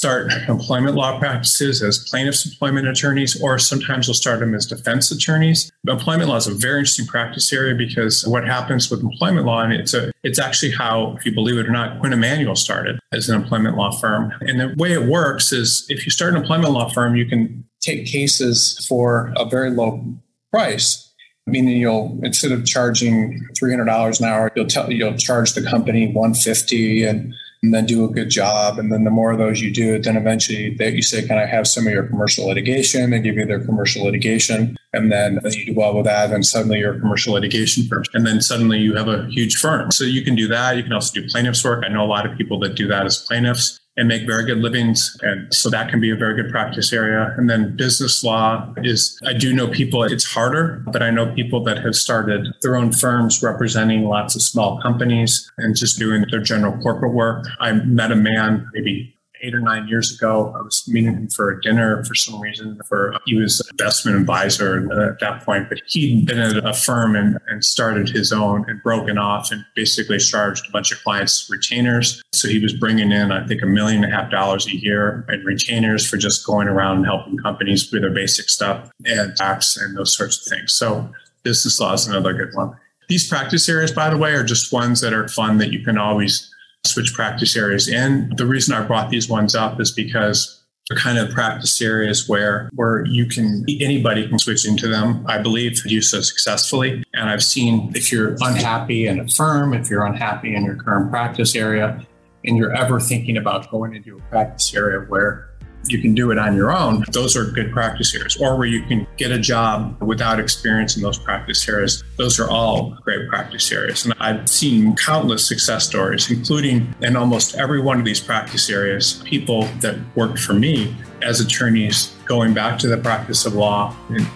start 0.00 0.32
employment 0.48 0.96
law 0.96 1.18
practices 1.18 1.82
as 1.82 1.98
plaintiffs' 1.98 2.46
employment 2.46 2.88
attorneys, 2.88 3.38
or 3.42 3.58
sometimes 3.58 4.06
they'll 4.06 4.14
start 4.14 4.40
them 4.40 4.54
as 4.54 4.64
defense 4.64 5.10
attorneys. 5.10 5.70
Employment 5.86 6.30
law 6.30 6.36
is 6.36 6.46
a 6.46 6.54
very 6.54 6.78
interesting 6.78 7.06
practice 7.06 7.52
area 7.52 7.74
because 7.74 8.26
what 8.26 8.46
happens 8.46 8.90
with 8.90 9.02
employment 9.02 9.44
law, 9.44 9.60
and 9.60 9.74
it's 9.74 9.92
a 9.92 10.10
it's 10.22 10.38
actually 10.38 10.72
how, 10.72 11.14
if 11.18 11.26
you 11.26 11.34
believe 11.34 11.58
it 11.58 11.68
or 11.68 11.70
not, 11.70 12.00
Quinn 12.00 12.14
Emanuel 12.14 12.56
started 12.56 12.98
as 13.12 13.28
an 13.28 13.34
employment 13.34 13.76
law 13.76 13.90
firm. 13.90 14.32
And 14.40 14.58
the 14.58 14.74
way 14.78 14.92
it 14.92 15.02
works 15.02 15.52
is 15.52 15.84
if 15.90 16.06
you 16.06 16.10
start 16.10 16.32
an 16.32 16.40
employment 16.40 16.72
law 16.72 16.88
firm, 16.88 17.14
you 17.14 17.26
can 17.26 17.66
take 17.82 18.06
cases 18.06 18.86
for 18.88 19.34
a 19.36 19.44
very 19.44 19.70
low 19.70 20.02
price 20.50 21.08
meaning 21.46 21.78
you'll 21.78 22.18
instead 22.22 22.52
of 22.52 22.64
charging 22.66 23.40
$300 23.60 24.20
an 24.20 24.26
hour 24.26 24.52
you'll 24.54 24.66
tell 24.66 24.92
you'll 24.92 25.16
charge 25.16 25.54
the 25.54 25.62
company 25.62 26.06
150 26.06 27.02
and 27.04 27.34
and 27.62 27.74
then 27.74 27.84
do 27.84 28.04
a 28.04 28.08
good 28.08 28.30
job. 28.30 28.78
And 28.78 28.90
then 28.90 29.04
the 29.04 29.10
more 29.10 29.32
of 29.32 29.38
those 29.38 29.60
you 29.60 29.72
do, 29.72 29.98
then 29.98 30.16
eventually 30.16 30.74
they, 30.74 30.90
you 30.90 31.02
say, 31.02 31.26
Can 31.26 31.38
I 31.38 31.46
have 31.46 31.66
some 31.66 31.86
of 31.86 31.92
your 31.92 32.06
commercial 32.06 32.46
litigation? 32.46 33.10
They 33.10 33.20
give 33.20 33.36
you 33.36 33.44
their 33.44 33.64
commercial 33.64 34.04
litigation. 34.04 34.76
And 34.92 35.12
then 35.12 35.40
you 35.44 35.66
do 35.66 35.74
well 35.74 35.94
with 35.94 36.06
that, 36.06 36.32
and 36.32 36.44
suddenly 36.44 36.80
you're 36.80 36.96
a 36.96 37.00
commercial 37.00 37.34
litigation 37.34 37.84
firm. 37.84 38.04
And 38.14 38.26
then 38.26 38.40
suddenly 38.40 38.78
you 38.78 38.96
have 38.96 39.08
a 39.08 39.26
huge 39.26 39.56
firm. 39.56 39.90
So 39.92 40.04
you 40.04 40.22
can 40.22 40.34
do 40.34 40.48
that. 40.48 40.76
You 40.76 40.82
can 40.82 40.92
also 40.92 41.20
do 41.20 41.28
plaintiffs 41.28 41.62
work. 41.64 41.84
I 41.84 41.88
know 41.88 42.04
a 42.04 42.06
lot 42.06 42.28
of 42.28 42.36
people 42.36 42.58
that 42.60 42.74
do 42.74 42.88
that 42.88 43.06
as 43.06 43.18
plaintiffs 43.18 43.79
and 43.96 44.08
make 44.08 44.26
very 44.26 44.44
good 44.44 44.58
livings. 44.58 45.16
And 45.22 45.52
so 45.52 45.68
that 45.70 45.90
can 45.90 46.00
be 46.00 46.10
a 46.10 46.16
very 46.16 46.40
good 46.40 46.50
practice 46.50 46.92
area. 46.92 47.34
And 47.36 47.50
then 47.50 47.76
business 47.76 48.24
law 48.24 48.72
is, 48.78 49.18
I 49.26 49.32
do 49.32 49.52
know 49.52 49.68
people, 49.68 50.02
it's 50.04 50.24
harder, 50.24 50.82
but 50.86 51.02
I 51.02 51.10
know 51.10 51.34
people 51.34 51.62
that 51.64 51.78
have 51.84 51.94
started 51.94 52.46
their 52.62 52.76
own 52.76 52.92
firms 52.92 53.42
representing 53.42 54.04
lots 54.04 54.34
of 54.34 54.42
small 54.42 54.80
companies 54.80 55.50
and 55.58 55.76
just 55.76 55.98
doing 55.98 56.24
their 56.30 56.40
general 56.40 56.80
corporate 56.82 57.12
work. 57.12 57.46
I 57.60 57.72
met 57.72 58.12
a 58.12 58.16
man 58.16 58.68
maybe 58.72 59.16
eight 59.42 59.54
or 59.54 59.60
nine 59.60 59.88
years 59.88 60.14
ago. 60.14 60.54
I 60.58 60.62
was 60.62 60.86
meeting 60.88 61.14
him 61.14 61.28
for 61.28 61.50
a 61.50 61.60
dinner 61.60 62.04
for 62.04 62.14
some 62.14 62.40
reason. 62.40 62.80
For 62.88 63.16
he 63.26 63.36
was 63.36 63.60
an 63.60 63.66
investment 63.72 64.18
advisor 64.18 64.90
at 65.10 65.20
that 65.20 65.44
point, 65.44 65.68
but 65.68 65.80
he'd 65.86 66.26
been 66.26 66.38
at 66.38 66.64
a 66.64 66.74
firm 66.74 67.16
and, 67.16 67.38
and 67.48 67.64
started 67.64 68.08
his 68.08 68.32
own 68.32 68.68
and 68.68 68.82
broken 68.82 69.18
off 69.18 69.50
and 69.50 69.64
basically 69.74 70.18
charged 70.18 70.68
a 70.68 70.72
bunch 70.72 70.92
of 70.92 71.02
clients 71.02 71.48
retainers. 71.50 72.22
So 72.32 72.48
he 72.48 72.58
was 72.58 72.72
bringing 72.72 73.12
in, 73.12 73.32
I 73.32 73.46
think, 73.46 73.62
a 73.62 73.66
million 73.66 74.04
and 74.04 74.12
a 74.12 74.16
half 74.16 74.30
dollars 74.30 74.66
a 74.66 74.76
year 74.76 75.24
in 75.28 75.44
retainers 75.44 76.08
for 76.08 76.16
just 76.16 76.46
going 76.46 76.68
around 76.68 76.98
and 76.98 77.06
helping 77.06 77.38
companies 77.38 77.90
with 77.90 78.02
their 78.02 78.10
basic 78.10 78.48
stuff 78.48 78.90
and 79.04 79.36
tax 79.36 79.76
and 79.76 79.96
those 79.96 80.16
sorts 80.16 80.38
of 80.38 80.52
things. 80.52 80.72
So 80.72 81.10
business 81.42 81.80
law 81.80 81.92
is 81.94 82.06
another 82.06 82.32
good 82.34 82.54
one. 82.54 82.76
These 83.08 83.28
practice 83.28 83.68
areas, 83.68 83.90
by 83.90 84.08
the 84.08 84.16
way, 84.16 84.34
are 84.34 84.44
just 84.44 84.72
ones 84.72 85.00
that 85.00 85.12
are 85.12 85.26
fun 85.26 85.58
that 85.58 85.72
you 85.72 85.84
can 85.84 85.98
always 85.98 86.49
switch 86.86 87.14
practice 87.14 87.56
areas 87.56 87.88
in. 87.88 88.32
The 88.36 88.46
reason 88.46 88.74
I 88.74 88.82
brought 88.82 89.10
these 89.10 89.28
ones 89.28 89.54
up 89.54 89.80
is 89.80 89.90
because 89.90 90.60
they're 90.88 90.98
kind 90.98 91.18
of 91.18 91.30
practice 91.30 91.80
areas 91.80 92.28
where 92.28 92.68
where 92.74 93.04
you 93.06 93.26
can 93.26 93.64
anybody 93.80 94.26
can 94.28 94.38
switch 94.38 94.66
into 94.66 94.88
them. 94.88 95.24
I 95.28 95.38
believe 95.38 95.82
do 95.84 96.02
so 96.02 96.20
successfully. 96.20 97.04
And 97.14 97.30
I've 97.30 97.44
seen 97.44 97.92
if 97.94 98.10
you're 98.10 98.36
unhappy 98.40 99.06
in 99.06 99.20
a 99.20 99.28
firm, 99.28 99.72
if 99.72 99.88
you're 99.88 100.04
unhappy 100.04 100.54
in 100.54 100.64
your 100.64 100.76
current 100.76 101.10
practice 101.10 101.54
area, 101.54 102.04
and 102.44 102.56
you're 102.56 102.74
ever 102.74 102.98
thinking 102.98 103.36
about 103.36 103.70
going 103.70 103.94
into 103.94 104.16
a 104.16 104.20
practice 104.22 104.74
area 104.74 105.00
where 105.06 105.49
you 105.86 106.00
can 106.00 106.14
do 106.14 106.30
it 106.30 106.38
on 106.38 106.56
your 106.56 106.72
own, 106.76 107.04
those 107.12 107.36
are 107.36 107.44
good 107.44 107.72
practice 107.72 108.14
areas. 108.14 108.36
Or 108.36 108.56
where 108.56 108.66
you 108.66 108.82
can 108.82 109.06
get 109.16 109.30
a 109.32 109.38
job 109.38 110.00
without 110.02 110.38
experience 110.38 110.96
in 110.96 111.02
those 111.02 111.18
practice 111.18 111.68
areas, 111.68 112.04
those 112.16 112.38
are 112.38 112.48
all 112.48 112.98
great 113.02 113.28
practice 113.28 113.70
areas. 113.72 114.04
And 114.04 114.14
I've 114.18 114.48
seen 114.48 114.94
countless 114.96 115.46
success 115.46 115.86
stories, 115.86 116.30
including 116.30 116.94
in 117.00 117.16
almost 117.16 117.56
every 117.56 117.80
one 117.80 117.98
of 117.98 118.04
these 118.04 118.20
practice 118.20 118.68
areas, 118.70 119.22
people 119.24 119.64
that 119.80 119.96
worked 120.16 120.38
for 120.38 120.52
me 120.52 120.94
as 121.22 121.40
attorneys 121.40 122.14
going 122.24 122.54
back 122.54 122.78
to 122.78 122.86
the 122.86 122.96
practice 122.96 123.44
of 123.44 123.54
law 123.54 123.94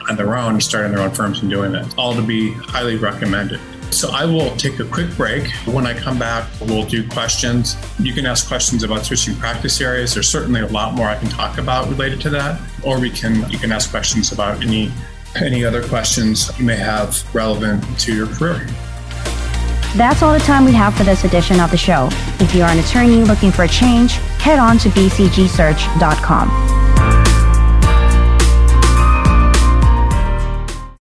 on 0.09 0.17
their 0.17 0.37
own, 0.37 0.61
starting 0.61 0.93
their 0.93 1.01
own 1.01 1.13
firms 1.13 1.41
and 1.41 1.51
doing 1.51 1.73
that, 1.73 1.97
all 1.97 2.15
to 2.15 2.23
be 2.23 2.53
highly 2.53 2.97
recommended. 2.97 3.61
So 3.95 4.11
I 4.11 4.25
will 4.25 4.57
take 4.57 4.81
a 4.81 4.85
quick 4.85 5.17
break. 5.17 5.49
When 5.67 5.87
I 5.87 5.95
come 5.95 6.19
back, 6.19 6.49
we'll 6.61 6.85
do 6.85 7.09
questions. 7.09 7.77
You 8.01 8.13
can 8.13 8.27
ask 8.27 8.49
questions 8.49 8.83
about 8.83 9.05
switching 9.05 9.37
practice 9.37 9.81
areas. 9.81 10.15
There's 10.15 10.29
certainly 10.29 10.61
a 10.63 10.67
lot 10.67 10.95
more 10.95 11.07
I 11.07 11.17
can 11.17 11.29
talk 11.29 11.59
about 11.59 11.89
related 11.89 12.21
to 12.23 12.31
that. 12.31 12.61
Or 12.83 12.99
we 12.99 13.11
can 13.11 13.49
you 13.51 13.59
can 13.59 13.71
ask 13.71 13.91
questions 13.91 14.33
about 14.33 14.63
any 14.63 14.93
any 15.37 15.65
other 15.65 15.87
questions 15.87 16.51
you 16.59 16.65
may 16.65 16.77
have 16.77 17.25
relevant 17.35 17.83
to 18.01 18.15
your 18.15 18.27
career. 18.27 18.67
That's 19.97 20.23
all 20.23 20.33
the 20.33 20.41
time 20.41 20.65
we 20.65 20.73
have 20.73 20.97
for 20.97 21.05
this 21.05 21.25
edition 21.25 21.61
of 21.61 21.71
the 21.71 21.77
show. 21.77 22.09
If 22.41 22.53
you're 22.53 22.67
an 22.67 22.81
attorney 22.81 23.23
looking 23.23 23.53
for 23.53 23.63
a 23.63 23.69
change, 23.69 24.15
head 24.43 24.59
on 24.59 24.77
to 24.79 24.89
bcgsearch.com. 24.89 26.84